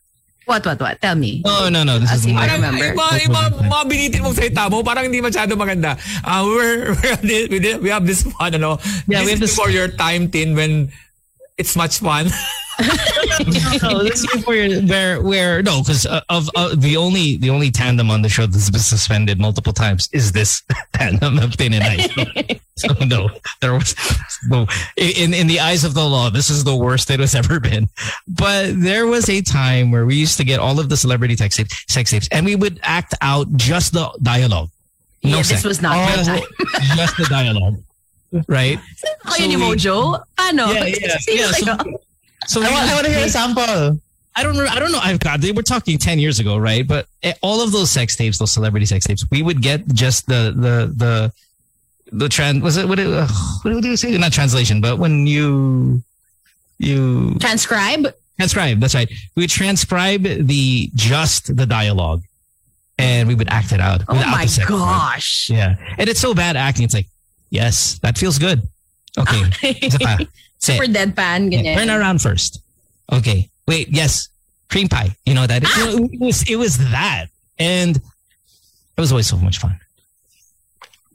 [0.48, 0.96] What, what, what?
[1.04, 1.44] Tell me.
[1.44, 2.00] No, no, no.
[2.00, 2.48] This Ah, is my.
[2.48, 2.88] Parang remember.
[2.96, 5.92] iba, iba, mga binitin mong salita mo, parang hindi masyado maganda.
[6.24, 7.20] Uh, we're, we're
[7.52, 8.80] we, we have this fun, ano?
[9.04, 10.88] Yeah, we this have is this- before your time, Tin, when
[11.60, 12.32] it's much fun.
[13.82, 17.50] no, this is before your, where where no, because uh, of uh, the only the
[17.50, 20.62] only tandem on the show that's been suspended multiple times is this
[20.92, 22.06] tandem of Tin and I.
[22.76, 23.96] So, so no, there was
[24.48, 24.66] no
[24.96, 27.88] in in the eyes of the law, this is the worst it has ever been.
[28.28, 31.56] But there was a time where we used to get all of the celebrity sex
[31.56, 34.70] tapes, sex tapes, and we would act out just the dialogue.
[35.24, 35.62] No yeah, sex.
[35.62, 36.42] this was not just, time.
[36.94, 37.82] just the dialogue,
[38.46, 38.78] right?
[39.40, 40.22] Ni we- Mojo?
[40.36, 40.72] Paano?
[40.72, 42.00] Yeah, yeah, yeah, so- kayo?
[42.46, 44.00] So I want, I want to hear a sample.
[44.36, 44.56] I don't.
[44.56, 45.00] I don't know.
[45.02, 45.40] I've got.
[45.40, 46.86] They were talking ten years ago, right?
[46.86, 50.26] But eh, all of those sex tapes, those celebrity sex tapes, we would get just
[50.26, 51.32] the the the
[52.12, 52.62] the trans.
[52.62, 53.00] Was it what?
[53.00, 53.26] It, uh,
[53.62, 54.16] what do you say?
[54.16, 56.02] Not translation, but when you
[56.78, 58.14] you Transcribe?
[58.36, 58.78] transcribe.
[58.78, 59.10] That's right.
[59.34, 62.22] We would transcribe the just the dialogue,
[62.96, 64.02] and we would act it out.
[64.08, 64.78] Oh my the sex part.
[64.78, 65.50] gosh.
[65.50, 66.84] Yeah, and it's so bad acting.
[66.84, 67.08] It's like,
[67.50, 68.62] yes, that feels good.
[69.18, 69.90] Okay,
[70.58, 70.60] isa pa.
[70.60, 70.76] Say it.
[70.76, 71.76] Super deadpan, ganyan.
[71.76, 72.60] Turn around first.
[73.12, 73.48] Okay.
[73.66, 73.88] Wait.
[73.88, 74.28] Yes.
[74.68, 75.16] Cream pie.
[75.24, 75.62] You know that?
[75.64, 75.78] Ah!
[75.78, 76.50] You know, it was.
[76.50, 77.26] It was that,
[77.58, 79.78] and it was always so much fun.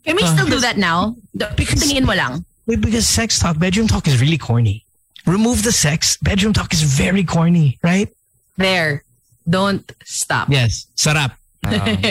[0.06, 1.16] Can we still do that now?
[1.38, 2.44] Tingin mo lang.
[2.66, 4.84] Wait, because sex talk, bedroom talk is really corny.
[5.26, 6.18] Remove the sex.
[6.18, 8.10] Bedroom talk is very corny, right?
[8.58, 9.04] There.
[9.48, 10.50] Don't stop.
[10.50, 10.88] Yes.
[10.98, 11.32] Sarap.
[11.64, 12.04] Like,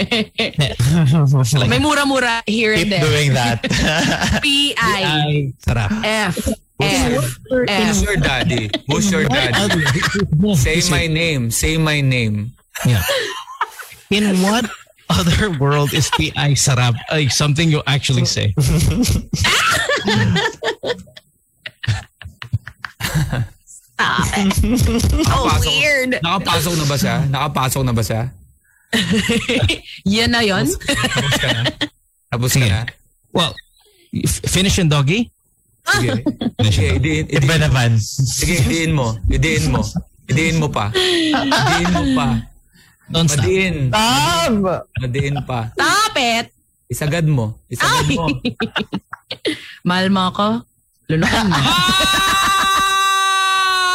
[1.68, 3.04] May mura-mura here Keep and there.
[3.04, 3.60] doing that.
[4.42, 4.74] P-I.
[4.80, 5.90] ay, sarap.
[6.04, 6.48] F.
[6.82, 7.38] F.
[7.48, 8.02] Who's F.
[8.02, 8.70] your daddy?
[8.88, 9.54] Who's your daddy?
[10.56, 11.50] Say my name.
[11.50, 12.52] Say my name.
[12.86, 13.02] Yeah.
[14.10, 14.66] In what
[15.10, 18.54] other world is PI sarap like something you actually say?
[23.64, 24.52] Stop it.
[25.28, 26.10] Oh, Nakapasok- weird.
[26.22, 27.16] Nakapasok na ba siya?
[27.28, 28.22] Nakapasok na ba siya?
[30.20, 30.66] Yan na yun.
[30.68, 31.62] Tapos ka na?
[32.28, 32.68] Tapos ka Sige.
[32.68, 32.80] na?
[33.32, 33.52] Well,
[34.12, 35.30] f- finish in doggy.
[35.84, 36.10] Sige.
[36.56, 36.98] Finish Sige, in doggy.
[36.98, 37.90] idiin, Iba idiin, naman.
[37.98, 39.08] sige, idiin mo.
[39.26, 39.82] Idiin mo.
[40.24, 40.84] Idiin mo pa.
[40.94, 42.26] Idiin mo pa.
[43.10, 43.44] Don't stop.
[43.44, 43.76] Madiin.
[43.90, 44.52] Stop!
[44.96, 45.60] Madiin pa.
[45.74, 46.46] Stop it.
[46.88, 47.58] Isagad mo.
[47.66, 48.16] Isagad Ay.
[48.16, 48.26] mo.
[49.88, 50.46] Mahal mo ako.
[51.08, 51.60] Lunukan mo.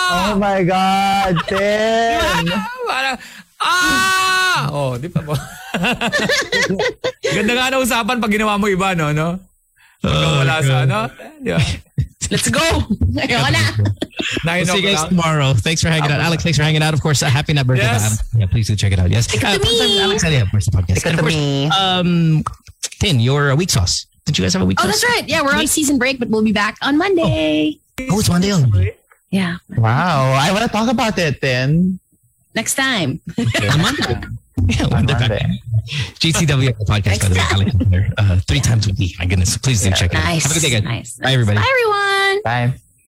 [0.08, 2.46] Oh my God, Tim!
[2.90, 3.16] Parang,
[3.60, 4.60] ah!
[4.70, 5.36] Oh, di pa po.
[7.36, 9.12] Ganda nga na usapan pag ginawa mo iba, no?
[9.12, 9.38] no?
[10.02, 11.00] Pag Oh, wala sa, ano?
[11.44, 11.62] Di ba?
[12.30, 12.60] Let's go!
[13.24, 13.88] Ayoko!
[14.44, 15.10] Nine We'll see you guys o'clock.
[15.10, 15.54] tomorrow.
[15.54, 16.20] Thanks for hanging out.
[16.20, 16.94] Alex, thanks for hanging out.
[16.94, 17.86] Of course, uh, happy not birthday.
[17.88, 18.20] Yes.
[18.36, 19.10] Yeah, please do check it out.
[19.10, 19.32] Yes.
[19.32, 20.02] Uh, to me.
[20.02, 21.06] Alex, yeah, of course, the podcast.
[21.06, 21.38] And of course,
[21.80, 22.44] um,
[23.00, 24.06] Tin, your uh, week sauce.
[24.26, 25.02] Did you guys have a week Oh, sauce?
[25.02, 25.24] that's right.
[25.30, 27.80] Yeah, we're on season break, but we'll be back on Monday.
[28.12, 28.92] Oh, it's Monday only.
[29.32, 30.34] Yeah, Wow.
[30.36, 32.00] I want to talk about it then.
[32.56, 33.22] next time.
[33.38, 34.20] On Monday.
[34.66, 35.30] Yeah, On when they're back.
[35.30, 35.62] Monday.
[36.20, 37.42] GCW podcast, by the way.
[37.52, 39.16] Alex is there, uh, three times a week.
[39.20, 39.58] My goodness.
[39.58, 40.24] Please do check it out.
[40.24, 40.84] Have a good day, guys.
[40.84, 41.18] Nice.
[41.18, 41.58] Bye, everybody.
[41.60, 42.44] Bye, everyone.
[42.74, 42.80] Bye.